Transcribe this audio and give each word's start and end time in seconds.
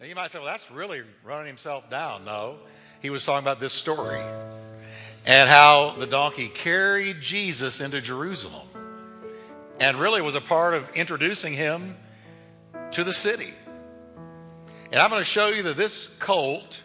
Now 0.00 0.06
you 0.06 0.14
might 0.14 0.30
say, 0.30 0.38
well, 0.38 0.46
that's 0.46 0.70
really 0.70 1.02
running 1.24 1.48
himself 1.48 1.90
down. 1.90 2.24
No, 2.24 2.58
he 3.00 3.10
was 3.10 3.24
talking 3.24 3.44
about 3.44 3.58
this 3.58 3.72
story 3.72 4.20
and 5.26 5.50
how 5.50 5.96
the 5.98 6.06
donkey 6.06 6.46
carried 6.46 7.20
Jesus 7.20 7.80
into 7.80 8.00
Jerusalem 8.00 8.68
and 9.80 9.98
really 9.98 10.22
was 10.22 10.36
a 10.36 10.40
part 10.40 10.74
of 10.74 10.88
introducing 10.94 11.52
him 11.52 11.96
to 12.92 13.02
the 13.02 13.12
city. 13.12 13.52
And 14.92 15.00
I'm 15.00 15.10
going 15.10 15.20
to 15.20 15.28
show 15.28 15.48
you 15.48 15.64
that 15.64 15.76
this 15.76 16.06
colt 16.20 16.80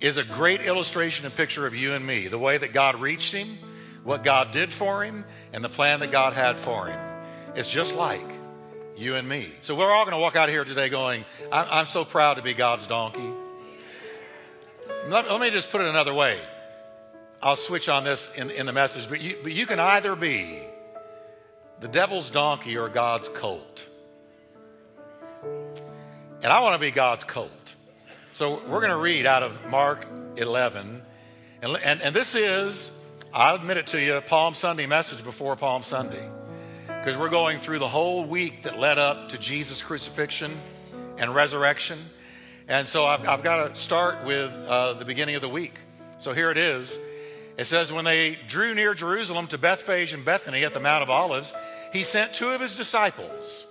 is 0.00 0.18
a 0.18 0.24
great 0.24 0.60
illustration 0.60 1.24
and 1.24 1.34
picture 1.34 1.66
of 1.66 1.74
you 1.74 1.94
and 1.94 2.06
me 2.06 2.28
the 2.28 2.38
way 2.38 2.58
that 2.58 2.74
God 2.74 3.00
reached 3.00 3.32
him, 3.32 3.56
what 4.02 4.22
God 4.22 4.50
did 4.50 4.70
for 4.70 5.02
him, 5.02 5.24
and 5.54 5.64
the 5.64 5.70
plan 5.70 6.00
that 6.00 6.12
God 6.12 6.34
had 6.34 6.58
for 6.58 6.88
him. 6.88 7.00
It's 7.54 7.70
just 7.70 7.96
like 7.96 8.43
you 8.96 9.16
and 9.16 9.28
me. 9.28 9.46
So 9.62 9.74
we're 9.74 9.90
all 9.90 10.04
going 10.04 10.16
to 10.16 10.20
walk 10.20 10.36
out 10.36 10.48
here 10.48 10.64
today 10.64 10.88
going, 10.88 11.24
I'm, 11.50 11.66
I'm 11.70 11.86
so 11.86 12.04
proud 12.04 12.34
to 12.34 12.42
be 12.42 12.54
God's 12.54 12.86
donkey. 12.86 13.30
Let, 15.08 15.30
let, 15.30 15.40
me 15.40 15.50
just 15.50 15.70
put 15.70 15.80
it 15.80 15.88
another 15.88 16.14
way. 16.14 16.38
I'll 17.42 17.56
switch 17.56 17.88
on 17.88 18.04
this 18.04 18.30
in, 18.36 18.50
in 18.50 18.66
the 18.66 18.72
message, 18.72 19.08
but 19.08 19.20
you, 19.20 19.36
but 19.42 19.52
you 19.52 19.66
can 19.66 19.78
either 19.78 20.16
be 20.16 20.60
the 21.80 21.88
devil's 21.88 22.30
donkey 22.30 22.76
or 22.78 22.88
God's 22.88 23.28
colt. 23.28 23.86
And 25.42 26.46
I 26.46 26.60
want 26.60 26.74
to 26.74 26.80
be 26.80 26.90
God's 26.90 27.24
colt. 27.24 27.74
So 28.32 28.62
we're 28.66 28.80
going 28.80 28.90
to 28.90 28.96
read 28.96 29.26
out 29.26 29.42
of 29.42 29.58
Mark 29.70 30.06
11. 30.36 31.02
And, 31.62 31.76
and, 31.84 32.02
and 32.02 32.14
this 32.14 32.34
is, 32.34 32.92
I'll 33.32 33.56
admit 33.56 33.76
it 33.76 33.88
to 33.88 34.00
you, 34.00 34.20
Palm 34.22 34.54
Sunday 34.54 34.86
message 34.86 35.22
before 35.24 35.56
Palm 35.56 35.82
Sunday 35.82 36.28
because 37.04 37.20
we're 37.20 37.28
going 37.28 37.58
through 37.58 37.78
the 37.78 37.86
whole 37.86 38.24
week 38.24 38.62
that 38.62 38.78
led 38.78 38.96
up 38.96 39.28
to 39.28 39.36
Jesus' 39.36 39.82
crucifixion 39.82 40.58
and 41.18 41.34
resurrection. 41.34 41.98
And 42.66 42.88
so 42.88 43.04
I've, 43.04 43.28
I've 43.28 43.42
got 43.42 43.74
to 43.74 43.78
start 43.78 44.24
with 44.24 44.50
uh, 44.50 44.94
the 44.94 45.04
beginning 45.04 45.34
of 45.34 45.42
the 45.42 45.48
week. 45.50 45.78
So 46.16 46.32
here 46.32 46.50
it 46.50 46.56
is. 46.56 46.98
It 47.58 47.66
says, 47.66 47.92
When 47.92 48.06
they 48.06 48.38
drew 48.46 48.74
near 48.74 48.94
Jerusalem 48.94 49.48
to 49.48 49.58
Bethphage 49.58 50.14
and 50.14 50.24
Bethany 50.24 50.64
at 50.64 50.72
the 50.72 50.80
Mount 50.80 51.02
of 51.02 51.10
Olives, 51.10 51.52
he 51.92 52.04
sent 52.04 52.32
two 52.32 52.48
of 52.48 52.62
his 52.62 52.74
disciples. 52.74 53.66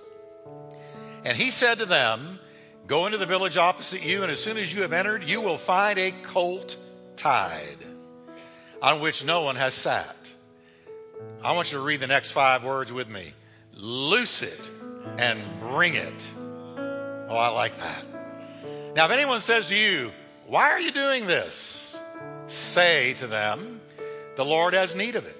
And 1.25 1.35
he 1.35 1.49
said 1.49 1.79
to 1.79 1.87
them, 1.87 2.37
Go 2.85 3.07
into 3.07 3.17
the 3.17 3.25
village 3.25 3.57
opposite 3.57 4.03
you, 4.03 4.21
and 4.21 4.31
as 4.31 4.43
soon 4.43 4.57
as 4.57 4.71
you 4.71 4.83
have 4.83 4.93
entered, 4.93 5.23
you 5.23 5.41
will 5.41 5.57
find 5.57 5.97
a 5.97 6.11
colt 6.11 6.77
tied 7.15 7.77
on 8.79 8.99
which 8.99 9.25
no 9.25 9.41
one 9.41 9.55
has 9.55 9.73
sat. 9.73 10.32
I 11.43 11.51
want 11.53 11.71
you 11.71 11.77
to 11.77 11.83
read 11.83 11.99
the 11.99 12.07
next 12.07 12.31
five 12.31 12.63
words 12.63 12.91
with 12.93 13.09
me. 13.09 13.33
Loose 13.75 14.41
it 14.41 14.69
and 15.17 15.41
bring 15.59 15.95
it. 15.95 16.27
Oh, 16.77 17.35
I 17.35 17.49
like 17.49 17.77
that. 17.79 18.05
Now, 18.95 19.05
if 19.05 19.11
anyone 19.11 19.41
says 19.41 19.67
to 19.67 19.75
you, 19.75 20.11
Why 20.47 20.71
are 20.71 20.79
you 20.79 20.91
doing 20.91 21.25
this? 21.25 21.99
Say 22.47 23.13
to 23.15 23.27
them, 23.27 23.81
The 24.35 24.45
Lord 24.45 24.73
has 24.73 24.95
need 24.95 25.15
of 25.15 25.25
it. 25.25 25.37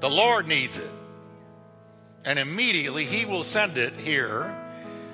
The 0.00 0.10
Lord 0.10 0.46
needs 0.46 0.76
it. 0.76 0.90
And 2.24 2.38
immediately 2.38 3.04
he 3.04 3.24
will 3.24 3.42
send 3.42 3.76
it 3.76 3.94
here. 3.94 4.54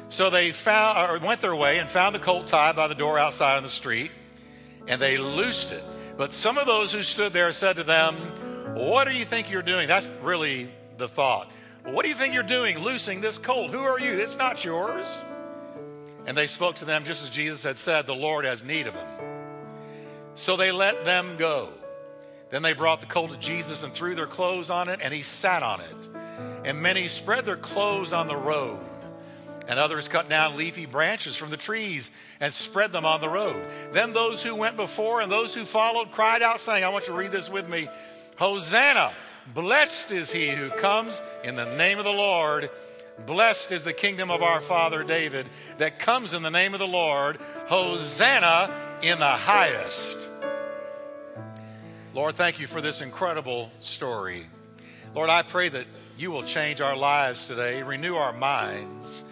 So 0.09 0.31
they 0.31 0.51
found, 0.51 1.11
or 1.11 1.25
went 1.25 1.41
their 1.41 1.55
way 1.55 1.79
and 1.79 1.89
found 1.89 2.15
the 2.15 2.21
colt 2.21 2.47
tied 2.47 2.77
by 2.77 2.89
the 2.89 2.95
door 2.95 3.19
outside 3.19 3.57
on 3.57 3.63
the 3.63 3.69
street, 3.69 4.11
and 4.89 5.01
they 5.01 5.19
loosed 5.19 5.73
it. 5.73 5.85
But 6.17 6.33
some 6.33 6.59
of 6.59 6.67
those 6.67 6.93
who 6.93 7.03
stood 7.03 7.33
there 7.33 7.53
said 7.53 7.77
to 7.77 7.85
them, 7.85 8.17
what 8.75 9.09
do 9.09 9.15
you 9.15 9.25
think 9.25 9.51
you're 9.51 9.63
doing? 9.63 9.89
That's 9.89 10.09
really 10.23 10.71
the 10.99 11.09
thought. 11.09 11.51
What 11.85 12.03
do 12.03 12.09
you 12.09 12.15
think 12.15 12.35
you're 12.35 12.43
doing 12.43 12.79
loosing 12.79 13.21
this 13.21 13.39
colt? 13.39 13.71
Who 13.71 13.81
are 13.81 13.99
you? 13.99 14.13
It's 14.13 14.37
not 14.37 14.65
yours. 14.65 15.25
And 16.27 16.37
they 16.37 16.47
spoke 16.47 16.77
to 16.77 16.85
them 16.85 17.05
just 17.05 17.23
as 17.23 17.31
Jesus 17.31 17.63
had 17.63 17.79
said, 17.79 18.07
The 18.07 18.15
Lord 18.15 18.45
has 18.45 18.63
need 18.63 18.87
of 18.87 18.95
them. 18.95 19.09
So 20.35 20.57
they 20.57 20.71
let 20.73 21.05
them 21.05 21.37
go. 21.39 21.71
Then 22.51 22.63
they 22.63 22.73
brought 22.73 23.01
the 23.01 23.07
colt 23.07 23.31
to 23.31 23.37
Jesus 23.39 23.83
and 23.83 23.93
threw 23.93 24.15
their 24.15 24.27
clothes 24.27 24.71
on 24.71 24.89
it, 24.89 25.01
and 25.03 25.15
he 25.15 25.23
sat 25.23 25.63
on 25.63 25.81
it. 25.81 26.09
And 26.65 26.83
many 26.83 27.09
spread 27.09 27.47
their 27.47 27.57
clothes 27.57 28.13
on 28.13 28.27
the 28.27 28.37
road. 28.37 28.79
And 29.69 29.79
others 29.79 30.09
cut 30.09 30.29
down 30.29 30.57
leafy 30.57 30.85
branches 30.85 31.37
from 31.37 31.51
the 31.51 31.57
trees 31.57 32.11
and 32.41 32.53
spread 32.53 32.93
them 32.93 33.05
on 33.05 33.21
the 33.21 33.29
road. 33.29 33.65
Then 33.93 34.13
those 34.13 34.43
who 34.43 34.57
went 34.57 34.77
before 34.77 35.21
and 35.21 35.31
those 35.31 35.55
who 35.55 35.65
followed 35.65 36.11
cried 36.11 36.43
out, 36.43 36.61
saying, 36.61 36.83
I 36.83 36.89
want 36.89 37.07
you 37.07 37.13
to 37.13 37.19
read 37.19 37.31
this 37.31 37.49
with 37.49 37.69
me 37.69 37.89
Hosanna! 38.41 39.13
Blessed 39.53 40.13
is 40.13 40.33
he 40.33 40.49
who 40.49 40.71
comes 40.71 41.21
in 41.45 41.57
the 41.57 41.77
name 41.77 41.99
of 41.99 42.05
the 42.05 42.11
Lord. 42.11 42.71
Blessed 43.27 43.71
is 43.71 43.85
the 43.85 43.93
kingdom 43.93 44.31
of 44.31 44.43
our 44.43 44.63
father 44.63 45.05
David 45.05 45.47
that 45.77 45.99
comes 45.99 46.33
in 46.33 46.43
the 46.43 46.51
name 46.51 46.73
of 46.73 46.81
the 46.81 46.89
Lord. 46.89 47.39
Hosanna 47.67 48.75
in 49.03 49.19
the 49.19 49.27
highest. 49.27 50.31
Lord, 52.15 52.35
thank 52.35 52.59
you 52.59 52.67
for 52.67 52.81
this 52.81 53.03
incredible 53.03 53.71
story. 53.81 54.47
Lord, 55.15 55.29
I 55.29 55.43
pray 55.43 55.69
that 55.69 55.85
you 56.17 56.31
will 56.31 56.43
change 56.43 56.81
our 56.81 56.97
lives 56.97 57.47
today, 57.47 57.83
renew 57.83 58.15
our 58.15 58.33
minds, 58.33 59.23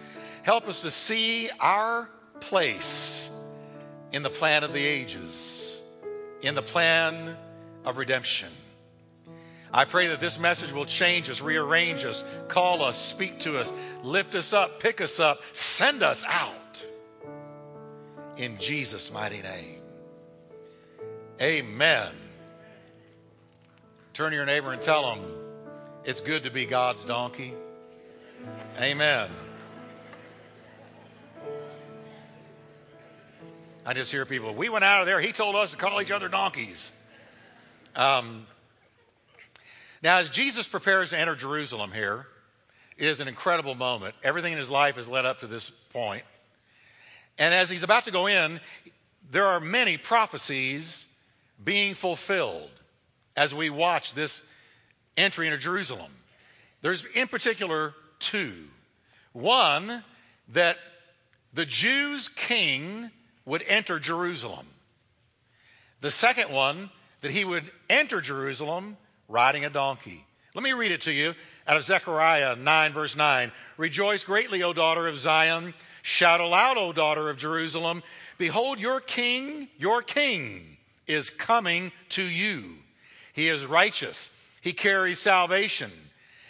help 0.43 0.67
us 0.67 0.81
to 0.81 0.91
see 0.91 1.49
our 1.59 2.07
place 2.41 3.31
in 4.11 4.21
the 4.21 4.29
plan 4.29 4.63
of 4.63 4.71
the 4.71 4.85
ages, 4.85 5.81
in 6.43 6.53
the 6.53 6.61
plan 6.61 7.35
of 7.83 7.97
redemption. 7.97 8.49
I 9.73 9.85
pray 9.85 10.07
that 10.07 10.19
this 10.19 10.39
message 10.39 10.71
will 10.71 10.85
change 10.85 11.29
us, 11.29 11.41
rearrange 11.41 12.03
us, 12.03 12.23
call 12.47 12.81
us, 12.81 12.97
speak 12.97 13.39
to 13.39 13.59
us, 13.59 13.71
lift 14.03 14.33
us 14.35 14.51
up, 14.51 14.79
pick 14.79 14.99
us 14.99 15.19
up, 15.19 15.41
send 15.53 16.01
us 16.01 16.23
out. 16.27 16.85
In 18.37 18.57
Jesus' 18.57 19.11
mighty 19.11 19.41
name. 19.41 19.81
Amen. 21.41 22.13
Turn 24.13 24.31
to 24.31 24.35
your 24.35 24.45
neighbor 24.45 24.73
and 24.73 24.81
tell 24.81 25.15
them 25.15 25.23
it's 26.03 26.21
good 26.21 26.43
to 26.43 26.51
be 26.51 26.65
God's 26.65 27.05
donkey. 27.05 27.53
Amen. 28.79 29.29
I 33.85 33.93
just 33.93 34.11
hear 34.11 34.25
people, 34.25 34.53
we 34.53 34.69
went 34.69 34.83
out 34.83 35.01
of 35.01 35.07
there. 35.07 35.19
He 35.19 35.31
told 35.31 35.55
us 35.55 35.71
to 35.71 35.77
call 35.77 36.01
each 36.01 36.11
other 36.11 36.27
donkeys. 36.27 36.91
Um, 37.95 38.45
now, 40.01 40.17
as 40.17 40.29
Jesus 40.29 40.67
prepares 40.67 41.09
to 41.09 41.19
enter 41.19 41.35
Jerusalem 41.35 41.91
here, 41.91 42.27
it 42.97 43.07
is 43.07 43.19
an 43.19 43.27
incredible 43.27 43.75
moment. 43.75 44.15
Everything 44.23 44.53
in 44.53 44.59
his 44.59 44.69
life 44.69 44.95
has 44.95 45.07
led 45.07 45.25
up 45.25 45.39
to 45.39 45.47
this 45.47 45.69
point. 45.69 46.23
And 47.37 47.53
as 47.53 47.69
he's 47.69 47.83
about 47.83 48.05
to 48.05 48.11
go 48.11 48.27
in, 48.27 48.59
there 49.31 49.45
are 49.45 49.59
many 49.59 49.97
prophecies 49.97 51.05
being 51.63 51.93
fulfilled 51.93 52.71
as 53.35 53.53
we 53.53 53.69
watch 53.69 54.13
this 54.13 54.41
entry 55.15 55.47
into 55.47 55.57
Jerusalem. 55.57 56.11
There's 56.81 57.05
in 57.15 57.27
particular 57.27 57.93
two. 58.19 58.53
One, 59.33 60.03
that 60.49 60.77
the 61.53 61.65
Jews' 61.65 62.29
king 62.29 63.11
would 63.45 63.63
enter 63.67 63.99
Jerusalem. 63.99 64.65
The 66.01 66.11
second 66.11 66.51
one, 66.51 66.89
that 67.21 67.31
he 67.31 67.43
would 67.43 67.69
enter 67.89 68.21
Jerusalem 68.21 68.97
riding 69.29 69.63
a 69.63 69.69
donkey. 69.69 70.25
Let 70.55 70.63
me 70.63 70.73
read 70.73 70.91
it 70.91 71.01
to 71.01 71.11
you 71.11 71.35
out 71.67 71.77
of 71.77 71.83
Zechariah 71.83 72.55
9, 72.55 72.91
verse 72.91 73.15
9. 73.15 73.51
Rejoice 73.77 74.23
greatly, 74.23 74.63
O 74.63 74.73
daughter 74.73 75.07
of 75.07 75.15
Zion. 75.15 75.73
Shout 76.01 76.41
aloud, 76.41 76.77
O 76.77 76.91
daughter 76.91 77.29
of 77.29 77.37
Jerusalem. 77.37 78.03
Behold, 78.37 78.79
your 78.79 78.99
king, 78.99 79.69
your 79.77 80.01
king 80.01 80.77
is 81.07 81.29
coming 81.29 81.91
to 82.09 82.23
you. 82.23 82.63
He 83.33 83.47
is 83.47 83.65
righteous, 83.65 84.31
he 84.61 84.73
carries 84.73 85.19
salvation. 85.19 85.91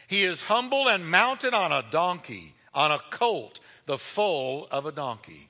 He 0.07 0.23
is 0.23 0.41
humble 0.41 0.89
and 0.89 1.07
mounted 1.07 1.53
on 1.53 1.71
a 1.71 1.85
donkey, 1.91 2.55
on 2.73 2.91
a 2.91 2.97
colt, 3.11 3.59
the 3.85 3.99
foal 3.99 4.67
of 4.71 4.87
a 4.87 4.91
donkey. 4.91 5.49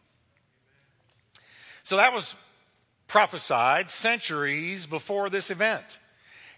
So 1.85 1.95
that 1.95 2.11
was 2.11 2.35
prophesied 3.07 3.89
centuries 3.89 4.85
before 4.85 5.29
this 5.29 5.49
event. 5.49 5.97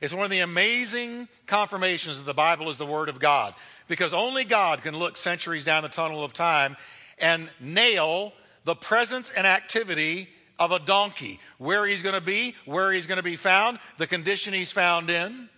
It's 0.02 0.16
one 0.16 0.26
of 0.26 0.32
the 0.32 0.40
amazing 0.40 1.28
confirmations 1.46 2.18
that 2.18 2.26
the 2.26 2.34
Bible 2.34 2.70
is 2.72 2.78
the 2.78 2.88
Word 2.88 3.08
of 3.08 3.20
God 3.20 3.54
because 3.88 4.14
only 4.14 4.44
God 4.44 4.82
can 4.82 4.98
look 4.98 5.16
centuries 5.16 5.64
down 5.64 5.84
the 5.84 5.90
tunnel 5.90 6.24
of 6.24 6.34
time 6.34 6.76
and 7.20 7.48
nail 7.60 8.34
the 8.66 8.76
presence 8.76 9.30
and 9.30 9.46
activity 9.46 10.28
of 10.58 10.72
a 10.72 10.80
donkey, 10.80 11.40
where 11.58 11.86
he's 11.86 12.04
going 12.04 12.16
to 12.16 12.22
be, 12.22 12.56
where 12.66 12.92
he's 12.92 13.08
going 13.08 13.18
to 13.18 13.24
be 13.24 13.36
found, 13.36 13.80
the 13.98 14.08
condition 14.08 14.54
he's 14.54 14.72
found 14.72 15.10
in. 15.10 15.50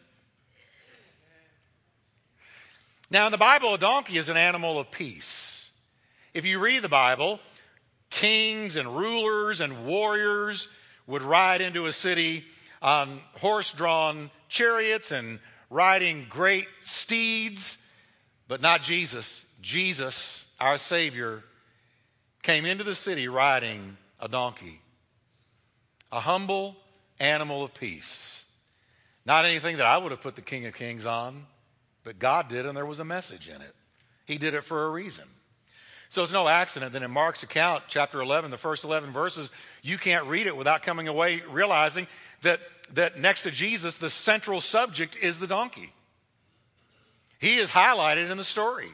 Now, 3.10 3.25
in 3.25 3.31
the 3.31 3.38
Bible, 3.38 3.74
a 3.74 3.78
donkey 3.78 4.18
is 4.18 4.30
an 4.30 4.38
animal 4.38 4.80
of 4.80 4.92
peace. 4.92 5.72
If 6.34 6.46
you 6.46 6.60
read 6.60 6.81
the 6.81 6.89
Bible, 6.89 7.39
kings 8.10 8.75
and 8.75 8.96
rulers 8.96 9.62
and 9.62 9.86
warriors 9.86 10.68
would 11.06 11.22
ride 11.22 11.62
into 11.62 11.86
a 11.86 11.92
city 11.92 12.44
on 12.83 13.21
horse 13.39 13.74
drawn 13.74 14.30
chariots 14.50 15.12
and 15.12 15.39
riding 15.69 16.27
great 16.30 16.68
steeds, 16.83 17.89
but 18.47 18.62
not 18.62 18.83
Jesus. 18.83 19.45
Jesus, 19.62 20.45
our 20.59 20.77
Savior, 20.77 21.44
came 22.44 22.65
into 22.65 22.83
the 22.83 22.94
city 22.94 23.30
riding 23.30 23.97
a 24.19 24.27
donkey, 24.27 24.81
a 26.12 26.19
humble 26.19 26.75
animal 27.19 27.63
of 27.63 27.74
peace. 27.74 28.45
Not 29.25 29.45
anything 29.45 29.77
that 29.77 29.86
I 29.86 29.97
would 29.97 30.12
have 30.12 30.21
put 30.21 30.36
the 30.36 30.41
King 30.41 30.65
of 30.65 30.74
Kings 30.74 31.06
on, 31.06 31.45
but 32.03 32.19
God 32.19 32.50
did, 32.50 32.65
and 32.65 32.75
there 32.75 32.86
was 32.86 33.00
a 33.00 33.06
message 33.06 33.47
in 33.47 33.62
it. 33.62 33.74
He 34.25 34.38
did 34.38 34.53
it 34.53 34.65
for 34.65 34.86
a 34.86 34.89
reason. 34.89 35.24
So 36.09 36.21
it's 36.21 36.33
no 36.33 36.47
accident 36.47 36.94
that 36.94 37.01
in 37.01 37.09
Mark's 37.09 37.41
account, 37.41 37.86
chapter 37.88 38.21
11, 38.21 38.51
the 38.51 38.57
first 38.57 38.83
11 38.83 39.12
verses, 39.12 39.50
you 39.81 39.97
can't 39.97 40.25
read 40.27 40.45
it 40.45 40.56
without 40.56 40.83
coming 40.83 41.07
away 41.07 41.41
realizing 41.50 42.06
that, 42.44 42.59
that 42.94 43.19
next 43.19 43.44
to 43.44 43.51
Jesus, 43.51 43.97
the 43.97 44.09
central 44.09 44.62
subject 44.62 45.15
is 45.15 45.39
the 45.39 45.47
donkey. 45.47 45.94
He 47.39 47.57
is 47.57 47.69
highlighted 47.69 48.31
in 48.31 48.38
the 48.38 48.44
story. 48.44 48.89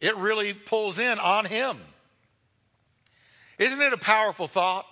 It 0.00 0.16
really 0.16 0.54
pulls 0.54 0.98
in 0.98 1.18
on 1.18 1.44
him. 1.44 1.78
Isn't 3.58 3.80
it 3.80 3.92
a 3.92 3.98
powerful 3.98 4.46
thought 4.46 4.86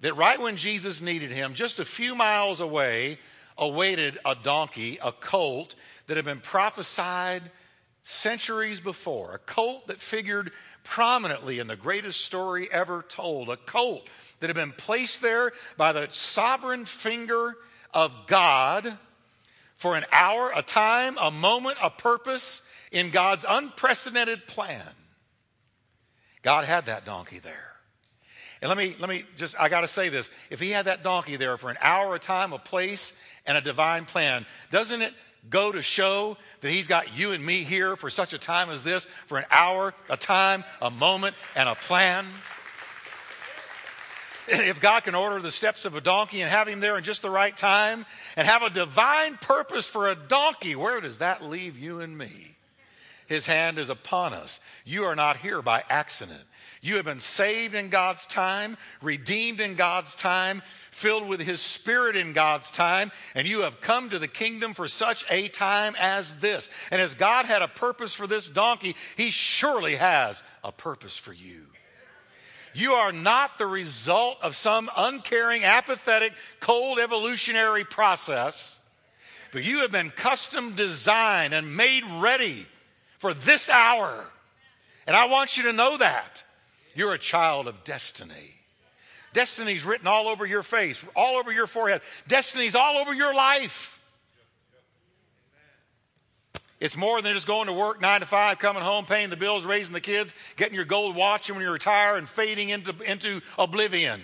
that 0.00 0.14
right 0.14 0.40
when 0.40 0.56
Jesus 0.56 1.00
needed 1.00 1.30
him, 1.30 1.54
just 1.54 1.78
a 1.78 1.84
few 1.84 2.14
miles 2.14 2.60
away, 2.60 3.18
awaited 3.56 4.18
a 4.26 4.34
donkey, 4.34 4.98
a 5.02 5.12
colt 5.12 5.74
that 6.06 6.16
had 6.16 6.26
been 6.26 6.40
prophesied 6.40 7.50
centuries 8.02 8.80
before, 8.80 9.34
a 9.34 9.38
colt 9.38 9.86
that 9.86 10.00
figured 10.00 10.52
prominently 10.84 11.58
in 11.58 11.66
the 11.66 11.76
greatest 11.76 12.20
story 12.20 12.68
ever 12.70 13.02
told, 13.08 13.48
a 13.48 13.56
colt 13.56 14.06
that 14.40 14.48
have 14.48 14.56
been 14.56 14.72
placed 14.72 15.22
there 15.22 15.52
by 15.76 15.92
the 15.92 16.08
sovereign 16.10 16.84
finger 16.84 17.56
of 17.92 18.12
God 18.26 18.98
for 19.76 19.96
an 19.96 20.04
hour, 20.12 20.50
a 20.54 20.62
time, 20.62 21.16
a 21.20 21.30
moment, 21.30 21.76
a 21.82 21.90
purpose 21.90 22.62
in 22.92 23.10
God's 23.10 23.44
unprecedented 23.48 24.46
plan. 24.46 24.82
God 26.42 26.64
had 26.64 26.86
that 26.86 27.04
donkey 27.04 27.38
there. 27.38 27.72
And 28.62 28.68
let 28.68 28.78
me, 28.78 28.96
let 28.98 29.10
me 29.10 29.24
just, 29.36 29.58
I 29.60 29.68
got 29.68 29.82
to 29.82 29.88
say 29.88 30.08
this. 30.08 30.30
If 30.48 30.60
he 30.60 30.70
had 30.70 30.86
that 30.86 31.02
donkey 31.02 31.36
there 31.36 31.56
for 31.56 31.70
an 31.70 31.76
hour, 31.80 32.14
a 32.14 32.18
time, 32.18 32.52
a 32.52 32.58
place, 32.58 33.12
and 33.44 33.58
a 33.58 33.60
divine 33.60 34.06
plan, 34.06 34.46
doesn't 34.70 35.02
it 35.02 35.12
go 35.50 35.72
to 35.72 35.82
show 35.82 36.36
that 36.60 36.70
He's 36.70 36.86
got 36.86 37.16
you 37.16 37.32
and 37.32 37.44
me 37.44 37.62
here 37.62 37.96
for 37.96 38.10
such 38.10 38.32
a 38.32 38.38
time 38.38 38.70
as 38.70 38.82
this, 38.82 39.06
for 39.26 39.38
an 39.38 39.44
hour, 39.50 39.94
a 40.08 40.16
time, 40.16 40.64
a 40.80 40.90
moment, 40.90 41.36
and 41.54 41.68
a 41.68 41.74
plan. 41.74 42.26
If 44.66 44.80
God 44.80 45.04
can 45.04 45.14
order 45.14 45.40
the 45.40 45.50
steps 45.50 45.84
of 45.84 45.96
a 45.96 46.00
donkey 46.00 46.40
and 46.40 46.50
have 46.50 46.68
him 46.68 46.80
there 46.80 46.96
in 46.96 47.04
just 47.04 47.22
the 47.22 47.30
right 47.30 47.56
time 47.56 48.06
and 48.36 48.46
have 48.46 48.62
a 48.62 48.70
divine 48.70 49.36
purpose 49.40 49.86
for 49.86 50.08
a 50.08 50.14
donkey, 50.14 50.76
where 50.76 51.00
does 51.00 51.18
that 51.18 51.42
leave 51.42 51.78
you 51.78 52.00
and 52.00 52.16
me? 52.16 52.54
His 53.26 53.46
hand 53.46 53.78
is 53.78 53.90
upon 53.90 54.32
us. 54.32 54.60
You 54.84 55.04
are 55.04 55.16
not 55.16 55.38
here 55.38 55.60
by 55.62 55.82
accident. 55.88 56.42
You 56.80 56.96
have 56.96 57.04
been 57.04 57.18
saved 57.18 57.74
in 57.74 57.88
God's 57.88 58.24
time, 58.26 58.76
redeemed 59.02 59.60
in 59.60 59.74
God's 59.74 60.14
time, 60.14 60.62
filled 60.92 61.26
with 61.26 61.40
His 61.40 61.60
Spirit 61.60 62.14
in 62.14 62.32
God's 62.32 62.70
time, 62.70 63.10
and 63.34 63.48
you 63.48 63.62
have 63.62 63.80
come 63.80 64.10
to 64.10 64.20
the 64.20 64.28
kingdom 64.28 64.74
for 64.74 64.86
such 64.86 65.24
a 65.28 65.48
time 65.48 65.96
as 65.98 66.36
this. 66.36 66.70
And 66.92 67.00
as 67.00 67.16
God 67.16 67.46
had 67.46 67.62
a 67.62 67.68
purpose 67.68 68.12
for 68.12 68.28
this 68.28 68.48
donkey, 68.48 68.94
He 69.16 69.32
surely 69.32 69.96
has 69.96 70.44
a 70.62 70.70
purpose 70.70 71.16
for 71.16 71.32
you. 71.32 71.66
You 72.76 72.92
are 72.92 73.10
not 73.10 73.56
the 73.56 73.66
result 73.66 74.36
of 74.42 74.54
some 74.54 74.90
uncaring, 74.94 75.64
apathetic, 75.64 76.34
cold 76.60 76.98
evolutionary 76.98 77.84
process, 77.84 78.78
but 79.50 79.64
you 79.64 79.78
have 79.78 79.90
been 79.90 80.10
custom 80.10 80.74
designed 80.74 81.54
and 81.54 81.74
made 81.74 82.04
ready 82.18 82.66
for 83.18 83.32
this 83.32 83.70
hour. 83.70 84.26
And 85.06 85.16
I 85.16 85.26
want 85.28 85.56
you 85.56 85.62
to 85.62 85.72
know 85.72 85.96
that. 85.96 86.44
You're 86.94 87.14
a 87.14 87.18
child 87.18 87.66
of 87.66 87.82
destiny. 87.82 88.54
Destiny's 89.32 89.86
written 89.86 90.06
all 90.06 90.28
over 90.28 90.44
your 90.44 90.62
face, 90.62 91.02
all 91.16 91.36
over 91.36 91.50
your 91.50 91.66
forehead. 91.66 92.02
Destiny's 92.28 92.74
all 92.74 92.98
over 92.98 93.14
your 93.14 93.34
life. 93.34 93.95
It's 96.78 96.96
more 96.96 97.22
than 97.22 97.32
just 97.32 97.46
going 97.46 97.68
to 97.68 97.72
work 97.72 98.02
nine 98.02 98.20
to 98.20 98.26
five, 98.26 98.58
coming 98.58 98.82
home, 98.82 99.06
paying 99.06 99.30
the 99.30 99.36
bills, 99.36 99.64
raising 99.64 99.94
the 99.94 100.00
kids, 100.00 100.34
getting 100.56 100.74
your 100.74 100.84
gold 100.84 101.16
watch 101.16 101.50
when 101.50 101.60
you 101.60 101.70
retire, 101.70 102.16
and 102.16 102.28
fading 102.28 102.68
into, 102.68 102.94
into 103.00 103.40
oblivion. 103.58 104.20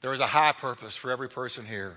There 0.00 0.12
is 0.12 0.20
a 0.20 0.26
high 0.26 0.52
purpose 0.52 0.96
for 0.96 1.10
every 1.10 1.28
person 1.28 1.64
here. 1.64 1.96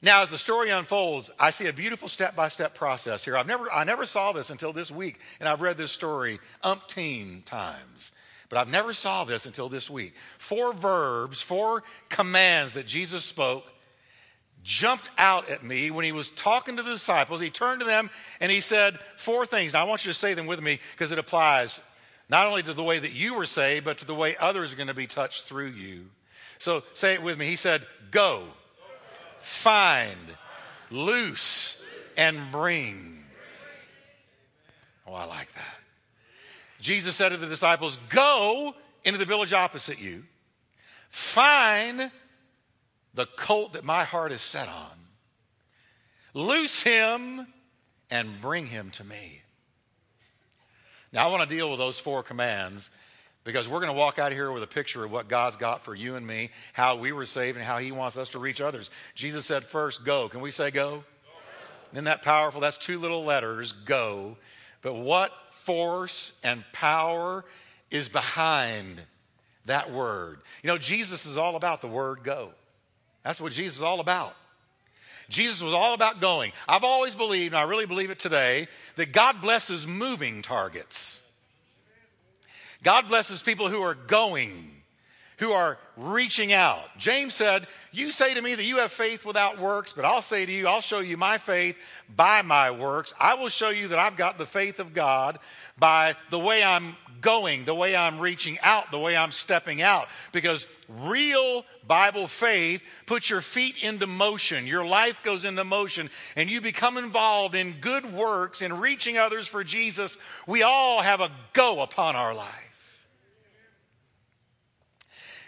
Now, 0.00 0.22
as 0.22 0.30
the 0.30 0.38
story 0.38 0.70
unfolds, 0.70 1.30
I 1.38 1.50
see 1.50 1.66
a 1.66 1.72
beautiful 1.72 2.08
step 2.08 2.36
by 2.36 2.48
step 2.48 2.74
process 2.74 3.24
here. 3.24 3.36
I've 3.36 3.46
never, 3.46 3.70
I 3.70 3.84
never 3.84 4.06
saw 4.06 4.32
this 4.32 4.50
until 4.50 4.72
this 4.72 4.90
week, 4.90 5.20
and 5.40 5.48
I've 5.48 5.60
read 5.60 5.76
this 5.76 5.92
story 5.92 6.38
umpteen 6.62 7.44
times. 7.44 8.12
But 8.48 8.58
I've 8.58 8.68
never 8.68 8.92
saw 8.92 9.24
this 9.24 9.46
until 9.46 9.68
this 9.68 9.90
week. 9.90 10.14
Four 10.38 10.72
verbs, 10.72 11.40
four 11.40 11.82
commands 12.08 12.74
that 12.74 12.86
Jesus 12.86 13.24
spoke 13.24 13.64
jumped 14.66 15.08
out 15.16 15.48
at 15.48 15.62
me 15.62 15.92
when 15.92 16.04
he 16.04 16.10
was 16.10 16.30
talking 16.32 16.76
to 16.76 16.82
the 16.82 16.90
disciples. 16.90 17.40
He 17.40 17.50
turned 17.50 17.80
to 17.80 17.86
them 17.86 18.10
and 18.40 18.50
he 18.50 18.60
said 18.60 18.98
four 19.16 19.46
things. 19.46 19.72
Now 19.72 19.82
I 19.82 19.88
want 19.88 20.04
you 20.04 20.10
to 20.10 20.18
say 20.18 20.34
them 20.34 20.46
with 20.46 20.60
me 20.60 20.80
because 20.92 21.12
it 21.12 21.18
applies 21.18 21.80
not 22.28 22.48
only 22.48 22.64
to 22.64 22.74
the 22.74 22.82
way 22.82 22.98
that 22.98 23.12
you 23.12 23.36
were 23.36 23.46
saved, 23.46 23.84
but 23.84 23.98
to 23.98 24.04
the 24.04 24.14
way 24.14 24.36
others 24.38 24.72
are 24.72 24.76
going 24.76 24.88
to 24.88 24.94
be 24.94 25.06
touched 25.06 25.44
through 25.44 25.68
you. 25.68 26.06
So 26.58 26.82
say 26.94 27.14
it 27.14 27.22
with 27.22 27.38
me. 27.38 27.46
He 27.46 27.54
said, 27.54 27.82
Go, 28.10 28.42
find, 29.38 30.18
loose, 30.90 31.80
and 32.16 32.50
bring. 32.50 33.22
Oh, 35.06 35.14
I 35.14 35.26
like 35.26 35.52
that. 35.54 35.78
Jesus 36.80 37.14
said 37.14 37.28
to 37.28 37.36
the 37.36 37.46
disciples, 37.46 38.00
Go 38.08 38.74
into 39.04 39.18
the 39.18 39.26
village 39.26 39.52
opposite 39.52 40.00
you, 40.00 40.24
find 41.08 42.10
the 43.16 43.26
colt 43.26 43.72
that 43.72 43.84
my 43.84 44.04
heart 44.04 44.30
is 44.30 44.42
set 44.42 44.68
on, 44.68 44.98
loose 46.34 46.82
him, 46.82 47.46
and 48.10 48.40
bring 48.40 48.66
him 48.66 48.90
to 48.90 49.04
me. 49.04 49.40
Now, 51.12 51.26
I 51.26 51.32
want 51.32 51.48
to 51.48 51.54
deal 51.54 51.70
with 51.70 51.78
those 51.78 51.98
four 51.98 52.22
commands 52.22 52.90
because 53.42 53.68
we're 53.68 53.80
going 53.80 53.92
to 53.92 53.98
walk 53.98 54.18
out 54.18 54.32
of 54.32 54.38
here 54.38 54.52
with 54.52 54.62
a 54.62 54.68
picture 54.68 55.02
of 55.02 55.10
what 55.10 55.28
God's 55.28 55.56
got 55.56 55.82
for 55.82 55.94
you 55.94 56.16
and 56.16 56.26
me, 56.26 56.50
how 56.74 56.96
we 56.96 57.10
were 57.10 57.24
saved, 57.24 57.56
and 57.56 57.64
how 57.64 57.78
He 57.78 57.90
wants 57.90 58.18
us 58.18 58.28
to 58.30 58.38
reach 58.38 58.60
others. 58.60 58.90
Jesus 59.14 59.46
said, 59.46 59.64
First, 59.64 60.04
go. 60.04 60.28
Can 60.28 60.42
we 60.42 60.50
say 60.50 60.70
go? 60.70 60.90
go. 60.90 61.04
Isn't 61.92 62.04
that 62.04 62.22
powerful? 62.22 62.60
That's 62.60 62.76
two 62.76 62.98
little 62.98 63.24
letters, 63.24 63.72
go. 63.72 64.36
But 64.82 64.94
what 64.94 65.32
force 65.62 66.38
and 66.44 66.64
power 66.72 67.44
is 67.90 68.10
behind 68.10 69.00
that 69.64 69.90
word. 69.90 70.40
You 70.62 70.68
know, 70.68 70.78
Jesus 70.78 71.24
is 71.24 71.38
all 71.38 71.56
about 71.56 71.80
the 71.80 71.88
word 71.88 72.22
go. 72.22 72.50
That's 73.26 73.40
what 73.40 73.52
Jesus 73.52 73.78
is 73.78 73.82
all 73.82 73.98
about. 73.98 74.36
Jesus 75.28 75.60
was 75.60 75.72
all 75.72 75.94
about 75.94 76.20
going. 76.20 76.52
I've 76.68 76.84
always 76.84 77.16
believed, 77.16 77.54
and 77.54 77.58
I 77.60 77.68
really 77.68 77.84
believe 77.84 78.10
it 78.10 78.20
today, 78.20 78.68
that 78.94 79.10
God 79.10 79.42
blesses 79.42 79.84
moving 79.84 80.42
targets. 80.42 81.20
God 82.84 83.08
blesses 83.08 83.42
people 83.42 83.68
who 83.68 83.82
are 83.82 83.96
going, 83.96 84.70
who 85.38 85.52
are 85.52 85.78
reaching 85.96 86.52
out. 86.52 86.84
James 86.98 87.34
said, 87.34 87.66
You 87.92 88.10
say 88.10 88.34
to 88.34 88.42
me 88.42 88.54
that 88.54 88.64
you 88.64 88.78
have 88.78 88.92
faith 88.92 89.24
without 89.24 89.58
works, 89.58 89.92
but 89.92 90.04
I'll 90.04 90.22
say 90.22 90.46
to 90.46 90.52
you, 90.52 90.66
I'll 90.66 90.80
show 90.80 91.00
you 91.00 91.16
my 91.16 91.38
faith 91.38 91.76
by 92.14 92.42
my 92.42 92.70
works. 92.70 93.12
I 93.20 93.34
will 93.34 93.48
show 93.48 93.70
you 93.70 93.88
that 93.88 93.98
I've 93.98 94.16
got 94.16 94.38
the 94.38 94.46
faith 94.46 94.78
of 94.78 94.94
God 94.94 95.38
by 95.78 96.14
the 96.30 96.38
way 96.38 96.62
I'm 96.64 96.96
going, 97.20 97.64
the 97.64 97.74
way 97.74 97.96
I'm 97.96 98.18
reaching 98.18 98.58
out, 98.62 98.90
the 98.90 98.98
way 98.98 99.16
I'm 99.16 99.30
stepping 99.30 99.82
out. 99.82 100.08
Because 100.32 100.66
real 100.88 101.64
Bible 101.86 102.26
faith 102.26 102.82
puts 103.06 103.28
your 103.28 103.40
feet 103.40 103.82
into 103.82 104.06
motion, 104.06 104.66
your 104.66 104.86
life 104.86 105.22
goes 105.22 105.44
into 105.44 105.64
motion, 105.64 106.10
and 106.36 106.48
you 106.48 106.60
become 106.60 106.96
involved 106.96 107.54
in 107.54 107.74
good 107.80 108.10
works 108.12 108.62
in 108.62 108.78
reaching 108.78 109.18
others 109.18 109.48
for 109.48 109.64
Jesus. 109.64 110.16
We 110.46 110.62
all 110.62 111.02
have 111.02 111.20
a 111.20 111.30
go 111.52 111.82
upon 111.82 112.16
our 112.16 112.34
life. 112.34 112.65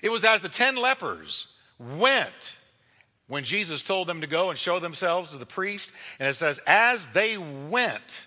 It 0.02 0.10
was 0.10 0.24
as 0.24 0.40
the 0.40 0.48
ten 0.48 0.76
lepers 0.76 1.48
went 1.78 2.56
when 3.28 3.44
Jesus 3.44 3.82
told 3.82 4.08
them 4.08 4.22
to 4.22 4.26
go 4.26 4.50
and 4.50 4.58
show 4.58 4.78
themselves 4.78 5.30
to 5.30 5.36
the 5.36 5.46
priest. 5.46 5.92
And 6.18 6.28
it 6.28 6.34
says, 6.34 6.60
as 6.66 7.06
they 7.12 7.36
went 7.36 8.26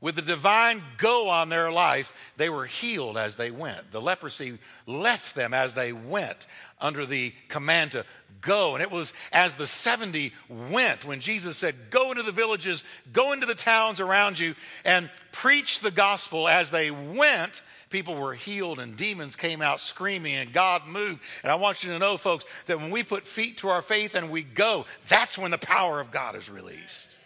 with 0.00 0.14
the 0.14 0.22
divine 0.22 0.82
go 0.98 1.28
on 1.28 1.48
their 1.48 1.70
life, 1.72 2.32
they 2.36 2.48
were 2.48 2.66
healed 2.66 3.18
as 3.18 3.36
they 3.36 3.50
went. 3.50 3.90
The 3.90 4.00
leprosy 4.00 4.58
left 4.86 5.34
them 5.34 5.52
as 5.52 5.74
they 5.74 5.92
went 5.92 6.46
under 6.80 7.06
the 7.06 7.32
command 7.48 7.92
to 7.92 8.04
go. 8.40 8.74
And 8.74 8.82
it 8.82 8.90
was 8.90 9.12
as 9.32 9.56
the 9.56 9.66
70 9.66 10.32
went 10.70 11.04
when 11.04 11.20
Jesus 11.20 11.56
said, 11.56 11.74
Go 11.90 12.10
into 12.10 12.22
the 12.22 12.32
villages, 12.32 12.84
go 13.12 13.32
into 13.32 13.46
the 13.46 13.54
towns 13.54 13.98
around 13.98 14.38
you, 14.38 14.54
and 14.84 15.10
preach 15.32 15.80
the 15.80 15.90
gospel 15.90 16.46
as 16.46 16.70
they 16.70 16.90
went 16.90 17.62
people 17.90 18.14
were 18.14 18.34
healed 18.34 18.80
and 18.80 18.96
demons 18.96 19.36
came 19.36 19.62
out 19.62 19.80
screaming 19.80 20.34
and 20.34 20.52
God 20.52 20.86
moved. 20.86 21.20
And 21.42 21.52
I 21.52 21.54
want 21.54 21.84
you 21.84 21.90
to 21.90 21.98
know, 21.98 22.16
folks, 22.16 22.44
that 22.66 22.78
when 22.78 22.90
we 22.90 23.02
put 23.02 23.24
feet 23.24 23.58
to 23.58 23.68
our 23.68 23.82
faith 23.82 24.14
and 24.14 24.30
we 24.30 24.42
go, 24.42 24.86
that's 25.08 25.38
when 25.38 25.50
the 25.50 25.58
power 25.58 26.00
of 26.00 26.10
God 26.10 26.36
is 26.36 26.50
released. 26.50 27.18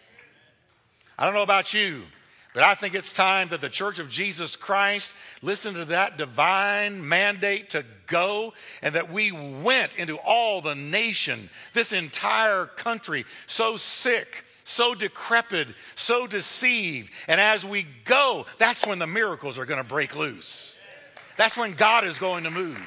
I 1.17 1.25
don't 1.25 1.33
know 1.33 1.43
about 1.43 1.73
you, 1.73 2.03
But 2.53 2.63
I 2.63 2.75
think 2.75 2.95
it's 2.95 3.13
time 3.13 3.47
that 3.49 3.61
the 3.61 3.69
Church 3.69 3.99
of 3.99 4.09
Jesus 4.09 4.55
Christ 4.55 5.13
listen 5.41 5.73
to 5.75 5.85
that 5.85 6.17
divine 6.17 7.07
mandate 7.07 7.69
to 7.71 7.85
go 8.07 8.53
and 8.81 8.95
that 8.95 9.11
we 9.11 9.31
went 9.31 9.97
into 9.97 10.17
all 10.17 10.61
the 10.61 10.75
nation, 10.75 11.49
this 11.73 11.93
entire 11.93 12.65
country, 12.65 13.23
so 13.47 13.77
sick, 13.77 14.43
so 14.71 14.95
decrepit, 14.95 15.67
so 15.95 16.27
deceived. 16.27 17.11
And 17.27 17.39
as 17.41 17.65
we 17.65 17.85
go, 18.05 18.45
that's 18.57 18.87
when 18.87 18.99
the 18.99 19.07
miracles 19.07 19.57
are 19.57 19.65
going 19.65 19.81
to 19.81 19.87
break 19.87 20.15
loose. 20.15 20.77
That's 21.37 21.57
when 21.57 21.73
God 21.73 22.05
is 22.05 22.17
going 22.17 22.45
to 22.45 22.51
move. 22.51 22.79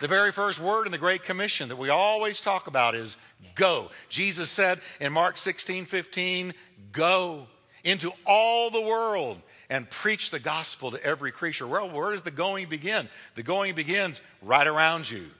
The 0.00 0.08
very 0.08 0.32
first 0.32 0.58
word 0.58 0.86
in 0.86 0.92
the 0.92 0.98
Great 0.98 1.22
Commission 1.22 1.68
that 1.68 1.78
we 1.78 1.88
always 1.88 2.40
talk 2.40 2.66
about 2.66 2.96
is 2.96 3.16
go. 3.54 3.90
Jesus 4.08 4.50
said 4.50 4.80
in 5.00 5.12
Mark 5.12 5.38
16 5.38 5.84
15, 5.84 6.54
go 6.90 7.46
into 7.84 8.12
all 8.26 8.70
the 8.70 8.80
world 8.80 9.40
and 9.70 9.88
preach 9.88 10.30
the 10.30 10.40
gospel 10.40 10.90
to 10.90 11.02
every 11.04 11.30
creature. 11.30 11.68
Well, 11.68 11.88
where 11.88 12.10
does 12.10 12.22
the 12.22 12.32
going 12.32 12.68
begin? 12.68 13.08
The 13.36 13.44
going 13.44 13.76
begins 13.76 14.20
right 14.42 14.66
around 14.66 15.08
you. 15.08 15.30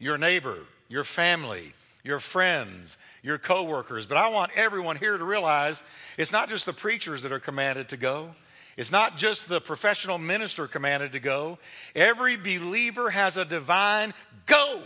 Your 0.00 0.18
neighbor, 0.18 0.58
your 0.88 1.04
family, 1.04 1.72
your 2.06 2.20
friends, 2.20 2.96
your 3.22 3.36
coworkers. 3.36 4.06
But 4.06 4.16
I 4.16 4.28
want 4.28 4.52
everyone 4.56 4.96
here 4.96 5.18
to 5.18 5.24
realize 5.24 5.82
it's 6.16 6.32
not 6.32 6.48
just 6.48 6.64
the 6.64 6.72
preachers 6.72 7.22
that 7.22 7.32
are 7.32 7.40
commanded 7.40 7.88
to 7.88 7.96
go. 7.96 8.30
It's 8.76 8.92
not 8.92 9.16
just 9.16 9.48
the 9.48 9.60
professional 9.60 10.18
minister 10.18 10.66
commanded 10.66 11.12
to 11.12 11.20
go. 11.20 11.58
Every 11.94 12.36
believer 12.36 13.10
has 13.10 13.36
a 13.36 13.44
divine 13.44 14.14
go 14.46 14.82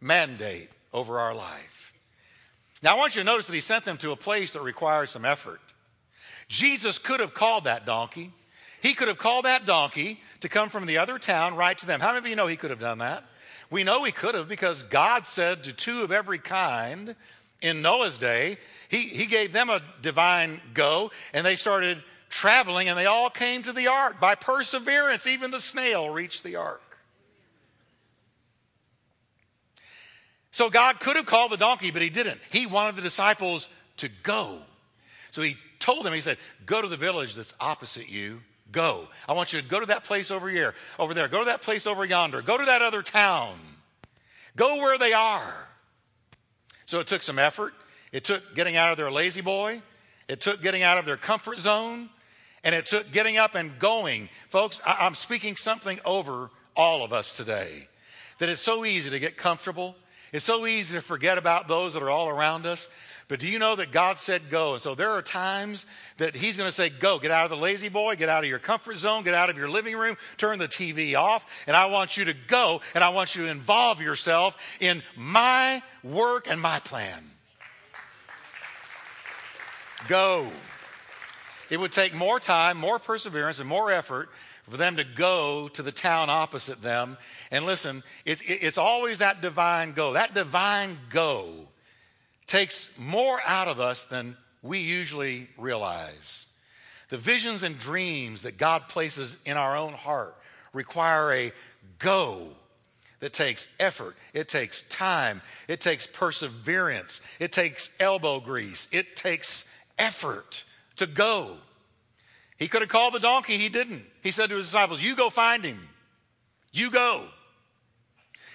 mandate 0.00 0.68
over 0.92 1.18
our 1.18 1.34
life. 1.34 1.92
Now, 2.82 2.94
I 2.94 2.98
want 2.98 3.16
you 3.16 3.22
to 3.22 3.26
notice 3.26 3.46
that 3.46 3.54
he 3.54 3.60
sent 3.60 3.84
them 3.84 3.98
to 3.98 4.12
a 4.12 4.16
place 4.16 4.52
that 4.52 4.62
requires 4.62 5.10
some 5.10 5.24
effort. 5.24 5.60
Jesus 6.48 6.98
could 6.98 7.20
have 7.20 7.34
called 7.34 7.64
that 7.64 7.84
donkey. 7.86 8.32
He 8.82 8.94
could 8.94 9.08
have 9.08 9.18
called 9.18 9.44
that 9.44 9.66
donkey 9.66 10.20
to 10.40 10.48
come 10.48 10.70
from 10.70 10.86
the 10.86 10.98
other 10.98 11.18
town 11.18 11.56
right 11.56 11.76
to 11.76 11.86
them. 11.86 12.00
How 12.00 12.08
many 12.08 12.18
of 12.18 12.26
you 12.26 12.36
know 12.36 12.46
he 12.46 12.56
could 12.56 12.70
have 12.70 12.80
done 12.80 12.98
that? 12.98 13.24
We 13.70 13.84
know 13.84 14.02
he 14.02 14.12
could 14.12 14.34
have 14.34 14.48
because 14.48 14.82
God 14.82 15.26
said 15.26 15.64
to 15.64 15.72
two 15.72 16.02
of 16.02 16.10
every 16.10 16.38
kind 16.38 17.14
in 17.62 17.82
Noah's 17.82 18.18
day, 18.18 18.58
he, 18.88 18.98
he 18.98 19.26
gave 19.26 19.52
them 19.52 19.70
a 19.70 19.80
divine 20.02 20.60
go, 20.74 21.12
and 21.32 21.46
they 21.46 21.56
started 21.56 22.02
traveling, 22.28 22.88
and 22.88 22.98
they 22.98 23.06
all 23.06 23.30
came 23.30 23.62
to 23.62 23.72
the 23.72 23.86
ark. 23.86 24.20
By 24.20 24.34
perseverance, 24.34 25.26
even 25.26 25.50
the 25.50 25.60
snail 25.60 26.10
reached 26.10 26.42
the 26.42 26.56
ark. 26.56 26.82
So 30.52 30.68
God 30.68 30.98
could 30.98 31.16
have 31.16 31.26
called 31.26 31.52
the 31.52 31.56
donkey, 31.56 31.90
but 31.90 32.02
he 32.02 32.10
didn't. 32.10 32.40
He 32.50 32.66
wanted 32.66 32.96
the 32.96 33.02
disciples 33.02 33.68
to 33.98 34.08
go. 34.22 34.58
So 35.30 35.42
he 35.42 35.56
told 35.78 36.04
them, 36.04 36.12
he 36.12 36.20
said, 36.20 36.38
Go 36.66 36.82
to 36.82 36.88
the 36.88 36.96
village 36.96 37.34
that's 37.34 37.54
opposite 37.60 38.08
you. 38.08 38.40
Go. 38.72 39.08
I 39.28 39.32
want 39.32 39.52
you 39.52 39.60
to 39.60 39.66
go 39.66 39.80
to 39.80 39.86
that 39.86 40.04
place 40.04 40.30
over 40.30 40.48
here, 40.48 40.74
over 40.98 41.14
there. 41.14 41.28
Go 41.28 41.40
to 41.40 41.46
that 41.46 41.62
place 41.62 41.86
over 41.86 42.04
yonder. 42.04 42.42
Go 42.42 42.56
to 42.56 42.64
that 42.66 42.82
other 42.82 43.02
town. 43.02 43.58
Go 44.56 44.76
where 44.76 44.98
they 44.98 45.12
are. 45.12 45.54
So 46.86 47.00
it 47.00 47.06
took 47.06 47.22
some 47.22 47.38
effort. 47.38 47.74
It 48.12 48.24
took 48.24 48.54
getting 48.54 48.76
out 48.76 48.90
of 48.90 48.96
their 48.96 49.10
La-Z-Boy. 49.10 49.82
It 50.28 50.40
took 50.40 50.62
getting 50.62 50.82
out 50.82 50.98
of 50.98 51.06
their 51.06 51.16
comfort 51.16 51.58
zone. 51.58 52.10
And 52.62 52.74
it 52.74 52.86
took 52.86 53.10
getting 53.10 53.38
up 53.38 53.54
and 53.54 53.78
going. 53.78 54.28
Folks, 54.48 54.80
I- 54.84 55.06
am 55.06 55.14
speaking 55.14 55.56
something 55.56 55.98
over 56.04 56.50
all 56.76 57.02
of 57.02 57.12
us 57.12 57.32
today. 57.32 57.88
That 58.38 58.48
it's 58.48 58.62
so 58.62 58.84
easy 58.84 59.10
to 59.10 59.18
get 59.18 59.36
comfortable. 59.36 59.96
It's 60.32 60.44
so 60.44 60.66
easy 60.66 60.96
to 60.96 61.02
forget 61.02 61.38
about 61.38 61.68
those 61.68 61.94
that 61.94 62.02
are 62.02 62.10
all 62.10 62.28
around 62.28 62.66
us. 62.66 62.88
But 63.30 63.38
do 63.38 63.46
you 63.46 63.60
know 63.60 63.76
that 63.76 63.92
God 63.92 64.18
said 64.18 64.50
go? 64.50 64.72
And 64.72 64.82
so 64.82 64.96
there 64.96 65.12
are 65.12 65.22
times 65.22 65.86
that 66.16 66.34
He's 66.34 66.56
going 66.56 66.68
to 66.68 66.74
say, 66.74 66.90
go, 66.90 67.20
get 67.20 67.30
out 67.30 67.44
of 67.44 67.50
the 67.50 67.64
La-Z-Boy, 67.64 68.16
get 68.16 68.28
out 68.28 68.42
of 68.42 68.50
your 68.50 68.58
comfort 68.58 68.96
zone, 68.96 69.22
get 69.22 69.34
out 69.34 69.48
of 69.48 69.56
your 69.56 69.70
living 69.70 69.96
room, 69.96 70.16
turn 70.36 70.58
the 70.58 70.66
TV 70.66 71.14
off, 71.14 71.46
and 71.68 71.76
I 71.76 71.86
want 71.86 72.16
you 72.16 72.24
to 72.24 72.34
go 72.34 72.80
and 72.92 73.04
I 73.04 73.10
want 73.10 73.36
you 73.36 73.44
to 73.44 73.48
involve 73.48 74.02
yourself 74.02 74.56
in 74.80 75.04
my 75.16 75.80
work 76.02 76.50
and 76.50 76.60
my 76.60 76.80
plan. 76.80 77.22
Go. 80.08 80.48
It 81.70 81.78
would 81.78 81.92
take 81.92 82.12
more 82.12 82.40
time, 82.40 82.78
more 82.78 82.98
perseverance, 82.98 83.60
and 83.60 83.68
more 83.68 83.92
effort 83.92 84.28
for 84.68 84.76
them 84.76 84.96
to 84.96 85.04
go 85.04 85.68
to 85.68 85.84
the 85.84 85.92
town 85.92 86.30
opposite 86.30 86.82
them. 86.82 87.16
And 87.52 87.64
listen, 87.64 88.02
it's, 88.24 88.42
it's 88.44 88.76
always 88.76 89.18
that 89.18 89.40
divine 89.40 89.92
go. 89.92 90.14
That 90.14 90.34
divine 90.34 90.98
go 91.10 91.68
takes 92.50 92.90
more 92.98 93.40
out 93.46 93.68
of 93.68 93.78
us 93.78 94.02
than 94.04 94.36
we 94.60 94.80
usually 94.80 95.48
realize. 95.56 96.46
The 97.08 97.16
visions 97.16 97.62
and 97.62 97.78
dreams 97.78 98.42
that 98.42 98.58
God 98.58 98.88
places 98.88 99.38
in 99.46 99.56
our 99.56 99.76
own 99.76 99.92
heart 99.92 100.36
require 100.72 101.32
a 101.32 101.52
go 102.00 102.48
that 103.20 103.32
takes 103.32 103.68
effort, 103.78 104.16
it 104.34 104.48
takes 104.48 104.82
time, 104.84 105.42
it 105.68 105.80
takes 105.80 106.08
perseverance, 106.08 107.20
it 107.38 107.52
takes 107.52 107.88
elbow 108.00 108.40
grease, 108.40 108.88
it 108.90 109.14
takes 109.14 109.72
effort 109.96 110.64
to 110.96 111.06
go. 111.06 111.56
He 112.58 112.66
could 112.66 112.82
have 112.82 112.90
called 112.90 113.14
the 113.14 113.20
donkey, 113.20 113.58
he 113.58 113.68
didn't. 113.68 114.04
He 114.22 114.32
said 114.32 114.48
to 114.48 114.56
his 114.56 114.66
disciples, 114.66 115.00
You 115.00 115.14
go 115.14 115.30
find 115.30 115.64
him. 115.64 115.88
You 116.72 116.90
go. 116.90 117.26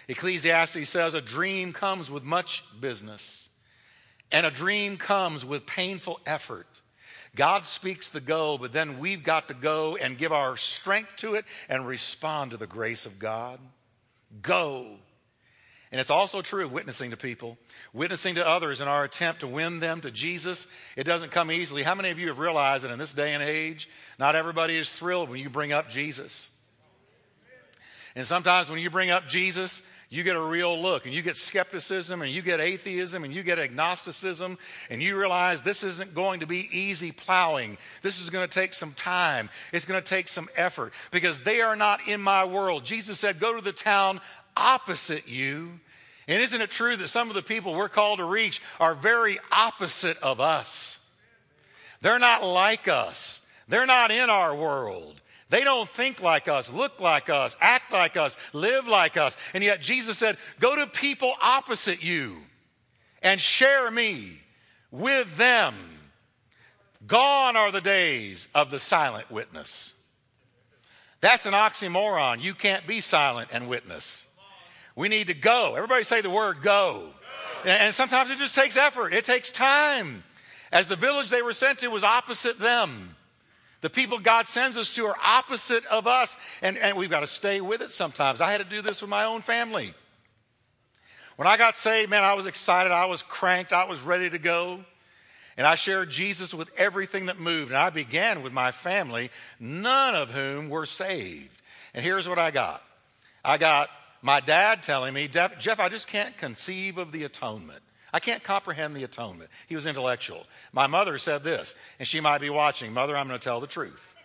Ecclesiastes 0.09 0.89
says 0.89 1.13
a 1.13 1.21
dream 1.21 1.71
comes 1.71 2.11
with 2.11 2.23
much 2.23 2.63
business, 2.79 3.44
and 4.31 4.45
a 4.45 4.51
dream 4.51 4.97
comes 4.97 5.45
with 5.45 5.65
painful 5.65 6.19
effort. 6.25 6.67
God 7.35 7.65
speaks 7.65 8.09
the 8.09 8.21
go, 8.21 8.57
but 8.57 8.71
then 8.71 8.97
we've 8.97 9.23
got 9.23 9.49
to 9.49 9.53
go 9.53 9.97
and 9.97 10.17
give 10.17 10.31
our 10.31 10.55
strength 10.55 11.17
to 11.17 11.35
it 11.35 11.45
and 11.67 11.85
respond 11.85 12.51
to 12.51 12.57
the 12.57 12.67
grace 12.67 13.05
of 13.05 13.19
God. 13.19 13.59
Go. 14.41 14.97
And 15.91 16.01
it's 16.01 16.09
also 16.09 16.41
true 16.41 16.65
of 16.65 16.71
witnessing 16.71 17.11
to 17.11 17.17
people, 17.17 17.57
witnessing 17.93 18.35
to 18.35 18.47
others 18.47 18.81
in 18.81 18.87
our 18.87 19.03
attempt 19.03 19.41
to 19.41 19.47
win 19.47 19.79
them 19.79 20.01
to 20.01 20.11
Jesus. 20.11 20.67
It 20.97 21.03
doesn't 21.03 21.31
come 21.31 21.51
easily. 21.51 21.83
How 21.83 21.95
many 21.95 22.09
of 22.09 22.19
you 22.19 22.27
have 22.29 22.39
realized 22.39 22.83
that 22.83 22.91
in 22.91 22.99
this 22.99 23.13
day 23.13 23.33
and 23.33 23.43
age, 23.43 23.89
not 24.17 24.35
everybody 24.35 24.77
is 24.77 24.89
thrilled 24.89 25.29
when 25.29 25.39
you 25.39 25.49
bring 25.49 25.71
up 25.71 25.89
Jesus? 25.89 26.49
And 28.15 28.25
sometimes 28.25 28.69
when 28.69 28.79
you 28.79 28.89
bring 28.89 29.09
up 29.09 29.27
Jesus, 29.27 29.81
you 30.09 30.23
get 30.23 30.35
a 30.35 30.41
real 30.41 30.79
look 30.79 31.05
and 31.05 31.13
you 31.13 31.21
get 31.21 31.37
skepticism 31.37 32.21
and 32.21 32.31
you 32.31 32.41
get 32.41 32.59
atheism 32.59 33.23
and 33.23 33.33
you 33.33 33.43
get 33.43 33.59
agnosticism 33.59 34.57
and 34.89 35.01
you 35.01 35.17
realize 35.17 35.61
this 35.61 35.83
isn't 35.83 36.13
going 36.13 36.41
to 36.41 36.47
be 36.47 36.69
easy 36.71 37.11
plowing. 37.11 37.77
This 38.01 38.21
is 38.21 38.29
going 38.29 38.47
to 38.47 38.53
take 38.53 38.73
some 38.73 38.93
time. 38.93 39.49
It's 39.73 39.85
going 39.85 40.01
to 40.01 40.07
take 40.07 40.27
some 40.27 40.47
effort 40.55 40.93
because 41.11 41.41
they 41.41 41.61
are 41.61 41.75
not 41.75 42.07
in 42.07 42.21
my 42.21 42.45
world. 42.45 42.85
Jesus 42.85 43.19
said, 43.19 43.39
Go 43.39 43.55
to 43.55 43.61
the 43.61 43.71
town 43.71 44.21
opposite 44.55 45.27
you 45.27 45.79
and 46.27 46.41
isn't 46.41 46.61
it 46.61 46.71
true 46.71 46.95
that 46.95 47.07
some 47.07 47.29
of 47.29 47.35
the 47.35 47.43
people 47.43 47.75
we're 47.75 47.89
called 47.89 48.19
to 48.19 48.25
reach 48.25 48.61
are 48.79 48.95
very 48.95 49.37
opposite 49.51 50.17
of 50.17 50.41
us? 50.41 50.99
They're 52.01 52.19
not 52.19 52.43
like 52.43 52.87
us, 52.87 53.45
they're 53.67 53.85
not 53.85 54.11
in 54.11 54.29
our 54.29 54.55
world. 54.55 55.21
They 55.49 55.63
don't 55.63 55.89
think 55.89 56.21
like 56.21 56.47
us, 56.47 56.71
look 56.71 56.99
like 56.99 57.29
us, 57.29 57.55
act 57.61 57.91
like 57.91 58.17
us, 58.17 58.37
live 58.51 58.87
like 58.87 59.15
us. 59.15 59.37
And 59.53 59.63
yet 59.63 59.81
Jesus 59.81 60.17
said, 60.17 60.37
Go 60.59 60.75
to 60.75 60.87
people 60.87 61.33
opposite 61.41 62.03
you 62.03 62.37
and 63.21 63.39
share 63.39 63.91
me 63.91 64.41
with 64.91 65.37
them. 65.37 65.75
Gone 67.05 67.55
are 67.55 67.71
the 67.71 67.81
days 67.81 68.47
of 68.55 68.71
the 68.71 68.79
silent 68.79 69.29
witness. 69.29 69.93
That's 71.21 71.45
an 71.45 71.53
oxymoron. 71.53 72.41
You 72.41 72.53
can't 72.53 72.87
be 72.87 72.99
silent 73.01 73.49
and 73.51 73.67
witness. 73.67 74.25
We 74.95 75.09
need 75.09 75.27
to 75.27 75.33
go. 75.33 75.75
Everybody 75.75 76.03
say 76.03 76.21
the 76.21 76.29
word 76.29 76.61
go. 76.61 77.11
go. 77.63 77.69
And 77.69 77.93
sometimes 77.93 78.31
it 78.31 78.37
just 78.37 78.55
takes 78.55 78.77
effort, 78.77 79.13
it 79.13 79.25
takes 79.25 79.51
time. 79.51 80.23
As 80.71 80.87
the 80.87 80.95
village 80.95 81.29
they 81.29 81.41
were 81.41 81.53
sent 81.53 81.79
to 81.79 81.87
was 81.89 82.03
opposite 82.03 82.59
them. 82.59 83.15
The 83.85 83.91
people 83.91 84.17
God 84.17 84.47
sends 84.47 84.77
us 84.77 84.95
to 84.95 85.05
are 85.05 85.15
opposite 85.23 85.85
of 85.85 86.07
us, 86.07 86.35
and, 86.63 86.75
and 86.75 86.97
we've 86.97 87.11
got 87.11 87.19
to 87.19 87.27
stay 87.27 87.61
with 87.61 87.83
it 87.83 87.91
sometimes. 87.91 88.41
I 88.41 88.51
had 88.51 88.57
to 88.57 88.63
do 88.63 88.81
this 88.81 88.99
with 88.99 89.11
my 89.11 89.25
own 89.25 89.43
family. 89.43 89.93
When 91.35 91.47
I 91.47 91.55
got 91.55 91.75
saved, 91.75 92.09
man, 92.09 92.23
I 92.23 92.33
was 92.33 92.47
excited. 92.47 92.91
I 92.91 93.05
was 93.05 93.21
cranked. 93.21 93.73
I 93.73 93.85
was 93.85 94.01
ready 94.01 94.27
to 94.27 94.39
go. 94.39 94.79
And 95.55 95.67
I 95.67 95.75
shared 95.75 96.09
Jesus 96.09 96.51
with 96.51 96.71
everything 96.75 97.27
that 97.27 97.39
moved. 97.39 97.67
And 97.67 97.77
I 97.77 97.91
began 97.91 98.41
with 98.41 98.53
my 98.53 98.71
family, 98.71 99.29
none 99.59 100.15
of 100.15 100.31
whom 100.31 100.67
were 100.69 100.87
saved. 100.87 101.61
And 101.93 102.03
here's 102.03 102.27
what 102.27 102.39
I 102.39 102.49
got 102.49 102.81
I 103.43 103.59
got 103.59 103.89
my 104.23 104.39
dad 104.39 104.81
telling 104.81 105.13
me, 105.13 105.27
Jeff, 105.27 105.79
I 105.79 105.89
just 105.89 106.07
can't 106.07 106.35
conceive 106.37 106.97
of 106.97 107.11
the 107.11 107.23
atonement. 107.23 107.83
I 108.15 108.19
can't 108.21 108.41
comprehend 108.41 108.95
the 108.95 109.03
atonement. 109.03 109.49
He 109.67 109.75
was 109.75 109.85
intellectual. 109.85 110.45
My 110.71 110.87
mother 110.87 111.17
said 111.17 111.43
this, 111.43 111.75
and 111.99 112.07
she 112.07 112.21
might 112.21 112.39
be 112.39 112.49
watching. 112.49 112.93
Mother, 112.93 113.13
I'm 113.13 113.27
going 113.27 113.37
to 113.37 113.43
tell 113.43 113.59
the 113.59 113.67
truth. 113.67 114.15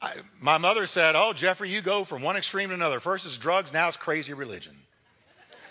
I, 0.00 0.12
my 0.40 0.56
mother 0.58 0.86
said, 0.86 1.16
Oh, 1.16 1.32
Jeffrey, 1.32 1.68
you 1.68 1.80
go 1.82 2.04
from 2.04 2.22
one 2.22 2.36
extreme 2.36 2.68
to 2.68 2.76
another. 2.76 3.00
First 3.00 3.26
it's 3.26 3.36
drugs, 3.38 3.72
now 3.72 3.88
it's 3.88 3.96
crazy 3.96 4.32
religion. 4.34 4.76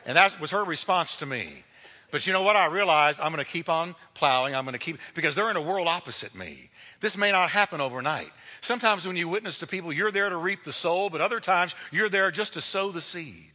And 0.06 0.18
that 0.18 0.42
was 0.42 0.52
her 0.52 0.62
response 0.66 1.16
to 1.16 1.26
me. 1.26 1.64
But 2.12 2.28
you 2.28 2.34
know 2.34 2.44
what? 2.44 2.58
I 2.58 2.66
realized 2.66 3.22
I'm 3.22 3.32
going 3.32 3.46
to 3.46 3.50
keep 3.50 3.70
on 3.70 3.96
plowing. 4.14 4.54
I'm 4.54 4.66
going 4.66 4.74
to 4.74 4.78
keep, 4.78 4.98
because 5.16 5.38
they're 5.38 5.50
in 5.50 5.56
a 5.56 5.62
world 5.62 5.88
opposite 5.88 6.36
me. 6.36 6.70
This 7.00 7.16
may 7.16 7.32
not 7.32 7.50
happen 7.50 7.80
overnight. 7.80 8.30
Sometimes 8.60 9.08
when 9.08 9.16
you 9.16 9.30
witness 9.30 9.60
to 9.60 9.68
people, 9.68 9.94
you're 9.94 10.12
there 10.12 10.30
to 10.30 10.36
reap 10.36 10.66
the 10.66 10.74
soul, 10.74 11.10
but 11.10 11.22
other 11.22 11.40
times 11.40 11.76
you're 11.92 12.10
there 12.10 12.30
just 12.30 12.56
to 12.56 12.62
sow 12.62 12.92
the 12.92 13.00
seed. 13.00 13.52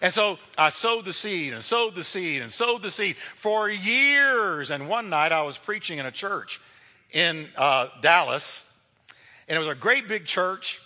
And 0.00 0.14
so 0.14 0.38
I 0.56 0.70
sowed 0.70 1.04
the 1.04 1.12
seed 1.12 1.52
and 1.52 1.62
sowed 1.62 1.94
the 1.94 2.04
seed 2.04 2.40
and 2.40 2.50
sowed 2.50 2.82
the 2.82 2.90
seed 2.90 3.16
for 3.34 3.68
years. 3.68 4.70
And 4.70 4.88
one 4.88 5.10
night 5.10 5.30
I 5.30 5.42
was 5.42 5.58
preaching 5.58 5.98
in 5.98 6.06
a 6.06 6.10
church 6.10 6.60
in 7.12 7.48
uh, 7.56 7.88
Dallas, 8.00 8.66
and 9.48 9.56
it 9.56 9.58
was 9.58 9.68
a 9.68 9.74
great 9.74 10.08
big 10.08 10.24
church. 10.24 10.80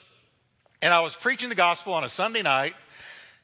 And 0.82 0.92
I 0.92 1.00
was 1.00 1.14
preaching 1.14 1.48
the 1.48 1.54
gospel 1.54 1.94
on 1.94 2.04
a 2.04 2.08
Sunday 2.08 2.42
night, 2.42 2.74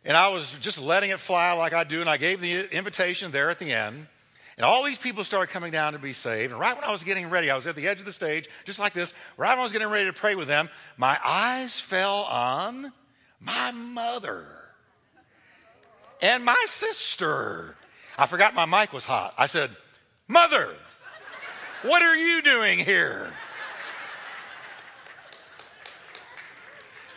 and 0.04 0.16
I 0.16 0.28
was 0.28 0.52
just 0.60 0.80
letting 0.80 1.10
it 1.10 1.20
fly 1.20 1.52
like 1.52 1.72
I 1.72 1.84
do. 1.84 2.00
And 2.00 2.10
I 2.10 2.16
gave 2.16 2.40
the 2.40 2.76
invitation 2.76 3.30
there 3.30 3.48
at 3.48 3.58
the 3.58 3.72
end. 3.72 4.06
And 4.56 4.64
all 4.66 4.84
these 4.84 4.98
people 4.98 5.24
started 5.24 5.50
coming 5.50 5.72
down 5.72 5.94
to 5.94 5.98
be 5.98 6.12
saved. 6.12 6.50
And 6.52 6.60
right 6.60 6.74
when 6.74 6.84
I 6.84 6.90
was 6.90 7.02
getting 7.02 7.30
ready, 7.30 7.50
I 7.50 7.56
was 7.56 7.66
at 7.66 7.76
the 7.76 7.88
edge 7.88 7.98
of 7.98 8.04
the 8.04 8.12
stage, 8.12 8.46
just 8.66 8.78
like 8.78 8.92
this. 8.92 9.14
Right 9.38 9.50
when 9.50 9.60
I 9.60 9.62
was 9.62 9.72
getting 9.72 9.88
ready 9.88 10.04
to 10.06 10.12
pray 10.12 10.34
with 10.34 10.48
them, 10.48 10.68
my 10.98 11.18
eyes 11.24 11.80
fell 11.80 12.24
on 12.24 12.92
my 13.40 13.70
mother 13.70 14.60
and 16.22 16.44
my 16.44 16.64
sister. 16.66 17.76
I 18.18 18.26
forgot 18.26 18.54
my 18.54 18.66
mic 18.66 18.92
was 18.92 19.04
hot. 19.04 19.34
I 19.38 19.46
said, 19.46 19.70
Mother, 20.28 20.68
what 21.82 22.02
are 22.02 22.16
you 22.16 22.42
doing 22.42 22.78
here? 22.78 23.32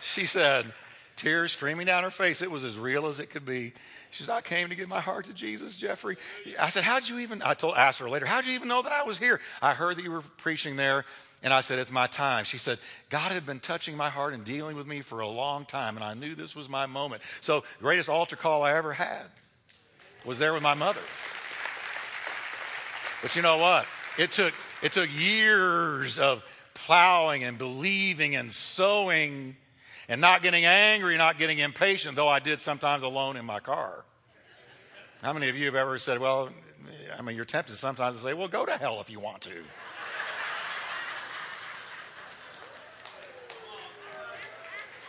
She 0.01 0.25
said, 0.25 0.71
tears 1.15 1.51
streaming 1.51 1.87
down 1.87 2.03
her 2.03 2.11
face. 2.11 2.41
It 2.41 2.51
was 2.51 2.63
as 2.63 2.77
real 2.77 3.07
as 3.07 3.19
it 3.19 3.29
could 3.29 3.45
be. 3.45 3.73
She 4.11 4.23
said, 4.23 4.33
I 4.33 4.41
came 4.41 4.69
to 4.69 4.75
give 4.75 4.87
my 4.87 4.99
heart 4.99 5.25
to 5.25 5.33
Jesus, 5.33 5.75
Jeffrey. 5.75 6.17
I 6.59 6.69
said, 6.69 6.83
How'd 6.83 7.09
you 7.09 7.19
even, 7.19 7.41
I 7.41 7.55
told, 7.55 7.75
asked 7.75 7.99
her 7.99 8.09
later, 8.09 8.25
How'd 8.25 8.45
you 8.45 8.53
even 8.53 8.67
know 8.67 8.81
that 8.81 8.91
I 8.91 9.03
was 9.03 9.17
here? 9.17 9.41
I 9.61 9.73
heard 9.73 9.97
that 9.97 10.03
you 10.03 10.11
were 10.11 10.21
preaching 10.21 10.75
there. 10.75 11.05
And 11.43 11.53
I 11.53 11.59
said, 11.59 11.77
It's 11.77 11.91
my 11.91 12.07
time. 12.07 12.45
She 12.45 12.57
said, 12.57 12.79
God 13.09 13.31
had 13.31 13.45
been 13.45 13.59
touching 13.59 13.97
my 13.97 14.09
heart 14.09 14.33
and 14.33 14.43
dealing 14.43 14.77
with 14.77 14.87
me 14.87 15.01
for 15.01 15.19
a 15.19 15.27
long 15.27 15.65
time, 15.65 15.97
and 15.97 16.03
I 16.03 16.13
knew 16.13 16.35
this 16.35 16.55
was 16.55 16.69
my 16.69 16.85
moment. 16.85 17.21
So, 17.41 17.65
greatest 17.81 18.09
altar 18.09 18.37
call 18.37 18.63
I 18.63 18.73
ever 18.73 18.93
had 18.93 19.25
was 20.25 20.39
there 20.39 20.53
with 20.53 20.63
my 20.63 20.73
mother. 20.73 21.01
But 23.21 23.35
you 23.35 23.41
know 23.41 23.57
what? 23.57 23.85
It 24.17 24.31
took, 24.31 24.53
it 24.81 24.93
took 24.93 25.09
years 25.13 26.17
of 26.17 26.43
plowing 26.73 27.43
and 27.43 27.57
believing 27.57 28.35
and 28.35 28.51
sowing 28.51 29.55
and 30.09 30.21
not 30.21 30.43
getting 30.43 30.65
angry, 30.65 31.17
not 31.17 31.39
getting 31.39 31.59
impatient, 31.59 32.15
though 32.15 32.27
I 32.27 32.39
did 32.39 32.61
sometimes 32.61 33.03
alone 33.03 33.37
in 33.37 33.45
my 33.45 33.59
car. 33.59 34.03
How 35.21 35.33
many 35.33 35.49
of 35.49 35.57
you 35.57 35.65
have 35.65 35.75
ever 35.75 35.97
said, 35.99 36.19
Well, 36.19 36.49
I 37.17 37.21
mean, 37.21 37.35
you're 37.35 37.45
tempted 37.45 37.77
sometimes 37.77 38.17
to 38.17 38.23
say, 38.23 38.33
Well, 38.33 38.47
go 38.47 38.65
to 38.65 38.73
hell 38.77 39.01
if 39.01 39.09
you 39.09 39.19
want 39.19 39.41
to. 39.41 39.63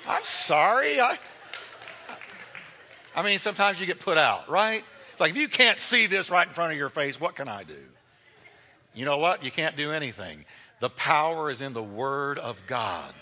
I'm 0.07 0.25
sorry. 0.25 1.01
I, 1.01 1.19
I 3.15 3.23
mean, 3.23 3.39
sometimes 3.39 3.81
you 3.81 3.87
get 3.87 4.01
put 4.01 4.19
out, 4.19 4.49
right? 4.49 4.85
It's 5.13 5.21
like 5.21 5.31
if 5.31 5.37
you 5.37 5.49
can't 5.49 5.79
see 5.79 6.07
this 6.07 6.31
right 6.31 6.47
in 6.47 6.53
front 6.53 6.73
of 6.73 6.79
your 6.79 6.89
face, 6.91 7.21
what 7.21 7.35
can 7.35 7.49
I 7.49 7.63
do? 7.63 7.75
You 8.95 9.05
know 9.05 9.19
what? 9.19 9.45
You 9.45 9.51
can't 9.51 9.77
do 9.77 9.93
anything. 9.93 10.45
The 10.81 10.91
power 10.91 11.51
is 11.51 11.61
in 11.61 11.73
the 11.73 11.83
Word 11.83 12.39
of 12.39 12.61
God. 12.67 13.15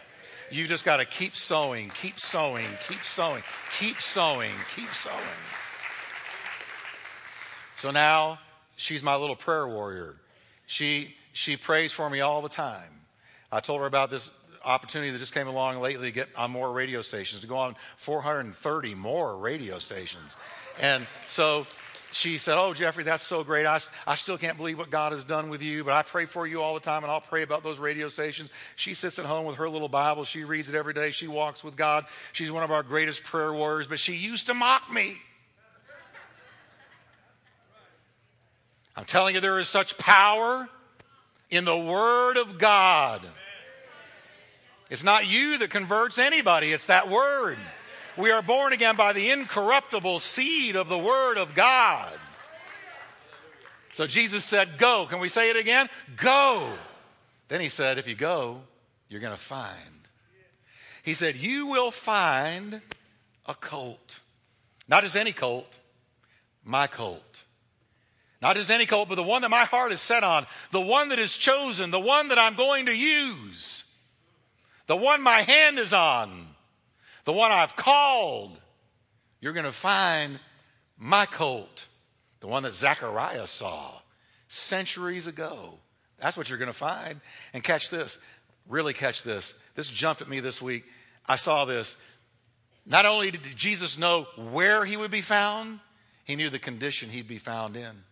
You 0.50 0.66
just 0.66 0.84
got 0.84 0.98
to 0.98 1.06
keep 1.06 1.36
sowing, 1.36 1.90
keep 1.90 2.18
sowing, 2.18 2.66
keep 2.86 3.02
sowing, 3.02 3.42
keep 3.78 4.00
sowing, 4.00 4.50
keep 4.74 4.90
sowing. 4.90 5.16
So 7.76 7.90
now 7.90 8.38
she's 8.76 9.02
my 9.02 9.16
little 9.16 9.36
prayer 9.36 9.66
warrior. 9.66 10.16
She, 10.66 11.14
she 11.32 11.56
prays 11.56 11.92
for 11.92 12.08
me 12.08 12.20
all 12.20 12.42
the 12.42 12.48
time. 12.48 13.00
I 13.50 13.60
told 13.60 13.80
her 13.80 13.86
about 13.86 14.10
this 14.10 14.30
opportunity 14.64 15.10
that 15.10 15.18
just 15.18 15.34
came 15.34 15.48
along 15.48 15.80
lately 15.80 16.08
to 16.08 16.12
get 16.12 16.28
on 16.36 16.50
more 16.50 16.72
radio 16.72 17.02
stations, 17.02 17.40
to 17.42 17.46
go 17.46 17.56
on 17.56 17.76
430 17.96 18.94
more 18.94 19.36
radio 19.36 19.78
stations. 19.78 20.36
And 20.80 21.06
so 21.28 21.66
she 22.12 22.38
said, 22.38 22.58
Oh, 22.58 22.74
Jeffrey, 22.74 23.04
that's 23.04 23.22
so 23.22 23.42
great. 23.42 23.66
I, 23.66 23.80
I 24.06 24.14
still 24.14 24.38
can't 24.38 24.56
believe 24.56 24.78
what 24.78 24.90
God 24.90 25.12
has 25.12 25.24
done 25.24 25.48
with 25.48 25.62
you, 25.62 25.82
but 25.82 25.94
I 25.94 26.02
pray 26.02 26.26
for 26.26 26.46
you 26.46 26.62
all 26.62 26.74
the 26.74 26.80
time, 26.80 27.02
and 27.02 27.10
I'll 27.10 27.20
pray 27.20 27.42
about 27.42 27.62
those 27.62 27.78
radio 27.78 28.08
stations. 28.08 28.50
She 28.76 28.94
sits 28.94 29.18
at 29.18 29.24
home 29.24 29.46
with 29.46 29.56
her 29.56 29.68
little 29.68 29.88
Bible. 29.88 30.24
She 30.24 30.44
reads 30.44 30.68
it 30.68 30.74
every 30.74 30.94
day. 30.94 31.10
She 31.10 31.26
walks 31.26 31.64
with 31.64 31.76
God. 31.76 32.06
She's 32.32 32.52
one 32.52 32.62
of 32.62 32.70
our 32.70 32.82
greatest 32.82 33.24
prayer 33.24 33.52
warriors, 33.52 33.86
but 33.86 33.98
she 33.98 34.14
used 34.14 34.46
to 34.46 34.54
mock 34.54 34.92
me. 34.92 35.16
I'm 38.94 39.06
telling 39.06 39.34
you, 39.34 39.40
there 39.40 39.58
is 39.58 39.68
such 39.68 39.96
power 39.96 40.68
in 41.50 41.64
the 41.64 41.76
Word 41.76 42.36
of 42.36 42.58
God. 42.58 43.26
It's 44.92 45.02
not 45.02 45.26
you 45.26 45.56
that 45.56 45.70
converts 45.70 46.18
anybody, 46.18 46.70
it's 46.70 46.84
that 46.84 47.08
word. 47.08 47.56
We 48.18 48.30
are 48.30 48.42
born 48.42 48.74
again 48.74 48.94
by 48.94 49.14
the 49.14 49.30
incorruptible 49.30 50.20
seed 50.20 50.76
of 50.76 50.90
the 50.90 50.98
word 50.98 51.38
of 51.38 51.54
God. 51.54 52.12
So 53.94 54.06
Jesus 54.06 54.44
said, 54.44 54.76
Go. 54.76 55.06
Can 55.08 55.18
we 55.18 55.30
say 55.30 55.48
it 55.48 55.56
again? 55.56 55.88
Go. 56.16 56.68
Then 57.48 57.62
he 57.62 57.70
said, 57.70 57.96
If 57.96 58.06
you 58.06 58.14
go, 58.14 58.60
you're 59.08 59.22
going 59.22 59.32
to 59.32 59.40
find. 59.40 59.72
He 61.02 61.14
said, 61.14 61.36
You 61.36 61.68
will 61.68 61.90
find 61.90 62.82
a 63.46 63.54
colt. 63.54 64.20
Not 64.88 65.04
just 65.04 65.16
any 65.16 65.32
colt, 65.32 65.78
my 66.66 66.86
colt. 66.86 67.44
Not 68.42 68.56
just 68.56 68.70
any 68.70 68.84
colt, 68.84 69.08
but 69.08 69.14
the 69.14 69.22
one 69.22 69.40
that 69.40 69.50
my 69.50 69.64
heart 69.64 69.90
is 69.90 70.02
set 70.02 70.22
on, 70.22 70.46
the 70.70 70.82
one 70.82 71.08
that 71.08 71.18
is 71.18 71.34
chosen, 71.34 71.90
the 71.90 71.98
one 71.98 72.28
that 72.28 72.36
I'm 72.36 72.56
going 72.56 72.84
to 72.86 72.94
use 72.94 73.84
the 74.92 74.96
one 74.96 75.22
my 75.22 75.40
hand 75.40 75.78
is 75.78 75.94
on, 75.94 76.48
the 77.24 77.32
one 77.32 77.50
I've 77.50 77.76
called, 77.76 78.60
you're 79.40 79.54
going 79.54 79.64
to 79.64 79.72
find 79.72 80.38
my 80.98 81.24
colt, 81.24 81.86
the 82.40 82.46
one 82.46 82.64
that 82.64 82.74
Zechariah 82.74 83.46
saw 83.46 83.90
centuries 84.48 85.26
ago. 85.26 85.78
That's 86.18 86.36
what 86.36 86.50
you're 86.50 86.58
going 86.58 86.70
to 86.70 86.76
find. 86.76 87.22
And 87.54 87.64
catch 87.64 87.88
this, 87.88 88.18
really 88.68 88.92
catch 88.92 89.22
this. 89.22 89.54
This 89.76 89.88
jumped 89.88 90.20
at 90.20 90.28
me 90.28 90.40
this 90.40 90.60
week. 90.60 90.84
I 91.26 91.36
saw 91.36 91.64
this. 91.64 91.96
Not 92.84 93.06
only 93.06 93.30
did 93.30 93.40
Jesus 93.56 93.96
know 93.96 94.26
where 94.36 94.84
he 94.84 94.98
would 94.98 95.10
be 95.10 95.22
found, 95.22 95.80
he 96.24 96.36
knew 96.36 96.50
the 96.50 96.58
condition 96.58 97.08
he'd 97.08 97.26
be 97.26 97.38
found 97.38 97.78
in. 97.78 98.02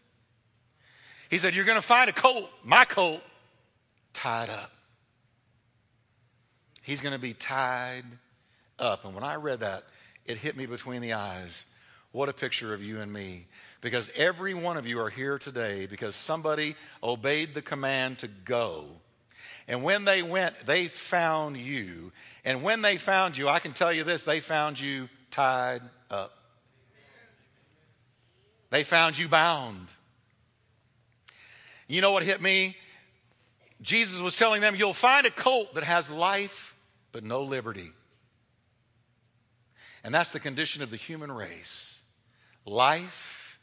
He 1.29 1.37
said, 1.37 1.55
You're 1.55 1.67
going 1.67 1.77
to 1.77 1.87
find 1.87 2.09
a 2.09 2.15
colt, 2.15 2.49
my 2.65 2.87
colt, 2.87 3.21
tied 4.15 4.49
up. 4.49 4.73
He's 6.83 7.01
going 7.01 7.13
to 7.13 7.19
be 7.21 7.35
tied 7.35 8.05
up. 8.79 9.05
And 9.05 9.15
when 9.15 9.25
I 9.25 9.37
read 9.37 9.61
that, 9.61 9.85
it 10.27 10.39
hit 10.39 10.57
me 10.57 10.67
between 10.67 11.03
the 11.03 11.15
eyes. 11.15 11.67
What 12.13 12.29
a 12.29 12.33
picture 12.33 12.75
of 12.75 12.83
you 12.83 13.01
and 13.01 13.13
me. 13.13 13.47
Because 13.81 14.11
every 14.17 14.55
one 14.55 14.77
of 14.77 14.87
you 14.87 15.01
are 15.01 15.11
here 15.11 15.39
today 15.39 15.87
because 15.87 16.17
somebody 16.17 16.75
obeyed 17.03 17.55
the 17.55 17.63
command 17.63 18.19
to 18.19 18.29
go. 18.29 18.87
And 19.69 19.85
when 19.85 20.05
they 20.05 20.23
went, 20.23 20.59
they 20.67 20.89
found 20.89 21.57
you. 21.57 22.11
And 22.45 22.63
when 22.63 22.83
they 22.83 22.97
found 22.97 23.37
you, 23.37 23.49
I 23.49 23.61
can 23.61 23.73
tell 23.73 23.93
you 23.93 24.03
this 24.03 24.25
they 24.25 24.41
found 24.41 24.81
you 24.81 25.09
tied 25.31 25.83
up. 26.11 26.33
They 28.71 28.83
found 28.83 29.19
you 29.19 29.29
bound. 29.29 29.89
You 31.87 32.01
know 32.01 32.13
what 32.13 32.23
hit 32.23 32.41
me? 32.41 32.77
Jesus 33.83 34.21
was 34.21 34.37
telling 34.37 34.61
them, 34.61 34.75
You'll 34.77 34.93
find 34.93 35.27
a 35.27 35.31
colt 35.31 35.75
that 35.75 35.85
has 35.85 36.11
life 36.11 36.70
but 37.13 37.25
no 37.25 37.43
liberty. 37.43 37.93
And 40.03 40.15
that's 40.15 40.31
the 40.31 40.41
condition 40.41 40.83
of 40.83 40.91
the 40.91 40.97
human 40.97 41.31
race 41.31 42.03
life, 42.65 43.59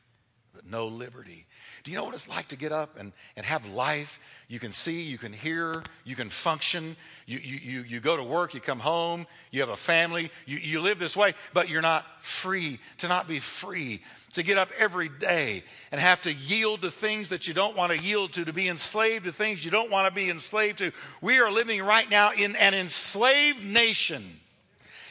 but 0.54 0.66
no 0.66 0.88
liberty. 0.88 1.47
Do 1.88 1.92
you 1.92 1.98
know 1.98 2.04
what 2.04 2.16
it's 2.16 2.28
like 2.28 2.50
to 2.50 2.58
get 2.58 2.74
up 2.74 3.00
and, 3.00 3.14
and 3.38 3.46
have 3.46 3.66
life? 3.66 4.20
You 4.50 4.60
can 4.60 4.74
see, 4.74 5.04
you 5.04 5.18
can 5.18 5.32
hear, 5.32 5.84
you 6.04 6.18
can 6.18 6.30
function. 6.30 6.98
You, 7.26 7.40
you, 7.40 7.56
you, 7.56 7.86
you 7.88 8.00
go 8.02 8.18
to 8.18 8.26
work, 8.26 8.54
you 8.54 8.60
come 8.60 8.82
home, 8.82 9.26
you 9.52 9.62
have 9.62 9.70
a 9.70 9.78
family, 9.78 10.30
you, 10.46 10.58
you 10.58 10.82
live 10.82 11.00
this 11.00 11.16
way, 11.16 11.34
but 11.54 11.70
you're 11.70 11.82
not 11.82 12.06
free. 12.20 12.80
To 12.98 13.08
not 13.08 13.26
be 13.26 13.40
free, 13.40 14.02
to 14.34 14.44
get 14.44 14.58
up 14.58 14.70
every 14.78 15.08
day 15.08 15.64
and 15.94 16.02
have 16.02 16.20
to 16.24 16.34
yield 16.34 16.82
to 16.82 16.92
things 16.92 17.30
that 17.30 17.48
you 17.48 17.54
don't 17.54 17.78
want 17.78 17.94
to 17.94 17.98
yield 17.98 18.34
to, 18.34 18.44
to 18.44 18.52
be 18.52 18.68
enslaved 18.68 19.24
to 19.24 19.32
things 19.32 19.64
you 19.64 19.72
don't 19.72 19.90
want 19.90 20.10
to 20.10 20.14
be 20.14 20.30
enslaved 20.30 20.80
to. 20.80 20.92
We 21.22 21.40
are 21.40 21.50
living 21.50 21.82
right 21.82 22.12
now 22.12 22.34
in 22.34 22.58
an 22.58 22.74
enslaved 22.74 23.64
nation. 23.64 24.42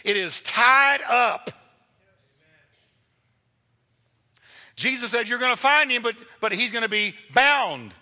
It 0.04 0.18
is 0.18 0.42
tied 0.42 1.00
up. 1.08 1.50
Jesus 4.76 5.10
said, 5.10 5.28
You're 5.28 5.38
going 5.38 5.54
to 5.54 5.60
find 5.60 5.90
him, 5.90 6.02
but, 6.02 6.14
but 6.40 6.52
he's 6.52 6.70
going 6.70 6.84
to 6.84 6.88
be 6.88 7.14
bound. 7.34 7.94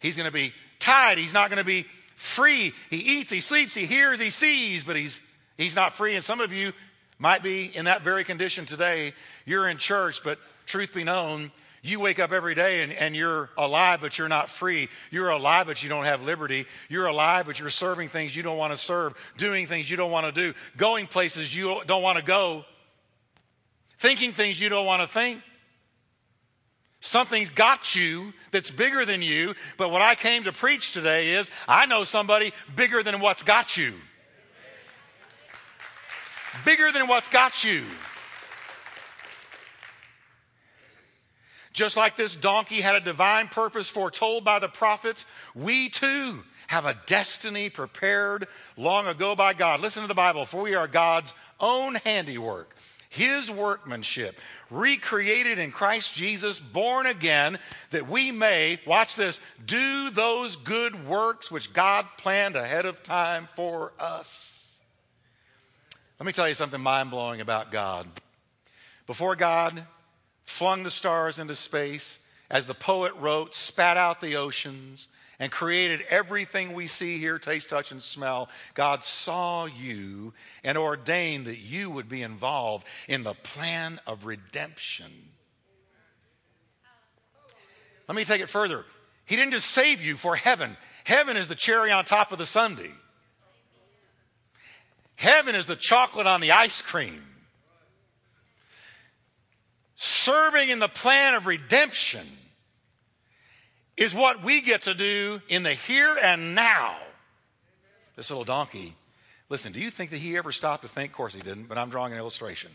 He's 0.00 0.16
going 0.16 0.28
to 0.28 0.32
be 0.32 0.52
tied. 0.78 1.18
He's 1.18 1.34
not 1.34 1.50
going 1.50 1.58
to 1.58 1.64
be 1.64 1.84
free. 2.14 2.72
He 2.88 2.96
eats, 2.96 3.30
he 3.30 3.40
sleeps, 3.40 3.74
he 3.74 3.86
hears, 3.86 4.20
he 4.20 4.30
sees, 4.30 4.84
but 4.84 4.96
he's, 4.96 5.20
he's 5.56 5.74
not 5.74 5.92
free. 5.92 6.14
And 6.14 6.24
some 6.24 6.40
of 6.40 6.52
you 6.52 6.72
might 7.18 7.42
be 7.42 7.64
in 7.76 7.84
that 7.86 8.02
very 8.02 8.24
condition 8.24 8.64
today. 8.64 9.12
You're 9.44 9.68
in 9.68 9.76
church, 9.76 10.22
but 10.22 10.38
truth 10.66 10.94
be 10.94 11.04
known, 11.04 11.50
You 11.82 11.98
wake 11.98 12.20
up 12.20 12.30
every 12.30 12.54
day 12.54 12.82
and, 12.82 12.92
and 12.92 13.16
you're 13.16 13.50
alive, 13.58 14.00
but 14.00 14.18
you're 14.18 14.28
not 14.28 14.48
free. 14.48 14.88
You're 15.10 15.30
alive, 15.30 15.66
but 15.66 15.82
you 15.82 15.88
don't 15.88 16.04
have 16.04 16.22
liberty. 16.22 16.66
You're 16.88 17.06
alive, 17.06 17.46
but 17.46 17.58
you're 17.58 17.70
serving 17.70 18.08
things 18.08 18.36
you 18.36 18.42
don't 18.42 18.56
want 18.56 18.72
to 18.72 18.78
serve, 18.78 19.14
doing 19.36 19.66
things 19.66 19.90
you 19.90 19.96
don't 19.96 20.10
want 20.10 20.26
to 20.26 20.32
do, 20.32 20.54
going 20.76 21.06
places 21.06 21.54
you 21.54 21.80
don't 21.86 22.02
want 22.02 22.18
to 22.18 22.24
go, 22.24 22.64
thinking 23.98 24.32
things 24.32 24.60
you 24.60 24.68
don't 24.68 24.86
want 24.86 25.02
to 25.02 25.08
think. 25.08 25.42
Something's 27.00 27.50
got 27.50 27.96
you 27.96 28.32
that's 28.50 28.70
bigger 28.70 29.06
than 29.06 29.22
you, 29.22 29.54
but 29.78 29.90
what 29.90 30.02
I 30.02 30.14
came 30.14 30.44
to 30.44 30.52
preach 30.52 30.92
today 30.92 31.30
is 31.30 31.50
I 31.66 31.86
know 31.86 32.04
somebody 32.04 32.52
bigger 32.76 33.02
than 33.02 33.20
what's 33.20 33.42
got 33.42 33.76
you. 33.76 33.94
Bigger 36.64 36.92
than 36.92 37.08
what's 37.08 37.28
got 37.28 37.64
you. 37.64 37.84
Just 41.72 41.96
like 41.96 42.16
this 42.16 42.34
donkey 42.34 42.80
had 42.82 42.96
a 42.96 43.00
divine 43.00 43.48
purpose 43.48 43.88
foretold 43.88 44.44
by 44.44 44.58
the 44.58 44.68
prophets, 44.68 45.24
we 45.54 45.88
too 45.88 46.42
have 46.66 46.84
a 46.84 46.96
destiny 47.06 47.70
prepared 47.70 48.46
long 48.76 49.06
ago 49.06 49.34
by 49.34 49.54
God. 49.54 49.80
Listen 49.80 50.02
to 50.02 50.08
the 50.08 50.14
Bible, 50.14 50.44
for 50.44 50.62
we 50.62 50.74
are 50.74 50.86
God's 50.86 51.32
own 51.58 51.94
handiwork, 51.94 52.76
His 53.10 53.50
workmanship, 53.50 54.38
recreated 54.70 55.58
in 55.58 55.72
Christ 55.72 56.14
Jesus, 56.14 56.60
born 56.60 57.06
again, 57.06 57.58
that 57.90 58.08
we 58.08 58.30
may, 58.30 58.78
watch 58.86 59.16
this, 59.16 59.40
do 59.66 60.10
those 60.10 60.54
good 60.54 61.08
works 61.08 61.50
which 61.50 61.72
God 61.72 62.06
planned 62.18 62.54
ahead 62.54 62.86
of 62.86 63.02
time 63.02 63.48
for 63.56 63.92
us. 63.98 64.68
Let 66.20 66.26
me 66.26 66.32
tell 66.32 66.48
you 66.48 66.54
something 66.54 66.80
mind 66.80 67.10
blowing 67.10 67.40
about 67.40 67.72
God. 67.72 68.06
Before 69.08 69.34
God 69.34 69.86
flung 70.44 70.84
the 70.84 70.90
stars 70.90 71.40
into 71.40 71.56
space, 71.56 72.20
as 72.48 72.66
the 72.66 72.74
poet 72.74 73.12
wrote, 73.18 73.56
spat 73.56 73.96
out 73.96 74.20
the 74.20 74.36
oceans, 74.36 75.08
and 75.40 75.50
created 75.50 76.04
everything 76.10 76.74
we 76.74 76.86
see 76.86 77.18
here, 77.18 77.38
taste, 77.38 77.70
touch, 77.70 77.90
and 77.90 78.02
smell. 78.02 78.50
God 78.74 79.02
saw 79.02 79.64
you 79.64 80.34
and 80.62 80.78
ordained 80.78 81.46
that 81.46 81.58
you 81.58 81.90
would 81.90 82.08
be 82.08 82.22
involved 82.22 82.86
in 83.08 83.24
the 83.24 83.34
plan 83.34 83.98
of 84.06 84.26
redemption. 84.26 85.10
Let 88.06 88.14
me 88.14 88.24
take 88.24 88.42
it 88.42 88.48
further. 88.48 88.84
He 89.24 89.36
didn't 89.36 89.52
just 89.52 89.70
save 89.70 90.02
you 90.02 90.16
for 90.16 90.36
heaven, 90.36 90.76
heaven 91.04 91.36
is 91.36 91.48
the 91.48 91.54
cherry 91.54 91.90
on 91.90 92.04
top 92.04 92.30
of 92.30 92.38
the 92.38 92.46
sundae. 92.46 92.92
Heaven 95.16 95.54
is 95.54 95.66
the 95.66 95.76
chocolate 95.76 96.26
on 96.26 96.40
the 96.40 96.52
ice 96.52 96.80
cream 96.80 97.22
serving 99.96 100.70
in 100.70 100.78
the 100.78 100.88
plan 100.88 101.34
of 101.34 101.44
redemption 101.44 102.26
is 104.00 104.14
what 104.14 104.42
we 104.42 104.62
get 104.62 104.82
to 104.82 104.94
do 104.94 105.42
in 105.48 105.62
the 105.62 105.74
here 105.74 106.16
and 106.22 106.54
now. 106.54 106.96
This 108.16 108.30
little 108.30 108.44
donkey, 108.44 108.94
listen, 109.50 109.72
do 109.72 109.78
you 109.78 109.90
think 109.90 110.10
that 110.10 110.16
he 110.16 110.38
ever 110.38 110.52
stopped 110.52 110.82
to 110.82 110.88
think? 110.88 111.12
Of 111.12 111.16
course 111.16 111.34
he 111.34 111.42
didn't, 111.42 111.68
but 111.68 111.76
I'm 111.76 111.90
drawing 111.90 112.12
an 112.12 112.18
illustration. 112.18 112.70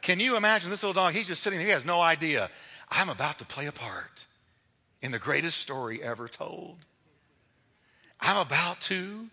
Can 0.00 0.20
you 0.20 0.36
imagine 0.36 0.70
this 0.70 0.84
little 0.84 0.94
donkey? 0.94 1.18
He's 1.18 1.26
just 1.26 1.42
sitting 1.42 1.58
there, 1.58 1.66
he 1.66 1.72
has 1.72 1.84
no 1.84 2.00
idea. 2.00 2.48
I'm 2.88 3.10
about 3.10 3.40
to 3.40 3.44
play 3.44 3.66
a 3.66 3.72
part 3.72 4.24
in 5.02 5.10
the 5.10 5.18
greatest 5.18 5.58
story 5.58 6.00
ever 6.00 6.28
told. 6.28 6.76
I'm 8.20 8.36
about 8.36 8.80
to 8.82 9.26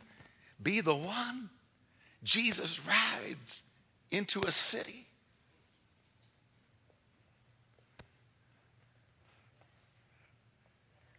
be 0.61 0.81
the 0.81 0.95
one 0.95 1.49
Jesus 2.23 2.81
rides 2.85 3.61
into 4.09 4.41
a 4.41 4.51
city 4.51 5.04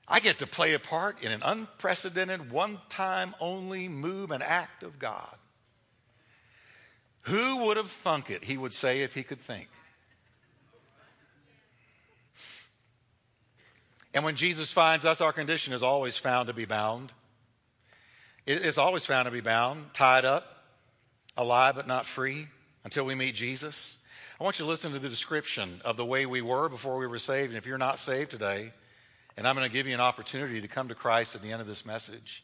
I 0.09 0.21
get 0.21 0.38
to 0.38 0.47
play 0.47 0.75
a 0.75 0.79
part 0.79 1.23
in 1.23 1.33
an 1.33 1.42
unprecedented, 1.42 2.51
one 2.51 2.79
time 2.88 3.35
only 3.40 3.88
move 3.88 4.31
and 4.31 4.42
act 4.42 4.83
of 4.83 4.99
God. 4.99 5.37
Who 7.23 7.64
would 7.64 7.77
have 7.77 7.90
thunk 7.90 8.31
it, 8.31 8.45
he 8.45 8.57
would 8.57 8.73
say, 8.73 9.03
if 9.03 9.14
he 9.14 9.25
could 9.25 9.40
think. 9.40 9.69
And 14.14 14.25
when 14.25 14.37
Jesus 14.37 14.73
finds 14.73 15.05
us, 15.05 15.21
our 15.21 15.33
condition 15.33 15.73
is 15.73 15.83
always 15.83 16.16
found 16.16 16.47
to 16.47 16.55
be 16.55 16.64
bound. 16.64 17.12
It 18.47 18.64
is 18.64 18.79
always 18.79 19.05
found 19.05 19.27
to 19.27 19.33
be 19.33 19.40
bound, 19.40 19.92
tied 19.92 20.25
up, 20.25 20.64
alive 21.37 21.75
but 21.75 21.88
not 21.88 22.07
free 22.07 22.47
until 22.85 23.05
we 23.05 23.16
meet 23.16 23.35
Jesus. 23.35 23.99
I 24.40 24.45
want 24.45 24.59
you 24.59 24.64
to 24.64 24.71
listen 24.71 24.92
to 24.92 24.99
the 25.01 25.09
description 25.09 25.81
of 25.85 25.97
the 25.97 26.05
way 26.05 26.27
we 26.27 26.42
were 26.42 26.69
before 26.69 26.97
we 26.97 27.07
were 27.07 27.19
saved. 27.19 27.49
And 27.49 27.59
if 27.59 27.66
you're 27.66 27.77
not 27.77 27.99
saved 27.99 28.31
today, 28.31 28.73
and 29.37 29.46
I'm 29.46 29.55
going 29.55 29.68
to 29.68 29.72
give 29.72 29.87
you 29.87 29.94
an 29.94 30.01
opportunity 30.01 30.61
to 30.61 30.68
come 30.68 30.88
to 30.88 30.94
Christ 30.94 31.35
at 31.35 31.42
the 31.42 31.53
end 31.53 31.61
of 31.61 31.66
this 31.66 31.85
message. 31.85 32.42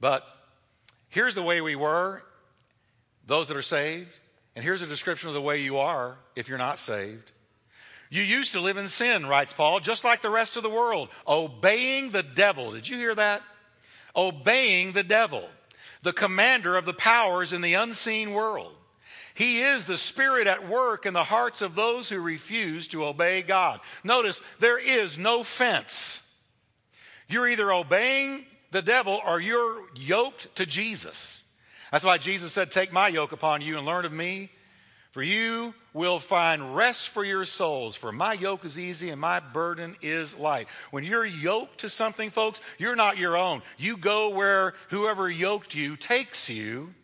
But 0.00 0.24
here's 1.08 1.34
the 1.34 1.42
way 1.42 1.60
we 1.60 1.76
were, 1.76 2.22
those 3.26 3.48
that 3.48 3.56
are 3.56 3.62
saved, 3.62 4.20
and 4.54 4.64
here's 4.64 4.82
a 4.82 4.86
description 4.86 5.28
of 5.28 5.34
the 5.34 5.40
way 5.40 5.60
you 5.60 5.78
are 5.78 6.16
if 6.34 6.48
you're 6.48 6.58
not 6.58 6.78
saved. 6.78 7.32
You 8.08 8.22
used 8.22 8.52
to 8.52 8.60
live 8.60 8.76
in 8.76 8.88
sin, 8.88 9.26
writes 9.26 9.52
Paul, 9.52 9.80
just 9.80 10.04
like 10.04 10.22
the 10.22 10.30
rest 10.30 10.56
of 10.56 10.62
the 10.62 10.70
world, 10.70 11.08
obeying 11.26 12.10
the 12.10 12.22
devil. 12.22 12.72
Did 12.72 12.88
you 12.88 12.96
hear 12.96 13.14
that? 13.14 13.42
Obeying 14.14 14.92
the 14.92 15.02
devil, 15.02 15.48
the 16.02 16.12
commander 16.12 16.76
of 16.76 16.84
the 16.84 16.94
powers 16.94 17.52
in 17.52 17.62
the 17.62 17.74
unseen 17.74 18.32
world. 18.32 18.72
He 19.36 19.60
is 19.60 19.84
the 19.84 19.98
Spirit 19.98 20.46
at 20.46 20.66
work 20.66 21.04
in 21.04 21.12
the 21.12 21.22
hearts 21.22 21.60
of 21.60 21.74
those 21.74 22.08
who 22.08 22.20
refuse 22.20 22.88
to 22.88 23.04
obey 23.04 23.42
God. 23.42 23.80
Notice, 24.02 24.40
there 24.60 24.78
is 24.78 25.18
no 25.18 25.42
fence. 25.42 26.22
You're 27.28 27.46
either 27.46 27.70
obeying 27.70 28.46
the 28.70 28.80
devil 28.80 29.20
or 29.26 29.38
you're 29.38 29.82
yoked 29.94 30.56
to 30.56 30.64
Jesus. 30.64 31.44
That's 31.92 32.04
why 32.04 32.16
Jesus 32.16 32.54
said, 32.54 32.70
Take 32.70 32.94
my 32.94 33.08
yoke 33.08 33.32
upon 33.32 33.60
you 33.60 33.76
and 33.76 33.84
learn 33.84 34.06
of 34.06 34.12
me, 34.12 34.50
for 35.10 35.22
you 35.22 35.74
will 35.92 36.18
find 36.18 36.74
rest 36.74 37.10
for 37.10 37.22
your 37.22 37.44
souls. 37.44 37.94
For 37.94 38.12
my 38.12 38.32
yoke 38.32 38.64
is 38.64 38.78
easy 38.78 39.10
and 39.10 39.20
my 39.20 39.40
burden 39.40 39.96
is 40.00 40.34
light. 40.34 40.66
When 40.92 41.04
you're 41.04 41.26
yoked 41.26 41.80
to 41.80 41.90
something, 41.90 42.30
folks, 42.30 42.62
you're 42.78 42.96
not 42.96 43.18
your 43.18 43.36
own. 43.36 43.60
You 43.76 43.98
go 43.98 44.30
where 44.30 44.72
whoever 44.88 45.28
yoked 45.28 45.74
you 45.74 45.94
takes 45.98 46.48
you. 46.48 46.94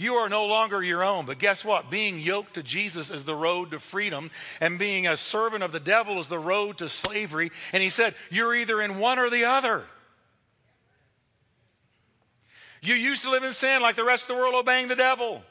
You 0.00 0.14
are 0.14 0.30
no 0.30 0.46
longer 0.46 0.82
your 0.82 1.04
own. 1.04 1.26
But 1.26 1.38
guess 1.38 1.62
what? 1.62 1.90
Being 1.90 2.20
yoked 2.20 2.54
to 2.54 2.62
Jesus 2.62 3.10
is 3.10 3.24
the 3.24 3.36
road 3.36 3.72
to 3.72 3.78
freedom, 3.78 4.30
and 4.58 4.78
being 4.78 5.06
a 5.06 5.14
servant 5.14 5.62
of 5.62 5.72
the 5.72 5.78
devil 5.78 6.18
is 6.20 6.26
the 6.26 6.38
road 6.38 6.78
to 6.78 6.88
slavery. 6.88 7.52
And 7.74 7.82
he 7.82 7.90
said, 7.90 8.14
You're 8.30 8.54
either 8.54 8.80
in 8.80 8.98
one 8.98 9.18
or 9.18 9.28
the 9.28 9.44
other. 9.44 9.84
You 12.80 12.94
used 12.94 13.24
to 13.24 13.30
live 13.30 13.44
in 13.44 13.52
sin 13.52 13.82
like 13.82 13.94
the 13.94 14.04
rest 14.06 14.22
of 14.22 14.28
the 14.28 14.42
world, 14.42 14.54
obeying 14.54 14.88
the 14.88 14.96
devil. 14.96 15.42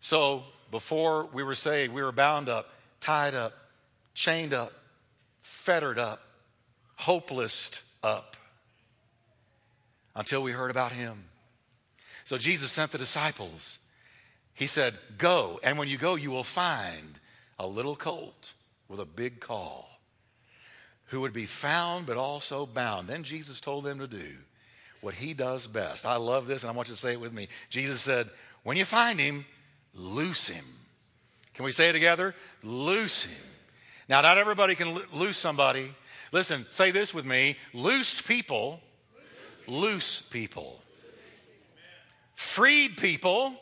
So 0.00 0.42
before 0.72 1.26
we 1.26 1.44
were 1.44 1.54
saved, 1.54 1.94
we 1.94 2.02
were 2.02 2.10
bound 2.10 2.48
up, 2.48 2.70
tied 2.98 3.36
up, 3.36 3.52
chained 4.12 4.52
up, 4.52 4.72
fettered 5.40 6.00
up, 6.00 6.20
hopeless 6.96 7.80
up 8.02 8.36
until 10.16 10.42
we 10.42 10.50
heard 10.50 10.72
about 10.72 10.90
him. 10.90 11.29
So 12.30 12.38
Jesus 12.38 12.70
sent 12.70 12.92
the 12.92 12.98
disciples. 12.98 13.80
He 14.54 14.68
said, 14.68 14.94
Go, 15.18 15.58
and 15.64 15.76
when 15.76 15.88
you 15.88 15.98
go, 15.98 16.14
you 16.14 16.30
will 16.30 16.44
find 16.44 17.18
a 17.58 17.66
little 17.66 17.96
colt 17.96 18.52
with 18.88 19.00
a 19.00 19.04
big 19.04 19.40
call 19.40 19.90
who 21.06 21.22
would 21.22 21.32
be 21.32 21.44
found 21.44 22.06
but 22.06 22.16
also 22.16 22.66
bound. 22.66 23.08
Then 23.08 23.24
Jesus 23.24 23.58
told 23.58 23.82
them 23.82 23.98
to 23.98 24.06
do 24.06 24.28
what 25.00 25.14
he 25.14 25.34
does 25.34 25.66
best. 25.66 26.06
I 26.06 26.18
love 26.18 26.46
this, 26.46 26.62
and 26.62 26.70
I 26.70 26.72
want 26.72 26.86
you 26.86 26.94
to 26.94 27.00
say 27.00 27.14
it 27.14 27.20
with 27.20 27.32
me. 27.32 27.48
Jesus 27.68 28.00
said, 28.00 28.30
When 28.62 28.76
you 28.76 28.84
find 28.84 29.18
him, 29.18 29.44
loose 29.92 30.46
him. 30.46 30.64
Can 31.54 31.64
we 31.64 31.72
say 31.72 31.88
it 31.88 31.94
together? 31.94 32.36
Loose 32.62 33.24
him. 33.24 33.44
Now, 34.08 34.20
not 34.20 34.38
everybody 34.38 34.76
can 34.76 35.02
loose 35.12 35.36
somebody. 35.36 35.92
Listen, 36.30 36.64
say 36.70 36.92
this 36.92 37.12
with 37.12 37.26
me 37.26 37.56
loose 37.74 38.22
people, 38.22 38.78
loose 39.66 40.20
people. 40.20 40.80
Freed 42.40 42.96
people, 42.96 43.54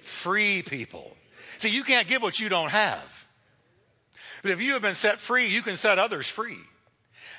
free 0.00 0.62
people. 0.62 1.14
See, 1.58 1.68
you 1.68 1.84
can't 1.84 2.08
give 2.08 2.22
what 2.22 2.40
you 2.40 2.48
don't 2.48 2.70
have. 2.70 3.26
But 4.40 4.52
if 4.52 4.60
you 4.60 4.72
have 4.72 4.82
been 4.82 4.94
set 4.94 5.20
free, 5.20 5.46
you 5.46 5.60
can 5.60 5.76
set 5.76 5.98
others 5.98 6.26
free. 6.26 6.56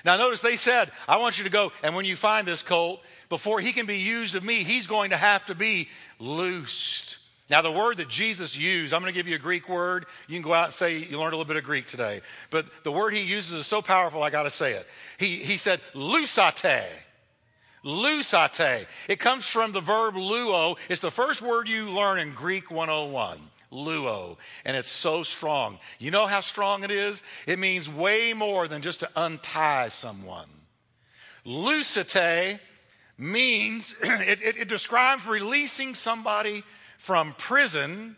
Now, 0.06 0.17
notice 0.17 0.39
they 0.41 0.56
said, 0.56 0.91
I 1.10 1.17
want 1.17 1.39
you 1.39 1.43
to 1.45 1.50
go, 1.50 1.71
and 1.84 1.95
when 1.95 2.06
you 2.06 2.15
find 2.15 2.47
this 2.47 2.62
colt, 2.62 3.02
before 3.28 3.60
he 3.60 3.74
can 3.74 3.88
be 3.88 3.97
used 3.97 4.36
of 4.36 4.43
me, 4.43 4.63
he's 4.63 4.86
going 4.86 5.10
to 5.10 5.17
have 5.17 5.43
to 5.47 5.56
be 5.56 5.89
loosed. 6.19 7.17
Now, 7.50 7.63
the 7.63 7.71
word 7.71 7.97
that 7.97 8.08
Jesus 8.08 8.56
used, 8.56 8.93
I'm 8.93 9.02
going 9.02 9.12
to 9.12 9.19
give 9.19 9.28
you 9.28 9.36
a 9.36 9.39
Greek 9.39 9.67
word. 9.67 10.06
You 10.28 10.36
can 10.36 10.43
go 10.47 10.54
out 10.54 10.65
and 10.65 10.74
say 10.74 11.00
you 11.00 11.19
learned 11.19 11.34
a 11.34 11.38
little 11.38 11.45
bit 11.45 11.58
of 11.58 11.63
Greek 11.63 11.88
today. 11.88 12.21
But 12.52 12.67
the 12.84 12.91
word 12.91 13.13
he 13.13 13.24
uses 13.24 13.54
is 13.54 13.67
so 13.67 13.82
powerful, 13.82 14.21
I 14.21 14.30
got 14.30 14.43
to 14.43 14.52
say 14.52 14.74
it. 14.74 14.88
He, 15.17 15.38
he 15.38 15.58
said, 15.58 15.82
lusate. 15.95 16.86
Lusate. 17.83 18.85
It 19.07 19.19
comes 19.19 19.47
from 19.47 19.71
the 19.71 19.81
verb 19.81 20.15
luo. 20.15 20.77
It's 20.89 21.01
the 21.01 21.11
first 21.11 21.41
word 21.41 21.67
you 21.67 21.89
learn 21.89 22.19
in 22.19 22.33
Greek 22.33 22.69
101. 22.69 23.39
luo, 23.71 24.37
and 24.65 24.75
it's 24.75 24.89
so 24.89 25.23
strong. 25.23 25.79
You 25.97 26.11
know 26.11 26.27
how 26.27 26.41
strong 26.41 26.83
it 26.83 26.91
is? 26.91 27.23
It 27.47 27.57
means 27.57 27.89
way 27.89 28.33
more 28.33 28.67
than 28.67 28.81
just 28.81 28.99
to 28.99 29.09
untie 29.15 29.87
someone. 29.87 30.49
Lusate 31.45 32.59
means, 33.17 33.95
it, 34.03 34.41
it, 34.41 34.57
it 34.57 34.67
describes 34.67 35.25
releasing 35.25 35.95
somebody 35.95 36.63
from 36.97 37.33
prison, 37.37 38.15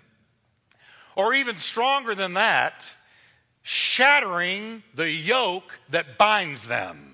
or 1.16 1.34
even 1.34 1.56
stronger 1.56 2.16
than 2.16 2.34
that, 2.34 2.94
shattering 3.62 4.84
the 4.96 5.10
yoke 5.10 5.80
that 5.90 6.18
binds 6.18 6.68
them. 6.68 7.13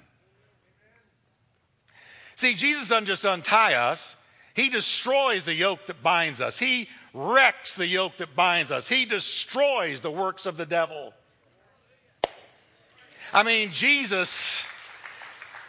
See, 2.39 2.53
Jesus 2.53 2.87
doesn't 2.87 3.03
just 3.03 3.25
untie 3.25 3.73
us, 3.73 4.15
He 4.55 4.69
destroys 4.69 5.43
the 5.43 5.53
yoke 5.53 5.87
that 5.87 6.01
binds 6.01 6.39
us. 6.39 6.57
He 6.57 6.87
wrecks 7.13 7.75
the 7.75 7.85
yoke 7.85 8.15
that 8.15 8.33
binds 8.33 8.71
us. 8.71 8.87
He 8.87 9.03
destroys 9.03 9.99
the 9.99 10.09
works 10.09 10.45
of 10.45 10.55
the 10.55 10.65
devil. 10.65 11.13
I 13.33 13.43
mean, 13.43 13.71
Jesus. 13.73 14.63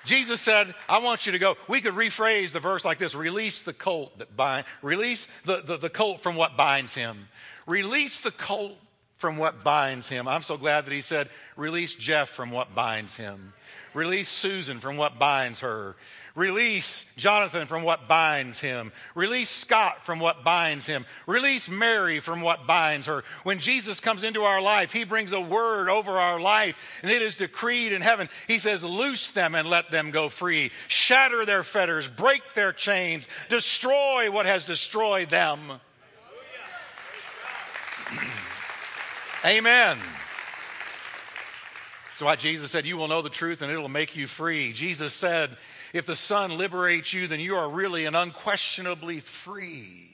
Jesus 0.04 0.40
said, 0.40 0.72
I 0.88 0.98
want 0.98 1.26
you 1.26 1.33
to 1.33 1.40
go. 1.40 1.56
We 1.66 1.80
could 1.80 1.94
rephrase 1.94 2.52
the 2.52 2.61
verse 2.61 2.85
like 2.85 2.98
this 2.98 3.16
release 3.16 3.62
the 3.62 3.72
colt 3.72 4.18
that 4.18 4.37
bind, 4.37 4.64
release 4.80 5.26
the, 5.44 5.62
the, 5.62 5.76
the 5.76 5.90
colt 5.90 6.20
from 6.20 6.37
what 6.37 6.56
binds 6.56 6.94
him. 6.94 7.26
Release 7.66 8.20
the 8.20 8.30
colt 8.30 8.78
from 9.18 9.38
what 9.38 9.64
binds 9.64 10.09
him. 10.09 10.28
I'm 10.28 10.42
so 10.42 10.56
glad 10.56 10.87
that 10.87 10.92
he 10.92 11.00
said, 11.00 11.30
release 11.56 11.96
Jeff 11.96 12.28
from 12.28 12.52
what 12.52 12.76
binds 12.76 13.16
him. 13.16 13.54
Release 13.92 14.28
Susan 14.28 14.78
from 14.78 14.96
what 14.96 15.18
binds 15.18 15.61
her. 15.61 15.96
Release 16.40 17.05
Jonathan 17.18 17.66
from 17.66 17.83
what 17.83 18.09
binds 18.09 18.59
him. 18.59 18.92
Release 19.14 19.50
Scott 19.50 20.07
from 20.07 20.20
what 20.20 20.42
binds 20.42 20.87
him. 20.87 21.05
Release 21.26 21.68
Mary 21.68 22.18
from 22.18 22.40
what 22.40 22.66
binds 22.66 23.09
her. 23.09 23.24
When 23.42 23.59
Jesus 23.59 24.00
comes 24.00 24.22
into 24.22 24.40
our 24.40 24.62
life, 24.62 24.90
he 24.90 25.05
brings 25.05 25.33
a 25.33 25.40
word 25.40 25.90
over 25.90 26.12
our 26.12 26.40
life, 26.40 26.98
and 27.03 27.12
it 27.12 27.20
is 27.20 27.37
decreed 27.37 27.92
in 27.92 28.00
heaven. 28.00 28.31
He 28.48 28.59
says, 28.59 28.83
Loose 28.83 29.33
them 29.33 29.55
and 29.55 29.68
let 29.68 29.90
them 29.90 30.12
go 30.12 30.31
free. 30.31 30.70
Shatter 30.88 31.44
their 31.44 31.62
fetters, 31.62 32.09
break 32.09 32.55
their 32.55 32.72
chains, 32.72 33.29
destroy 33.50 34.31
what 34.31 34.46
has 34.46 34.64
destroyed 34.64 35.29
them. 35.29 35.61
Amen. 39.44 39.98
That's 42.09 42.22
why 42.22 42.37
Jesus 42.37 42.70
said, 42.70 42.87
You 42.87 42.96
will 42.96 43.09
know 43.09 43.20
the 43.20 43.29
truth 43.29 43.61
and 43.61 43.70
it'll 43.70 43.90
make 43.90 44.16
you 44.16 44.26
free. 44.26 44.72
Jesus 44.72 45.12
said, 45.12 45.59
If 45.92 46.07
the 46.07 46.14
Son 46.14 46.57
liberates 46.57 47.12
you, 47.12 47.26
then 47.26 47.40
you 47.40 47.57
are 47.57 47.68
really 47.68 48.07
and 48.07 48.16
unquestionably 48.16 49.20
free. 49.20 50.11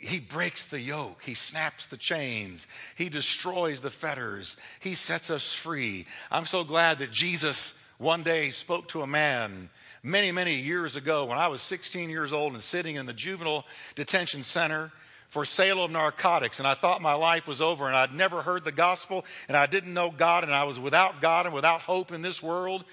He 0.00 0.18
breaks 0.18 0.66
the 0.66 0.80
yoke. 0.80 1.22
He 1.22 1.34
snaps 1.34 1.86
the 1.86 1.96
chains. 1.96 2.66
He 2.96 3.08
destroys 3.08 3.80
the 3.80 3.90
fetters. 3.90 4.56
He 4.80 4.94
sets 4.94 5.30
us 5.30 5.52
free. 5.52 6.06
I'm 6.30 6.46
so 6.46 6.64
glad 6.64 6.98
that 6.98 7.12
Jesus 7.12 7.84
one 7.98 8.22
day 8.22 8.50
spoke 8.50 8.88
to 8.88 9.02
a 9.02 9.06
man 9.06 9.70
many, 10.02 10.32
many 10.32 10.56
years 10.56 10.96
ago 10.96 11.26
when 11.26 11.38
I 11.38 11.48
was 11.48 11.62
16 11.62 12.10
years 12.10 12.32
old 12.32 12.54
and 12.54 12.62
sitting 12.62 12.96
in 12.96 13.06
the 13.06 13.12
juvenile 13.12 13.64
detention 13.94 14.42
center 14.42 14.90
for 15.28 15.44
sale 15.44 15.82
of 15.82 15.90
narcotics 15.90 16.58
and 16.58 16.68
I 16.68 16.74
thought 16.74 17.00
my 17.00 17.14
life 17.14 17.48
was 17.48 17.60
over 17.60 17.86
and 17.86 17.96
I'd 17.96 18.14
never 18.14 18.42
heard 18.42 18.64
the 18.64 18.72
gospel 18.72 19.24
and 19.48 19.56
I 19.56 19.66
didn't 19.66 19.94
know 19.94 20.10
God 20.10 20.44
and 20.44 20.52
I 20.52 20.64
was 20.64 20.78
without 20.78 21.20
God 21.20 21.46
and 21.46 21.54
without 21.54 21.80
hope 21.80 22.12
in 22.12 22.22
this 22.22 22.42
world. 22.42 22.84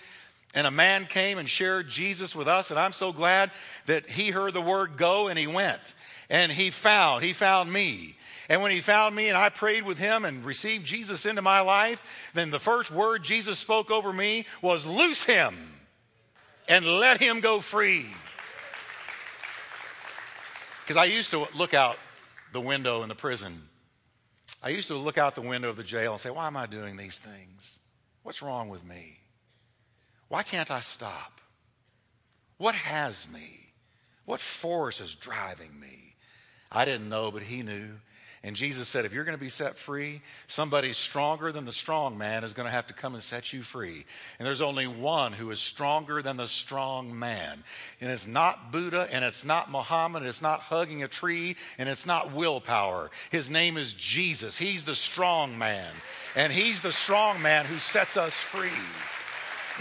And 0.53 0.67
a 0.67 0.71
man 0.71 1.05
came 1.05 1.37
and 1.37 1.47
shared 1.47 1.87
Jesus 1.87 2.35
with 2.35 2.47
us 2.47 2.71
and 2.71 2.79
I'm 2.79 2.91
so 2.91 3.13
glad 3.13 3.51
that 3.85 4.07
he 4.07 4.31
heard 4.31 4.53
the 4.53 4.61
word 4.61 4.97
go 4.97 5.27
and 5.27 5.39
he 5.39 5.47
went. 5.47 5.93
And 6.29 6.51
he 6.51 6.69
found, 6.69 7.23
he 7.23 7.33
found 7.33 7.71
me. 7.71 8.15
And 8.49 8.61
when 8.61 8.71
he 8.71 8.81
found 8.81 9.15
me 9.15 9.29
and 9.29 9.37
I 9.37 9.47
prayed 9.49 9.85
with 9.85 9.97
him 9.97 10.25
and 10.25 10.43
received 10.43 10.85
Jesus 10.85 11.25
into 11.25 11.41
my 11.41 11.61
life, 11.61 12.31
then 12.33 12.51
the 12.51 12.59
first 12.59 12.91
word 12.91 13.23
Jesus 13.23 13.59
spoke 13.59 13.91
over 13.91 14.11
me 14.11 14.45
was 14.61 14.85
loose 14.85 15.23
him 15.23 15.55
and 16.67 16.85
let 16.85 17.19
him 17.19 17.39
go 17.39 17.61
free. 17.61 18.05
Because 20.83 20.97
I 20.97 21.05
used 21.05 21.31
to 21.31 21.47
look 21.55 21.73
out 21.73 21.97
the 22.51 22.59
window 22.59 23.03
in 23.03 23.09
the 23.09 23.15
prison. 23.15 23.61
I 24.61 24.69
used 24.69 24.89
to 24.89 24.95
look 24.95 25.17
out 25.17 25.35
the 25.35 25.41
window 25.41 25.69
of 25.69 25.77
the 25.77 25.83
jail 25.83 26.11
and 26.11 26.21
say, 26.21 26.29
Why 26.29 26.47
am 26.47 26.57
I 26.57 26.65
doing 26.65 26.97
these 26.97 27.17
things? 27.17 27.79
What's 28.23 28.41
wrong 28.41 28.67
with 28.67 28.83
me? 28.83 29.20
Why 30.31 30.43
can't 30.43 30.71
I 30.71 30.79
stop? 30.79 31.41
What 32.57 32.73
has 32.73 33.27
me? 33.33 33.73
What 34.23 34.39
force 34.39 35.01
is 35.01 35.13
driving 35.13 35.77
me? 35.77 36.15
I 36.71 36.85
didn't 36.85 37.09
know, 37.09 37.31
but 37.31 37.43
he 37.43 37.63
knew. 37.63 37.89
And 38.41 38.55
Jesus 38.55 38.87
said, 38.87 39.03
if 39.03 39.11
you're 39.11 39.25
going 39.25 39.37
to 39.37 39.43
be 39.43 39.49
set 39.49 39.75
free, 39.75 40.21
somebody 40.47 40.93
stronger 40.93 41.51
than 41.51 41.65
the 41.65 41.73
strong 41.73 42.17
man 42.17 42.45
is 42.45 42.53
going 42.53 42.65
to 42.65 42.71
have 42.71 42.87
to 42.87 42.93
come 42.93 43.13
and 43.13 43.21
set 43.21 43.51
you 43.51 43.61
free. 43.61 44.05
And 44.39 44.45
there's 44.45 44.61
only 44.61 44.87
one 44.87 45.33
who 45.33 45.51
is 45.51 45.59
stronger 45.59 46.21
than 46.21 46.37
the 46.37 46.47
strong 46.47 47.19
man. 47.19 47.61
And 47.99 48.09
it's 48.09 48.25
not 48.25 48.71
Buddha, 48.71 49.09
and 49.11 49.25
it's 49.25 49.43
not 49.43 49.69
Muhammad, 49.69 50.21
and 50.21 50.29
it's 50.29 50.41
not 50.41 50.61
hugging 50.61 51.03
a 51.03 51.09
tree, 51.09 51.57
and 51.77 51.89
it's 51.89 52.05
not 52.05 52.31
willpower. 52.31 53.11
His 53.31 53.49
name 53.49 53.75
is 53.75 53.93
Jesus. 53.95 54.57
He's 54.57 54.85
the 54.85 54.95
strong 54.95 55.57
man. 55.57 55.91
And 56.37 56.53
he's 56.53 56.81
the 56.81 56.93
strong 56.93 57.41
man 57.41 57.65
who 57.65 57.79
sets 57.79 58.15
us 58.15 58.35
free. 58.35 58.69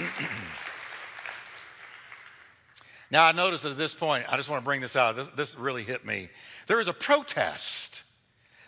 now, 3.10 3.26
I 3.26 3.32
noticed 3.32 3.64
that 3.64 3.72
at 3.72 3.78
this 3.78 3.94
point, 3.94 4.24
I 4.28 4.36
just 4.36 4.48
want 4.48 4.62
to 4.62 4.64
bring 4.64 4.80
this 4.80 4.96
out. 4.96 5.16
This, 5.16 5.28
this 5.28 5.58
really 5.58 5.82
hit 5.82 6.04
me. 6.04 6.28
There 6.66 6.80
is 6.80 6.88
a 6.88 6.92
protest 6.92 8.04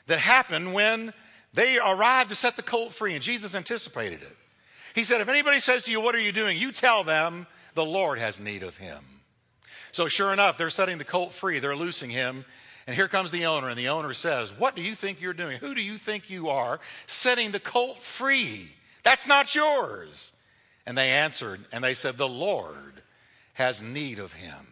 that 0.07 0.19
happened 0.19 0.75
when 0.75 1.13
they 1.55 1.79
arrived 1.79 2.31
to 2.31 2.35
set 2.35 2.57
the 2.57 2.63
colt 2.63 2.93
free, 2.93 3.15
and 3.15 3.23
Jesus 3.23 3.55
anticipated 3.55 4.23
it. 4.23 4.37
He 4.95 5.05
said, 5.05 5.21
If 5.21 5.29
anybody 5.29 5.61
says 5.61 5.85
to 5.85 5.91
you, 5.91 6.01
What 6.01 6.15
are 6.15 6.21
you 6.21 6.33
doing? 6.33 6.59
you 6.59 6.73
tell 6.73 7.05
them 7.05 7.47
the 7.75 7.85
Lord 7.85 8.19
has 8.19 8.39
need 8.39 8.63
of 8.63 8.77
him. 8.77 9.03
So, 9.93 10.09
sure 10.09 10.33
enough, 10.33 10.59
they're 10.59 10.71
setting 10.71 10.99
the 10.99 11.05
colt 11.05 11.33
free, 11.33 11.59
they're 11.59 11.77
loosing 11.77 12.11
him. 12.11 12.45
And 12.87 12.97
here 12.97 13.07
comes 13.07 13.31
the 13.31 13.47
owner, 13.47 13.69
and 13.69 13.79
the 13.79 13.91
owner 13.91 14.13
says, 14.13 14.53
What 14.59 14.75
do 14.75 14.83
you 14.83 14.95
think 14.95 15.21
you're 15.21 15.33
doing? 15.33 15.59
Who 15.59 15.75
do 15.75 15.83
you 15.83 15.99
think 15.99 16.31
you 16.31 16.49
are 16.49 16.81
setting 17.07 17.53
the 17.53 17.61
colt 17.61 17.99
free? 17.99 18.69
That's 19.05 19.27
not 19.27 19.55
yours. 19.55 20.33
And 20.87 20.99
they 20.99 21.11
answered, 21.11 21.65
and 21.73 21.83
they 21.83 21.95
said, 21.95 22.17
The 22.17 22.29
Lord 22.29 23.03
has 23.55 23.83
need 23.83 24.19
of 24.19 24.33
him. 24.33 24.67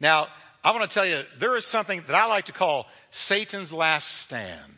Now, 0.00 0.28
I 0.62 0.72
want 0.72 0.88
to 0.88 0.92
tell 0.92 1.06
you, 1.06 1.20
there 1.38 1.56
is 1.56 1.64
something 1.64 2.02
that 2.06 2.14
I 2.14 2.26
like 2.26 2.46
to 2.46 2.52
call 2.52 2.86
Satan's 3.10 3.72
last 3.72 4.08
stand. 4.18 4.72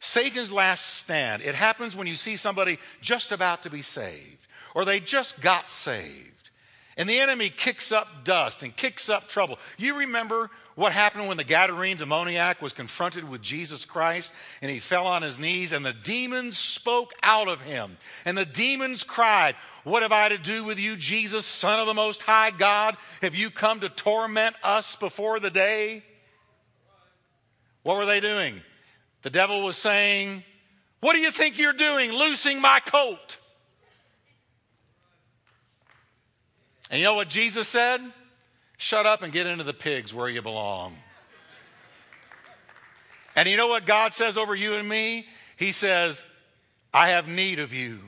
Satan's 0.00 0.52
last 0.52 0.96
stand. 0.96 1.42
It 1.42 1.54
happens 1.54 1.96
when 1.96 2.06
you 2.06 2.16
see 2.16 2.36
somebody 2.36 2.78
just 3.00 3.32
about 3.32 3.62
to 3.64 3.70
be 3.70 3.82
saved, 3.82 4.46
or 4.74 4.84
they 4.84 5.00
just 5.00 5.40
got 5.40 5.68
saved. 5.68 6.50
And 6.96 7.08
the 7.08 7.18
enemy 7.20 7.50
kicks 7.50 7.92
up 7.92 8.24
dust 8.24 8.62
and 8.62 8.74
kicks 8.74 9.08
up 9.08 9.28
trouble. 9.28 9.58
You 9.76 9.98
remember 9.98 10.50
what 10.76 10.92
happened 10.92 11.26
when 11.26 11.38
the 11.38 11.44
Gadarene 11.44 11.96
demoniac 11.96 12.60
was 12.60 12.74
confronted 12.74 13.26
with 13.26 13.40
Jesus 13.40 13.86
Christ 13.86 14.30
and 14.60 14.70
he 14.70 14.78
fell 14.78 15.06
on 15.06 15.22
his 15.22 15.38
knees 15.38 15.72
and 15.72 15.84
the 15.84 15.94
demons 15.94 16.58
spoke 16.58 17.14
out 17.22 17.48
of 17.48 17.62
him. 17.62 17.96
And 18.26 18.36
the 18.36 18.44
demons 18.44 19.02
cried, 19.02 19.56
What 19.84 20.02
have 20.02 20.12
I 20.12 20.28
to 20.28 20.36
do 20.36 20.64
with 20.64 20.78
you, 20.78 20.96
Jesus, 20.96 21.46
Son 21.46 21.80
of 21.80 21.86
the 21.86 21.94
Most 21.94 22.22
High 22.22 22.50
God? 22.50 22.98
Have 23.22 23.34
you 23.34 23.48
come 23.48 23.80
to 23.80 23.88
torment 23.88 24.54
us 24.62 24.96
before 24.96 25.40
the 25.40 25.50
day? 25.50 26.04
What 27.82 27.96
were 27.96 28.04
they 28.04 28.20
doing? 28.20 28.60
The 29.22 29.30
devil 29.30 29.64
was 29.64 29.76
saying, 29.76 30.44
What 31.00 31.14
do 31.14 31.22
you 31.22 31.30
think 31.30 31.58
you're 31.58 31.72
doing, 31.72 32.12
loosing 32.12 32.60
my 32.60 32.80
coat? 32.80 33.38
And 36.90 36.98
you 36.98 37.04
know 37.06 37.14
what 37.14 37.30
Jesus 37.30 37.66
said? 37.66 38.02
Shut 38.76 39.06
up 39.06 39.22
and 39.22 39.32
get 39.32 39.46
into 39.46 39.64
the 39.64 39.74
pigs 39.74 40.12
where 40.12 40.28
you 40.28 40.42
belong. 40.42 40.96
And 43.34 43.48
you 43.48 43.56
know 43.56 43.68
what 43.68 43.86
God 43.86 44.14
says 44.14 44.38
over 44.38 44.54
you 44.54 44.74
and 44.74 44.88
me? 44.88 45.26
He 45.56 45.72
says, 45.72 46.22
I 46.92 47.10
have 47.10 47.28
need 47.28 47.58
of 47.58 47.74
you. 47.74 48.00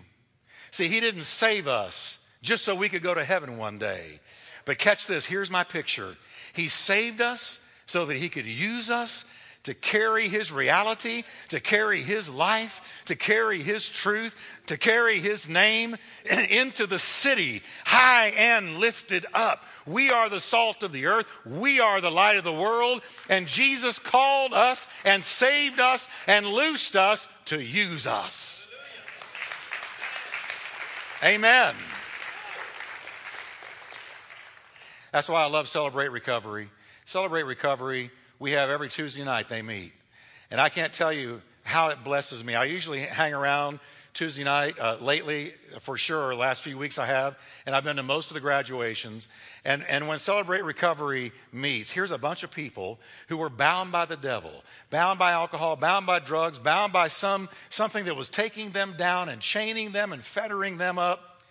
See, 0.70 0.88
He 0.88 1.00
didn't 1.00 1.24
save 1.24 1.66
us 1.66 2.24
just 2.42 2.64
so 2.64 2.74
we 2.74 2.88
could 2.88 3.02
go 3.02 3.14
to 3.14 3.24
heaven 3.24 3.58
one 3.58 3.78
day. 3.78 4.20
But 4.64 4.78
catch 4.78 5.06
this 5.06 5.24
here's 5.24 5.50
my 5.50 5.64
picture 5.64 6.16
He 6.52 6.68
saved 6.68 7.20
us 7.20 7.66
so 7.86 8.06
that 8.06 8.16
He 8.16 8.28
could 8.28 8.46
use 8.46 8.90
us 8.90 9.26
to 9.68 9.74
carry 9.74 10.28
his 10.28 10.50
reality, 10.50 11.24
to 11.48 11.60
carry 11.60 12.00
his 12.00 12.30
life, 12.30 12.80
to 13.04 13.14
carry 13.14 13.60
his 13.60 13.90
truth, 13.90 14.34
to 14.64 14.78
carry 14.78 15.18
his 15.18 15.46
name 15.46 15.94
into 16.50 16.86
the 16.86 16.98
city, 16.98 17.62
high 17.84 18.28
and 18.28 18.78
lifted 18.78 19.26
up. 19.34 19.62
We 19.86 20.10
are 20.10 20.30
the 20.30 20.40
salt 20.40 20.82
of 20.82 20.92
the 20.92 21.04
earth. 21.04 21.26
We 21.44 21.80
are 21.80 22.00
the 22.00 22.10
light 22.10 22.38
of 22.38 22.44
the 22.44 22.52
world. 22.52 23.02
And 23.28 23.46
Jesus 23.46 23.98
called 23.98 24.54
us 24.54 24.88
and 25.04 25.22
saved 25.22 25.80
us 25.80 26.08
and 26.26 26.46
loosed 26.46 26.96
us 26.96 27.28
to 27.46 27.62
use 27.62 28.06
us. 28.06 28.68
Amen. 31.22 31.74
That's 35.12 35.28
why 35.28 35.42
I 35.42 35.46
love 35.48 35.68
Celebrate 35.68 36.08
Recovery. 36.08 36.70
Celebrate 37.04 37.42
Recovery 37.42 38.10
we 38.38 38.52
have 38.52 38.70
every 38.70 38.88
Tuesday 38.88 39.24
night 39.24 39.48
they 39.48 39.62
meet. 39.62 39.92
And 40.50 40.60
I 40.60 40.68
can't 40.68 40.92
tell 40.92 41.12
you 41.12 41.42
how 41.64 41.88
it 41.88 42.02
blesses 42.04 42.42
me. 42.42 42.54
I 42.54 42.64
usually 42.64 43.00
hang 43.00 43.34
around 43.34 43.80
Tuesday 44.14 44.44
night. 44.44 44.76
Uh, 44.80 44.96
lately, 45.00 45.52
for 45.80 45.96
sure, 45.96 46.34
last 46.34 46.62
few 46.62 46.78
weeks 46.78 46.98
I 46.98 47.06
have, 47.06 47.36
and 47.66 47.76
I've 47.76 47.84
been 47.84 47.96
to 47.96 48.02
most 48.02 48.30
of 48.30 48.34
the 48.34 48.40
graduations. 48.40 49.28
And, 49.64 49.84
and 49.88 50.08
when 50.08 50.18
Celebrate 50.18 50.64
Recovery 50.64 51.30
meets, 51.52 51.90
here's 51.90 52.10
a 52.10 52.18
bunch 52.18 52.42
of 52.42 52.50
people 52.50 52.98
who 53.28 53.36
were 53.36 53.50
bound 53.50 53.92
by 53.92 54.06
the 54.06 54.16
devil, 54.16 54.64
bound 54.90 55.18
by 55.18 55.32
alcohol, 55.32 55.76
bound 55.76 56.06
by 56.06 56.20
drugs, 56.20 56.58
bound 56.58 56.92
by 56.92 57.08
some, 57.08 57.48
something 57.70 58.06
that 58.06 58.16
was 58.16 58.28
taking 58.28 58.70
them 58.70 58.94
down 58.96 59.28
and 59.28 59.42
chaining 59.42 59.92
them 59.92 60.12
and 60.12 60.24
fettering 60.24 60.78
them 60.78 60.98
up 60.98 61.42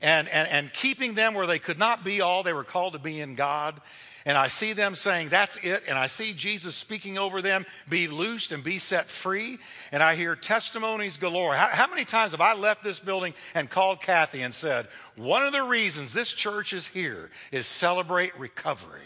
and, 0.00 0.28
and, 0.28 0.48
and 0.48 0.72
keeping 0.72 1.14
them 1.14 1.34
where 1.34 1.46
they 1.46 1.58
could 1.58 1.78
not 1.78 2.04
be 2.04 2.20
all 2.20 2.42
they 2.42 2.52
were 2.52 2.64
called 2.64 2.92
to 2.92 2.98
be 2.98 3.20
in 3.20 3.34
God 3.34 3.80
and 4.26 4.38
I 4.38 4.46
see 4.46 4.72
them 4.72 4.94
saying, 4.94 5.28
That's 5.28 5.56
it. 5.56 5.82
And 5.86 5.98
I 5.98 6.06
see 6.06 6.32
Jesus 6.32 6.74
speaking 6.74 7.18
over 7.18 7.42
them, 7.42 7.66
Be 7.88 8.08
loosed 8.08 8.52
and 8.52 8.64
be 8.64 8.78
set 8.78 9.10
free. 9.10 9.58
And 9.92 10.02
I 10.02 10.14
hear 10.14 10.34
testimonies 10.34 11.18
galore. 11.18 11.54
How, 11.54 11.68
how, 11.68 11.88
many 11.88 12.06
times 12.06 12.32
have 12.32 12.40
I 12.40 12.54
left 12.54 12.82
this 12.82 13.00
building 13.00 13.34
and 13.54 13.68
called 13.68 14.00
Kathy 14.00 14.40
and 14.40 14.54
said, 14.54 14.88
One 15.16 15.42
of 15.42 15.52
the 15.52 15.62
reasons 15.62 16.14
this 16.14 16.32
church 16.32 16.72
is 16.72 16.86
here 16.86 17.30
is 17.52 17.66
celebrate 17.66 18.38
recovery? 18.38 19.00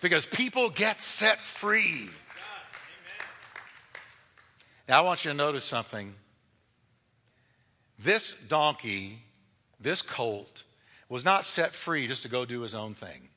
Because 0.00 0.24
people 0.24 0.70
get 0.70 1.02
set 1.02 1.40
free. 1.40 2.08
Now, 4.88 4.98
I 4.98 5.02
want 5.02 5.24
you 5.24 5.30
to 5.30 5.36
notice 5.36 5.64
something. 5.64 6.14
This 7.98 8.34
donkey, 8.48 9.18
this 9.80 10.02
colt, 10.02 10.64
was 11.08 11.24
not 11.24 11.44
set 11.44 11.72
free 11.72 12.06
just 12.06 12.22
to 12.22 12.28
go 12.28 12.44
do 12.44 12.62
his 12.62 12.74
own 12.74 12.94
thing. 12.94 13.28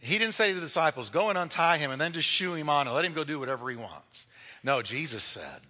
He 0.00 0.18
didn't 0.18 0.34
say 0.34 0.48
to 0.48 0.54
the 0.54 0.60
disciples, 0.60 1.10
go 1.10 1.28
and 1.28 1.36
untie 1.36 1.78
him 1.78 1.90
and 1.90 2.00
then 2.00 2.12
just 2.12 2.28
shoo 2.28 2.54
him 2.54 2.70
on 2.70 2.86
and 2.86 2.94
let 2.94 3.04
him 3.04 3.14
go 3.14 3.24
do 3.24 3.40
whatever 3.40 3.68
he 3.68 3.76
wants. 3.76 4.26
No, 4.62 4.80
Jesus 4.82 5.24
said, 5.24 5.60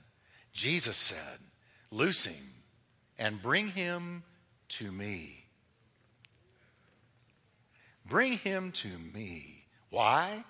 Jesus 0.52 0.96
said, 0.96 1.38
loose 1.90 2.26
him 2.26 2.52
and 3.18 3.40
bring 3.40 3.68
him 3.68 4.22
to 4.68 4.92
me. 4.92 5.44
Bring 8.06 8.34
him 8.34 8.72
to 8.72 8.88
me. 9.14 9.64
Why? 9.90 10.44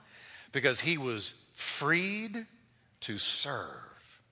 Because 0.53 0.81
he 0.81 0.99
was 0.99 1.35
freed 1.55 2.47
to 3.01 3.19
serve. 3.19 4.23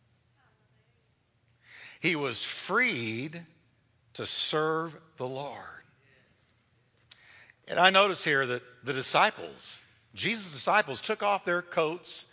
He 2.00 2.16
was 2.16 2.42
freed 2.42 3.42
to 4.14 4.26
serve 4.26 4.96
the 5.16 5.26
Lord. 5.26 5.58
And 7.68 7.80
I 7.80 7.90
notice 7.90 8.22
here 8.22 8.46
that 8.46 8.62
the 8.86 8.92
disciples, 8.92 9.82
Jesus' 10.14 10.50
disciples, 10.50 11.00
took 11.00 11.22
off 11.22 11.44
their 11.44 11.60
coats 11.60 12.26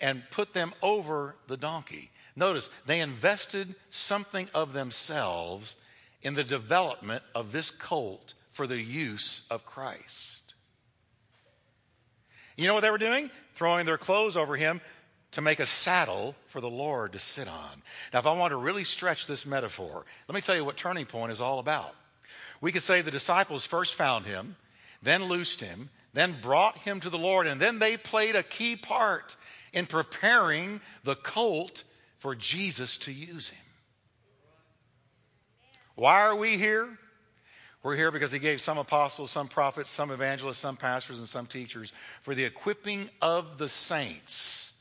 and 0.00 0.22
put 0.30 0.52
them 0.52 0.72
over 0.82 1.34
the 1.48 1.56
donkey. 1.56 2.10
Notice, 2.36 2.68
they 2.84 3.00
invested 3.00 3.74
something 3.90 4.48
of 4.54 4.72
themselves 4.72 5.76
in 6.22 6.34
the 6.34 6.44
development 6.44 7.22
of 7.34 7.52
this 7.52 7.70
colt 7.70 8.34
for 8.50 8.66
the 8.66 8.80
use 8.80 9.42
of 9.50 9.64
Christ. 9.64 10.54
You 12.56 12.66
know 12.66 12.74
what 12.74 12.82
they 12.82 12.90
were 12.90 12.98
doing? 12.98 13.30
Throwing 13.54 13.86
their 13.86 13.98
clothes 13.98 14.36
over 14.36 14.56
him 14.56 14.80
to 15.32 15.40
make 15.40 15.58
a 15.58 15.66
saddle 15.66 16.34
for 16.46 16.60
the 16.60 16.70
Lord 16.70 17.12
to 17.12 17.18
sit 17.18 17.48
on. 17.48 17.82
Now, 18.12 18.20
if 18.20 18.26
I 18.26 18.32
want 18.32 18.52
to 18.52 18.58
really 18.58 18.84
stretch 18.84 19.26
this 19.26 19.46
metaphor, 19.46 20.04
let 20.28 20.34
me 20.34 20.40
tell 20.40 20.54
you 20.54 20.64
what 20.64 20.76
Turning 20.76 21.06
Point 21.06 21.32
is 21.32 21.40
all 21.40 21.58
about. 21.58 21.94
We 22.60 22.72
could 22.72 22.82
say 22.82 23.00
the 23.00 23.10
disciples 23.10 23.64
first 23.64 23.94
found 23.94 24.26
him, 24.26 24.56
then 25.04 25.24
loosed 25.24 25.60
him, 25.60 25.90
then 26.12 26.36
brought 26.40 26.78
him 26.78 27.00
to 27.00 27.10
the 27.10 27.18
Lord, 27.18 27.46
and 27.46 27.60
then 27.60 27.78
they 27.78 27.96
played 27.96 28.36
a 28.36 28.42
key 28.42 28.76
part 28.76 29.36
in 29.72 29.86
preparing 29.86 30.80
the 31.02 31.16
colt 31.16 31.84
for 32.18 32.34
Jesus 32.34 32.96
to 32.98 33.12
use 33.12 33.50
him. 33.50 33.60
Why 35.94 36.22
are 36.22 36.36
we 36.36 36.56
here? 36.56 36.88
We're 37.82 37.96
here 37.96 38.10
because 38.10 38.32
he 38.32 38.38
gave 38.38 38.60
some 38.60 38.78
apostles, 38.78 39.30
some 39.30 39.46
prophets, 39.46 39.90
some 39.90 40.10
evangelists, 40.10 40.58
some 40.58 40.76
pastors, 40.76 41.18
and 41.18 41.28
some 41.28 41.46
teachers 41.46 41.92
for 42.22 42.34
the 42.34 42.44
equipping 42.44 43.10
of 43.20 43.58
the 43.58 43.68
saints 43.68 44.72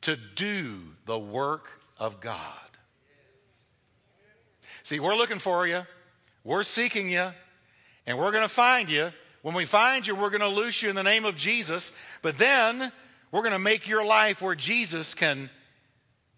to 0.00 0.16
do 0.34 0.78
the 1.06 1.18
work 1.18 1.68
of 1.98 2.20
God. 2.20 2.36
See, 4.82 4.98
we're 4.98 5.14
looking 5.14 5.38
for 5.38 5.66
you, 5.66 5.82
we're 6.42 6.64
seeking 6.64 7.08
you, 7.08 7.30
and 8.06 8.18
we're 8.18 8.32
going 8.32 8.42
to 8.42 8.48
find 8.48 8.88
you 8.88 9.12
when 9.42 9.54
we 9.54 9.64
find 9.64 10.06
you, 10.06 10.14
we're 10.14 10.30
going 10.30 10.40
to 10.40 10.48
loose 10.48 10.82
you 10.82 10.90
in 10.90 10.96
the 10.96 11.02
name 11.02 11.24
of 11.24 11.36
Jesus, 11.36 11.92
but 12.22 12.36
then 12.38 12.92
we're 13.32 13.42
going 13.42 13.52
to 13.52 13.58
make 13.58 13.88
your 13.88 14.04
life 14.04 14.42
where 14.42 14.54
Jesus 14.54 15.14
can 15.14 15.50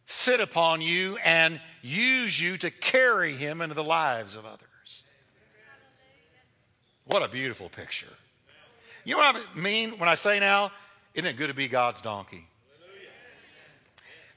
sit 0.07 0.41
upon 0.41 0.81
you 0.81 1.17
and 1.25 1.61
use 1.81 2.41
you 2.41 2.57
to 2.59 2.71
carry 2.71 3.33
him 3.33 3.61
into 3.61 3.75
the 3.75 3.85
lives 3.85 4.37
of 4.37 4.45
others. 4.45 5.05
What 7.05 7.23
a 7.23 7.29
beautiful 7.29 7.69
picture. 7.69 8.07
You 9.05 9.17
know 9.17 9.19
what 9.19 9.37
I 9.37 9.59
mean 9.59 9.99
when 9.99 10.09
I 10.09 10.15
say 10.15 10.38
now? 10.38 10.71
Isn't 11.15 11.27
it 11.27 11.37
good 11.37 11.49
to 11.49 11.55
be 11.55 11.67
God's 11.67 12.01
donkey? 12.01 12.47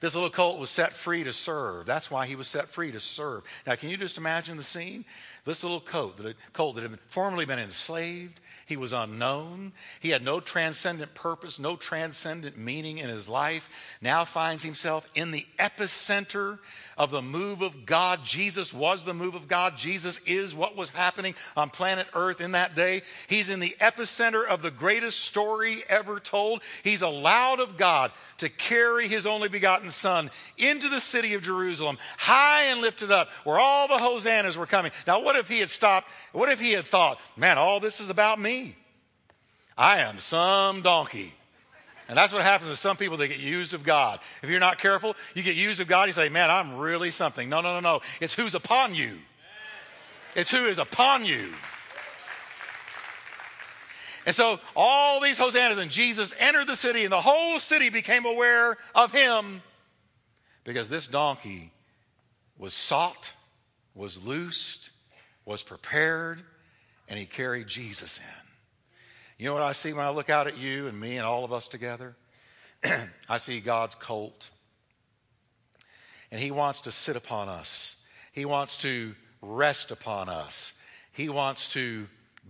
This 0.01 0.13
little 0.13 0.29
colt 0.29 0.59
was 0.59 0.69
set 0.69 0.93
free 0.93 1.23
to 1.23 1.33
serve. 1.33 1.85
That's 1.85 2.11
why 2.11 2.25
he 2.25 2.35
was 2.35 2.47
set 2.47 2.67
free 2.67 2.91
to 2.91 2.99
serve. 2.99 3.43
Now, 3.65 3.75
can 3.75 3.89
you 3.89 3.97
just 3.97 4.17
imagine 4.17 4.57
the 4.57 4.63
scene? 4.63 5.05
This 5.45 5.63
little 5.63 5.79
colt 5.79 6.17
that, 6.17 6.35
colt 6.53 6.75
that 6.75 6.81
had 6.81 6.99
formerly 7.07 7.45
been 7.45 7.59
enslaved, 7.59 8.39
he 8.65 8.77
was 8.77 8.93
unknown. 8.93 9.73
He 9.99 10.09
had 10.09 10.23
no 10.23 10.39
transcendent 10.39 11.13
purpose, 11.13 11.59
no 11.59 11.75
transcendent 11.75 12.57
meaning 12.57 12.97
in 12.97 13.09
his 13.09 13.29
life. 13.29 13.69
Now 14.01 14.25
finds 14.25 14.63
himself 14.63 15.07
in 15.13 15.29
the 15.29 15.45
epicenter 15.59 16.57
of 16.97 17.11
the 17.11 17.21
move 17.21 17.61
of 17.61 17.85
God. 17.85 18.23
Jesus 18.23 18.73
was 18.73 19.03
the 19.03 19.13
move 19.13 19.35
of 19.35 19.47
God. 19.47 19.77
Jesus 19.77 20.19
is 20.25 20.55
what 20.55 20.75
was 20.75 20.89
happening 20.89 21.35
on 21.55 21.69
planet 21.69 22.07
Earth 22.15 22.41
in 22.41 22.53
that 22.53 22.73
day. 22.73 23.03
He's 23.27 23.51
in 23.51 23.59
the 23.59 23.75
epicenter 23.79 24.47
of 24.47 24.63
the 24.63 24.71
greatest 24.71 25.19
story 25.19 25.83
ever 25.87 26.19
told. 26.19 26.63
He's 26.83 27.03
allowed 27.03 27.59
of 27.59 27.77
God 27.77 28.11
to 28.37 28.49
carry 28.49 29.07
his 29.07 29.27
only 29.27 29.49
begotten 29.49 29.91
Son 29.91 30.31
into 30.57 30.89
the 30.89 30.99
city 30.99 31.35
of 31.35 31.43
Jerusalem, 31.43 31.99
high 32.17 32.63
and 32.63 32.81
lifted 32.81 33.11
up, 33.11 33.29
where 33.43 33.59
all 33.59 33.87
the 33.87 33.99
hosannas 33.99 34.57
were 34.57 34.65
coming. 34.65 34.91
Now, 35.05 35.21
what 35.21 35.34
if 35.37 35.47
he 35.47 35.59
had 35.59 35.69
stopped? 35.69 36.07
What 36.31 36.49
if 36.49 36.59
he 36.59 36.71
had 36.71 36.85
thought, 36.85 37.19
man, 37.35 37.57
all 37.57 37.79
this 37.79 37.99
is 37.99 38.09
about 38.09 38.39
me? 38.39 38.75
I 39.77 39.99
am 39.99 40.19
some 40.19 40.81
donkey. 40.81 41.33
And 42.07 42.17
that's 42.17 42.31
what 42.31 42.43
happens 42.43 42.69
to 42.69 42.77
some 42.77 42.97
people. 42.97 43.17
They 43.17 43.27
get 43.27 43.39
used 43.39 43.73
of 43.73 43.83
God. 43.83 44.19
If 44.43 44.49
you're 44.49 44.59
not 44.59 44.77
careful, 44.77 45.15
you 45.33 45.41
get 45.41 45.55
used 45.55 45.79
of 45.81 45.87
God, 45.87 46.07
you 46.07 46.13
say, 46.13 46.29
Man, 46.29 46.51
I'm 46.51 46.77
really 46.77 47.11
something. 47.11 47.49
No, 47.49 47.61
no, 47.61 47.73
no, 47.73 47.79
no. 47.79 48.01
It's 48.21 48.35
who's 48.35 48.53
upon 48.53 48.93
you. 48.93 49.17
It's 50.35 50.51
who 50.51 50.65
is 50.65 50.77
upon 50.77 51.25
you. 51.25 51.51
And 54.25 54.35
so 54.35 54.59
all 54.75 55.19
these 55.21 55.37
hosannas, 55.37 55.77
and 55.77 55.91
Jesus 55.91 56.33
entered 56.39 56.67
the 56.67 56.75
city, 56.75 57.03
and 57.03 57.11
the 57.11 57.21
whole 57.21 57.59
city 57.59 57.89
became 57.89 58.25
aware 58.25 58.77
of 58.93 59.11
him 59.11 59.61
because 60.63 60.89
this 60.89 61.07
donkey 61.07 61.71
was 62.57 62.73
sought, 62.73 63.33
was 63.93 64.23
loosed, 64.23 64.89
was 65.45 65.63
prepared, 65.63 66.41
and 67.07 67.19
he 67.19 67.25
carried 67.25 67.67
Jesus 67.67 68.17
in. 68.17 68.45
You 69.37 69.47
know 69.47 69.53
what 69.53 69.63
I 69.63 69.73
see 69.73 69.93
when 69.93 70.05
I 70.05 70.09
look 70.09 70.29
out 70.29 70.47
at 70.47 70.57
you 70.57 70.87
and 70.87 70.99
me 70.99 71.17
and 71.17 71.25
all 71.25 71.43
of 71.43 71.51
us 71.51 71.67
together? 71.67 72.15
I 73.29 73.37
see 73.37 73.59
God's 73.59 73.95
colt. 73.95 74.49
And 76.31 76.41
He 76.41 76.51
wants 76.51 76.81
to 76.81 76.91
sit 76.91 77.15
upon 77.15 77.49
us, 77.49 77.97
He 78.31 78.45
wants 78.45 78.77
to 78.77 79.15
rest 79.41 79.91
upon 79.91 80.29
us, 80.29 80.73
He 81.11 81.29
wants 81.29 81.73
to 81.73 82.07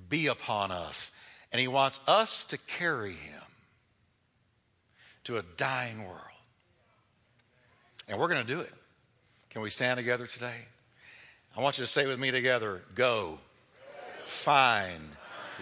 be 0.09 0.27
upon 0.27 0.71
us, 0.71 1.11
and 1.51 1.59
He 1.59 1.67
wants 1.67 1.99
us 2.07 2.43
to 2.45 2.57
carry 2.57 3.13
Him 3.13 3.41
to 5.25 5.37
a 5.37 5.43
dying 5.57 6.03
world. 6.03 6.19
And 8.07 8.19
we're 8.19 8.27
going 8.27 8.45
to 8.45 8.53
do 8.53 8.59
it. 8.59 8.73
Can 9.49 9.63
we 9.63 9.71
stand 9.71 9.97
together 9.97 10.27
today? 10.27 10.67
I 11.57 11.61
want 11.61 11.77
you 11.77 11.85
to 11.85 11.89
say 11.89 12.05
with 12.05 12.19
me 12.19 12.31
together 12.31 12.81
go, 12.95 13.39
find, 14.25 15.09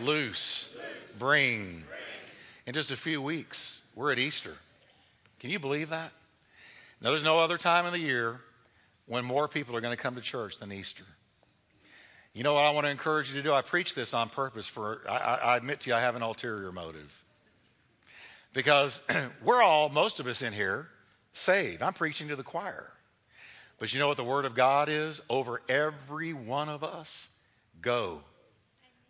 loose 0.02 0.76
bring. 1.20 1.84
In 2.66 2.74
just 2.74 2.92
a 2.92 2.98
few 2.98 3.22
weeks, 3.22 3.84
we're 3.96 4.12
at 4.12 4.20
Easter. 4.20 4.54
Can 5.40 5.50
you 5.50 5.60
believe 5.60 5.90
that? 5.90 6.12
Now, 7.02 7.10
there's 7.10 7.24
no 7.24 7.40
other 7.40 7.58
time 7.58 7.86
in 7.86 7.92
the 7.92 8.00
year 8.00 8.40
when 9.06 9.26
more 9.26 9.48
people 9.48 9.76
are 9.76 9.82
going 9.82 9.96
to 9.96 10.02
come 10.02 10.16
to 10.16 10.22
church 10.22 10.58
than 10.60 10.72
Easter. 10.72 11.04
You 12.34 12.44
know 12.44 12.54
what 12.54 12.64
I 12.64 12.72
want 12.72 12.86
to 12.86 12.92
encourage 12.92 13.30
you 13.30 13.36
to 13.36 13.44
do? 13.44 13.54
I 13.54 13.62
preach 13.62 13.94
this 13.94 14.14
on 14.14 14.30
purpose 14.30 14.68
for, 14.68 15.02
I, 15.08 15.40
I 15.44 15.58
admit 15.58 15.82
to 15.82 15.90
you, 15.90 15.96
I 15.96 16.00
have 16.00 16.16
an 16.16 16.22
ulterior 16.22 16.72
motive. 16.72 17.24
Because 18.54 19.02
we're 19.44 19.62
all, 19.62 19.90
most 19.90 20.20
of 20.20 20.28
us 20.28 20.42
in 20.42 20.54
here, 20.54 20.88
saved. 21.34 21.82
I'm 21.82 21.94
preaching 21.94 22.30
to 22.30 22.36
the 22.36 22.44
choir. 22.44 22.93
But 23.84 23.94
you 23.94 24.00
know 24.00 24.08
what 24.08 24.16
the 24.16 24.24
Word 24.24 24.46
of 24.46 24.56
God 24.56 24.88
is 24.88 25.20
over 25.30 25.62
every 25.68 26.32
one 26.32 26.70
of 26.70 26.86
us? 26.86 27.28
Go, 27.82 28.22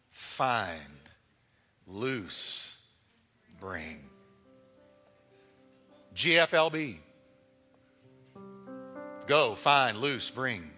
find, 0.09 0.71
loose, 1.85 2.75
bring. 3.59 4.09
GFLB, 6.15 6.95
Go, 9.27 9.53
find, 9.53 9.95
loose, 9.99 10.31
bring. 10.31 10.71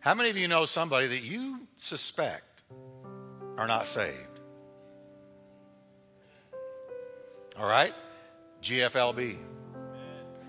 How 0.00 0.14
many 0.14 0.30
of 0.30 0.36
you 0.36 0.46
know 0.46 0.64
somebody 0.64 1.08
that 1.08 1.24
you 1.24 1.66
suspect 1.78 2.62
are 3.56 3.66
not 3.66 3.88
saved? 3.88 4.38
All 7.58 7.68
right? 7.68 7.94
GFLB. 8.62 9.57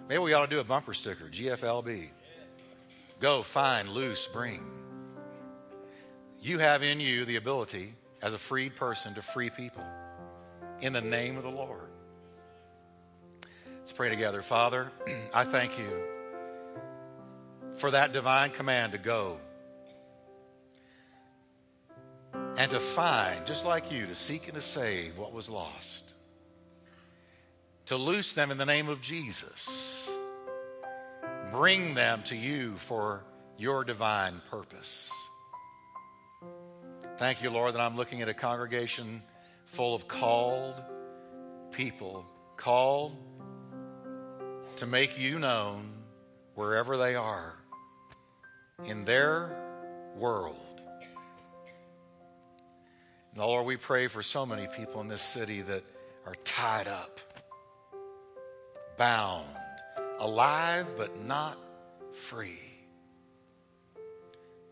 Maybe 0.10 0.18
we 0.18 0.34
ought 0.34 0.42
to 0.42 0.56
do 0.56 0.60
a 0.60 0.64
bumper 0.64 0.96
sticker 0.96 1.26
GFLB. 1.26 2.08
Go, 3.20 3.44
find, 3.44 3.88
loose, 3.88 4.28
bring. 4.28 4.66
You 6.42 6.58
have 6.58 6.82
in 6.82 7.00
you 7.00 7.26
the 7.26 7.36
ability 7.36 7.94
as 8.24 8.34
a 8.34 8.40
freed 8.40 8.76
person 8.76 9.14
to 9.14 9.22
free 9.22 9.52
people 9.52 9.84
in 10.82 10.94
the 10.94 11.02
name 11.02 11.38
of 11.38 11.44
the 11.44 11.52
Lord. 11.52 11.92
Let's 13.78 13.92
pray 13.92 14.10
together. 14.10 14.42
Father, 14.42 14.92
I 15.34 15.44
thank 15.44 15.78
you 15.78 16.02
for 17.76 17.92
that 17.92 18.12
divine 18.12 18.50
command 18.50 18.94
to 18.94 18.98
go 18.98 19.40
and 22.58 22.72
to 22.72 22.80
find, 22.80 23.46
just 23.46 23.64
like 23.64 23.92
you, 23.92 24.08
to 24.08 24.16
seek 24.16 24.48
and 24.48 24.56
to 24.56 24.62
save 24.62 25.20
what 25.20 25.34
was 25.34 25.50
lost, 25.50 26.14
to 27.90 27.98
loose 27.98 28.34
them 28.34 28.52
in 28.52 28.60
the 28.60 28.68
name 28.68 28.88
of 28.88 29.02
Jesus, 29.02 30.08
bring 31.52 31.96
them 31.96 32.22
to 32.22 32.36
you 32.36 32.76
for 32.76 33.24
your 33.58 33.84
divine 33.84 34.44
purpose. 34.52 35.12
Thank 37.18 37.42
you, 37.42 37.50
Lord, 37.50 37.74
that 37.74 37.82
I'm 37.82 37.98
looking 37.98 38.22
at 38.22 38.30
a 38.30 38.34
congregation 38.36 39.24
full 39.66 39.96
of 39.96 40.08
called 40.08 40.76
people, 41.72 42.28
called 42.58 43.18
to 44.76 44.86
make 44.86 45.18
you 45.18 45.40
known 45.40 45.92
wherever 46.54 46.96
they 46.96 47.16
are 47.16 47.56
in 48.86 49.04
their 49.04 49.50
world. 50.16 50.84
Now, 53.36 53.48
Lord, 53.48 53.66
we 53.66 53.78
pray 53.78 54.06
for 54.06 54.22
so 54.22 54.46
many 54.46 54.68
people 54.68 55.02
in 55.02 55.08
this 55.08 55.24
city 55.24 55.64
that 55.64 55.82
are 56.28 56.36
tied 56.44 56.88
up, 56.88 57.20
bound, 59.00 59.48
alive 60.20 60.86
but 60.98 61.24
not 61.26 61.58
free. 62.12 62.60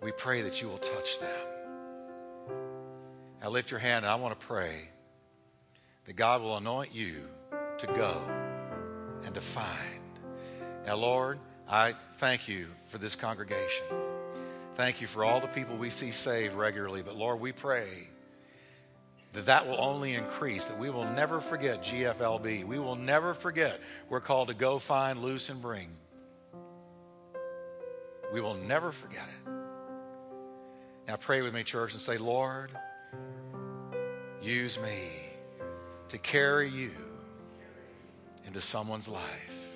We 0.03 0.11
pray 0.11 0.41
that 0.41 0.61
you 0.61 0.67
will 0.67 0.77
touch 0.77 1.19
them. 1.19 1.47
Now 3.41 3.49
lift 3.49 3.71
your 3.71 3.79
hand 3.79 4.05
and 4.05 4.11
I 4.11 4.15
want 4.15 4.37
to 4.37 4.45
pray 4.45 4.89
that 6.05 6.15
God 6.17 6.41
will 6.41 6.57
anoint 6.57 6.93
you 6.93 7.21
to 7.77 7.87
go 7.87 8.21
and 9.23 9.33
to 9.33 9.41
find. 9.41 10.19
Now, 10.85 10.97
Lord, 10.97 11.39
I 11.67 11.95
thank 12.17 12.47
you 12.47 12.67
for 12.87 12.97
this 12.97 13.15
congregation. 13.15 13.85
Thank 14.75 15.01
you 15.01 15.07
for 15.07 15.23
all 15.23 15.39
the 15.39 15.47
people 15.47 15.77
we 15.77 15.89
see 15.89 16.11
saved 16.11 16.53
regularly. 16.53 17.01
But 17.01 17.15
Lord, 17.15 17.39
we 17.39 17.53
pray 17.53 17.87
that 19.37 19.45
that 19.45 19.67
will 19.67 19.79
only 19.79 20.13
increase, 20.13 20.65
that 20.65 20.77
we 20.77 20.89
will 20.89 21.05
never 21.05 21.39
forget 21.39 21.83
GFLB. 21.83 22.65
We 22.65 22.79
will 22.79 22.95
never 22.95 23.33
forget 23.33 23.79
we're 24.09 24.19
called 24.19 24.49
to 24.49 24.53
go 24.53 24.79
find, 24.79 25.21
loose, 25.21 25.49
and 25.49 25.61
bring. 25.61 25.87
We 28.33 28.41
will 28.41 28.55
never 28.55 28.91
forget 28.91 29.23
it. 29.23 29.51
Now 31.07 31.15
pray 31.15 31.41
with 31.41 31.53
me, 31.53 31.63
church, 31.63 31.93
and 31.93 32.01
say, 32.01 32.17
Lord, 32.17 32.71
Use 34.41 34.79
me 34.79 35.09
to 36.09 36.17
carry 36.17 36.69
you 36.69 36.91
into 38.45 38.61
someone's 38.61 39.07
life. 39.07 39.73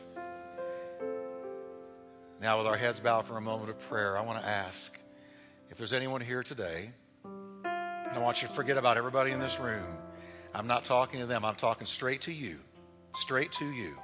Now, 2.39 2.57
with 2.59 2.67
our 2.67 2.77
heads 2.77 2.99
bowed 2.99 3.25
for 3.25 3.37
a 3.37 3.41
moment 3.41 3.69
of 3.69 3.79
prayer, 3.89 4.17
I 4.17 4.21
want 4.21 4.39
to 4.39 4.47
ask 4.47 4.97
if 5.69 5.77
there's 5.77 5.93
anyone 5.93 6.21
here 6.21 6.41
today, 6.43 6.91
and 8.11 8.17
I 8.17 8.21
want 8.21 8.41
you 8.41 8.49
to 8.49 8.53
forget 8.53 8.75
about 8.75 8.97
everybody 8.97 9.31
in 9.31 9.39
this 9.39 9.57
room. 9.57 9.85
I'm 10.53 10.67
not 10.67 10.83
talking 10.83 11.21
to 11.21 11.25
them, 11.25 11.45
I'm 11.45 11.55
talking 11.55 11.87
straight 11.87 12.19
to 12.21 12.33
you. 12.33 12.59
Straight 13.15 13.53
to 13.53 13.65
you. 13.71 13.97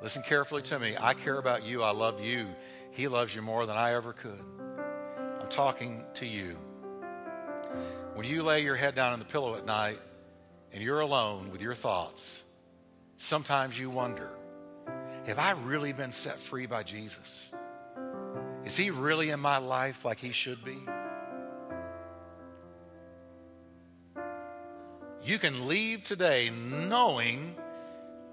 Listen 0.00 0.22
carefully 0.22 0.62
to 0.62 0.78
me. 0.78 0.94
I 0.98 1.14
care 1.14 1.38
about 1.38 1.64
you. 1.64 1.82
I 1.82 1.90
love 1.90 2.24
you. 2.24 2.46
He 2.92 3.08
loves 3.08 3.34
you 3.34 3.42
more 3.42 3.66
than 3.66 3.76
I 3.76 3.94
ever 3.94 4.12
could. 4.12 4.44
I'm 5.40 5.48
talking 5.48 6.04
to 6.14 6.26
you. 6.26 6.56
When 8.14 8.26
you 8.26 8.44
lay 8.44 8.62
your 8.62 8.76
head 8.76 8.94
down 8.94 9.12
on 9.12 9.18
the 9.18 9.24
pillow 9.24 9.56
at 9.56 9.66
night 9.66 9.98
and 10.72 10.80
you're 10.80 11.00
alone 11.00 11.50
with 11.50 11.62
your 11.62 11.74
thoughts, 11.74 12.44
sometimes 13.16 13.76
you 13.76 13.90
wonder 13.90 14.30
have 15.26 15.38
I 15.38 15.52
really 15.64 15.92
been 15.92 16.12
set 16.12 16.36
free 16.38 16.66
by 16.66 16.84
Jesus? 16.84 17.50
Is 18.64 18.76
he 18.76 18.90
really 18.90 19.30
in 19.30 19.40
my 19.40 19.58
life 19.58 20.04
like 20.04 20.18
he 20.18 20.30
should 20.30 20.64
be? 20.64 20.78
You 25.24 25.38
can 25.38 25.68
leave 25.68 26.02
today 26.02 26.50
knowing 26.50 27.54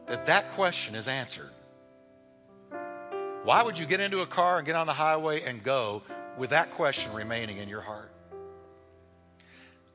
that 0.07 0.25
that 0.25 0.51
question 0.53 0.95
is 0.95 1.07
answered. 1.07 1.51
Why 3.43 3.63
would 3.63 3.77
you 3.77 3.85
get 3.85 3.99
into 3.99 4.21
a 4.21 4.25
car 4.25 4.57
and 4.57 4.65
get 4.65 4.75
on 4.75 4.87
the 4.87 4.93
highway 4.93 5.43
and 5.43 5.63
go 5.63 6.01
with 6.37 6.49
that 6.49 6.71
question 6.71 7.13
remaining 7.13 7.57
in 7.57 7.69
your 7.69 7.81
heart? 7.81 8.11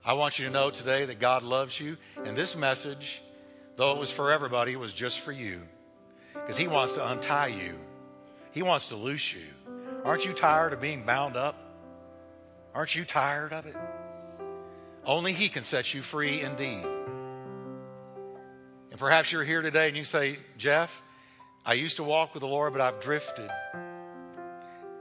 I 0.04 0.14
want 0.14 0.38
you 0.38 0.44
to 0.46 0.50
know 0.50 0.70
today 0.70 1.06
that 1.06 1.18
God 1.18 1.42
loves 1.42 1.80
you. 1.80 1.96
And 2.24 2.36
this 2.36 2.56
message, 2.56 3.22
though 3.76 3.92
it 3.92 3.98
was 3.98 4.10
for 4.10 4.30
everybody, 4.30 4.76
was 4.76 4.92
just 4.92 5.20
for 5.20 5.32
you. 5.32 5.62
Because 6.32 6.56
He 6.56 6.68
wants 6.68 6.92
to 6.94 7.10
untie 7.10 7.48
you, 7.48 7.78
He 8.52 8.62
wants 8.62 8.88
to 8.88 8.96
loose 8.96 9.32
you. 9.32 9.42
Aren't 10.04 10.26
you 10.26 10.32
tired 10.32 10.72
of 10.72 10.80
being 10.80 11.04
bound 11.04 11.36
up? 11.36 11.56
Aren't 12.74 12.94
you 12.94 13.04
tired 13.04 13.52
of 13.52 13.66
it? 13.66 13.76
Only 15.06 15.32
He 15.32 15.48
can 15.48 15.64
set 15.64 15.94
you 15.94 16.02
free 16.02 16.40
indeed. 16.40 16.86
And 18.90 18.98
perhaps 18.98 19.32
you're 19.32 19.44
here 19.44 19.60
today 19.60 19.88
and 19.88 19.96
you 19.96 20.04
say, 20.04 20.38
Jeff, 20.56 21.02
I 21.66 21.74
used 21.74 21.96
to 21.96 22.04
walk 22.04 22.34
with 22.34 22.42
the 22.42 22.46
Lord, 22.46 22.72
but 22.72 22.80
I've 22.80 23.00
drifted. 23.00 23.50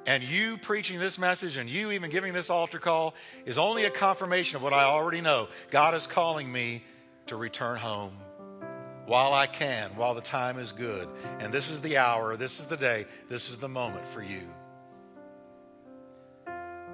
And 0.06 0.24
you 0.24 0.58
preaching 0.58 1.00
this 1.00 1.18
message 1.18 1.58
and 1.58 1.70
you 1.70 1.92
even 1.92 2.10
giving 2.10 2.34
this 2.34 2.50
altar 2.50 2.80
call 2.80 3.14
is 3.46 3.58
only 3.58 3.86
a 3.86 3.90
confirmation 3.90 4.58
of 4.58 4.64
what 4.64 4.74
I 4.74 4.84
already 4.84 5.22
know. 5.22 5.48
God 5.72 5.96
is 5.96 6.08
calling 6.08 6.52
me 6.52 6.84
to 7.28 7.36
return 7.38 7.78
home 7.78 8.18
while 9.06 9.34
I 9.34 9.48
can, 9.48 9.92
while 9.96 10.14
the 10.14 10.22
time 10.22 10.60
is 10.60 10.72
good. 10.72 11.08
And 11.40 11.54
this 11.54 11.70
is 11.70 11.80
the 11.82 11.98
hour, 11.98 12.36
this 12.36 12.60
is 12.60 12.66
the 12.66 12.78
day, 12.78 13.06
this 13.30 13.50
is 13.50 13.58
the 13.58 13.70
moment 13.70 14.08
for 14.08 14.22
you. 14.22 14.42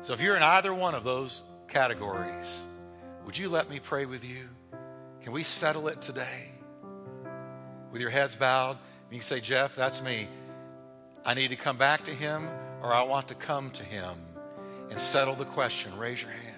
So 0.01 0.13
if 0.13 0.21
you're 0.21 0.35
in 0.35 0.43
either 0.43 0.73
one 0.73 0.95
of 0.95 1.03
those 1.03 1.43
categories, 1.67 2.65
would 3.29 3.37
you 3.37 3.47
let 3.47 3.69
me 3.69 3.79
pray 3.79 4.07
with 4.07 4.25
you? 4.25 4.49
Can 5.21 5.33
we 5.33 5.43
settle 5.43 5.87
it 5.87 6.01
today? 6.01 6.49
With 7.91 8.01
your 8.01 8.09
heads 8.09 8.35
bowed, 8.35 8.79
you 9.11 9.19
can 9.19 9.21
say, 9.21 9.39
Jeff, 9.39 9.75
that's 9.75 10.01
me. 10.01 10.27
I 11.23 11.35
need 11.35 11.49
to 11.49 11.55
come 11.55 11.77
back 11.77 12.05
to 12.05 12.11
him 12.11 12.49
or 12.81 12.91
I 12.91 13.03
want 13.03 13.27
to 13.27 13.35
come 13.35 13.69
to 13.69 13.83
him 13.83 14.17
and 14.89 14.99
settle 14.99 15.35
the 15.35 15.45
question, 15.45 15.95
raise 15.99 16.23
your 16.23 16.31
hand. 16.31 16.55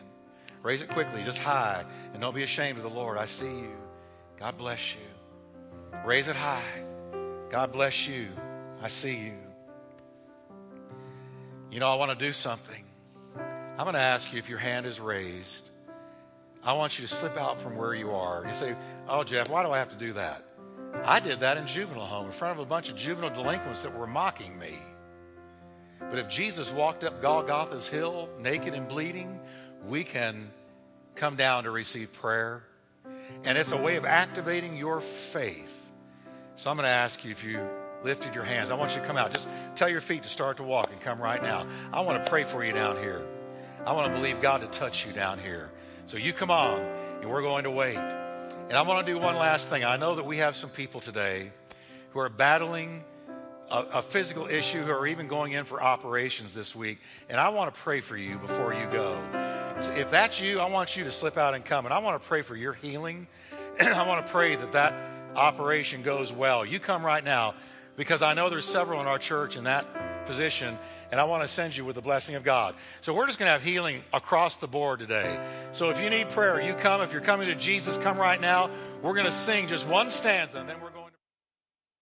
Raise 0.63 0.81
it 0.81 0.87
quickly, 0.87 1.21
just 1.23 1.39
high, 1.39 1.83
and 2.13 2.21
don't 2.21 2.33
be 2.33 2.43
ashamed 2.43 2.77
of 2.77 2.85
the 2.85 2.89
Lord. 2.89 3.17
I 3.17 3.25
see 3.25 3.51
you. 3.51 3.75
God 4.37 4.57
bless 4.57 4.95
you. 4.95 5.99
Raise 6.05 6.29
it 6.29 6.37
high. 6.37 6.83
God 7.49 7.73
bless 7.73 8.07
you. 8.07 8.29
I 8.81 8.87
see 8.87 9.17
you. 9.17 9.37
You 11.69 11.81
know, 11.81 11.89
I 11.89 11.95
want 11.95 12.17
to 12.17 12.25
do 12.25 12.31
something. 12.31 12.85
I'm 13.35 13.83
going 13.83 13.95
to 13.95 13.99
ask 13.99 14.31
you 14.31 14.39
if 14.39 14.47
your 14.47 14.59
hand 14.59 14.85
is 14.85 15.01
raised. 15.01 15.70
I 16.63 16.73
want 16.73 16.99
you 16.99 17.07
to 17.07 17.13
slip 17.13 17.37
out 17.37 17.59
from 17.59 17.75
where 17.75 17.93
you 17.93 18.11
are. 18.11 18.45
You 18.47 18.53
say, 18.53 18.75
Oh, 19.07 19.23
Jeff, 19.23 19.49
why 19.49 19.63
do 19.63 19.71
I 19.71 19.79
have 19.79 19.89
to 19.89 19.97
do 19.97 20.13
that? 20.13 20.43
I 21.03 21.19
did 21.19 21.39
that 21.39 21.57
in 21.57 21.65
juvenile 21.65 22.05
home 22.05 22.27
in 22.27 22.31
front 22.31 22.57
of 22.57 22.63
a 22.63 22.67
bunch 22.67 22.89
of 22.89 22.95
juvenile 22.95 23.33
delinquents 23.33 23.83
that 23.83 23.97
were 23.97 24.07
mocking 24.07 24.57
me. 24.59 24.73
But 25.99 26.19
if 26.19 26.27
Jesus 26.27 26.71
walked 26.71 27.03
up 27.03 27.21
Golgotha's 27.21 27.87
hill 27.87 28.29
naked 28.39 28.73
and 28.73 28.87
bleeding, 28.87 29.39
we 29.87 30.03
can 30.03 30.51
come 31.15 31.35
down 31.35 31.63
to 31.63 31.71
receive 31.71 32.13
prayer. 32.13 32.63
And 33.43 33.57
it's 33.57 33.71
a 33.71 33.77
way 33.77 33.95
of 33.95 34.05
activating 34.05 34.75
your 34.77 35.01
faith. 35.01 35.77
So 36.55 36.69
I'm 36.69 36.75
going 36.75 36.85
to 36.85 36.89
ask 36.89 37.23
you 37.23 37.31
if 37.31 37.43
you 37.43 37.59
lifted 38.03 38.35
your 38.35 38.43
hands, 38.43 38.71
I 38.71 38.75
want 38.75 38.93
you 38.95 39.01
to 39.01 39.07
come 39.07 39.17
out. 39.17 39.31
Just 39.31 39.47
tell 39.75 39.89
your 39.89 40.01
feet 40.01 40.23
to 40.23 40.29
start 40.29 40.57
to 40.57 40.63
walk 40.63 40.91
and 40.91 40.99
come 40.99 41.19
right 41.19 41.41
now. 41.41 41.65
I 41.93 42.01
want 42.01 42.23
to 42.23 42.29
pray 42.29 42.43
for 42.43 42.63
you 42.63 42.73
down 42.73 42.97
here. 42.97 43.25
I 43.85 43.93
want 43.93 44.11
to 44.11 44.13
believe 44.13 44.41
God 44.41 44.61
to 44.61 44.67
touch 44.67 45.05
you 45.05 45.13
down 45.13 45.39
here. 45.39 45.71
So 46.05 46.17
you 46.17 46.33
come 46.33 46.51
on, 46.51 46.81
and 47.21 47.29
we're 47.29 47.41
going 47.41 47.63
to 47.63 47.71
wait. 47.71 47.97
And 47.97 48.73
I 48.73 48.81
want 48.83 49.05
to 49.05 49.13
do 49.13 49.19
one 49.19 49.35
last 49.35 49.69
thing. 49.69 49.83
I 49.83 49.97
know 49.97 50.15
that 50.15 50.25
we 50.25 50.37
have 50.37 50.55
some 50.55 50.69
people 50.69 50.99
today 50.99 51.51
who 52.11 52.19
are 52.19 52.29
battling 52.29 53.03
a, 53.69 53.85
a 53.93 54.01
physical 54.01 54.47
issue 54.47 54.81
who 54.81 54.91
are 54.91 55.07
even 55.07 55.27
going 55.27 55.53
in 55.53 55.65
for 55.65 55.81
operations 55.81 56.53
this 56.53 56.75
week. 56.75 56.99
And 57.29 57.39
I 57.39 57.49
want 57.49 57.73
to 57.73 57.79
pray 57.79 58.01
for 58.01 58.17
you 58.17 58.37
before 58.37 58.73
you 58.73 58.85
go. 58.91 59.17
So 59.79 59.91
if 59.93 60.11
that's 60.11 60.41
you, 60.41 60.59
I 60.59 60.69
want 60.69 60.95
you 60.97 61.03
to 61.05 61.11
slip 61.11 61.37
out 61.37 61.53
and 61.53 61.63
come. 61.63 61.85
And 61.85 61.93
I 61.93 61.99
want 61.99 62.21
to 62.21 62.27
pray 62.27 62.41
for 62.41 62.55
your 62.55 62.73
healing. 62.73 63.27
And 63.79 63.89
I 63.93 64.05
want 64.07 64.25
to 64.25 64.31
pray 64.31 64.55
that 64.55 64.73
that 64.73 64.93
operation 65.35 66.01
goes 66.01 66.31
well. 66.31 66.65
You 66.65 66.79
come 66.79 67.05
right 67.05 67.23
now. 67.23 67.55
because 67.95 68.21
I 68.21 68.33
know 68.33 68.49
there's 68.49 68.65
several 68.65 69.01
in 69.01 69.07
our 69.07 69.19
church 69.19 69.55
in 69.55 69.65
that 69.65 69.85
position, 70.25 70.77
and 71.11 71.19
I 71.19 71.23
want 71.25 71.43
to 71.43 71.47
send 71.47 71.75
you 71.75 71.83
with 71.83 71.95
the 71.95 72.01
blessing 72.01 72.35
of 72.35 72.43
God. 72.43 72.75
So 73.01 73.13
we're 73.13 73.27
just 73.27 73.39
going 73.39 73.47
to 73.47 73.53
have 73.53 73.63
healing 73.63 74.03
across 74.13 74.57
the 74.57 74.67
board 74.67 74.99
today. 74.99 75.39
So 75.71 75.89
if 75.89 76.01
you 76.01 76.09
need 76.09 76.29
prayer, 76.29 76.61
you 76.61 76.73
come. 76.73 77.01
If 77.01 77.11
you're 77.11 77.21
coming 77.21 77.47
to 77.47 77.55
Jesus, 77.55 77.97
come 77.97 78.17
right 78.17 78.39
now. 78.39 78.69
We're 79.01 79.13
going 79.13 79.25
to 79.25 79.31
sing 79.31 79.67
just 79.67 79.87
one 79.87 80.09
stanza, 80.09 80.59
and 80.59 80.69
then 80.69 80.79
we're 80.81 80.90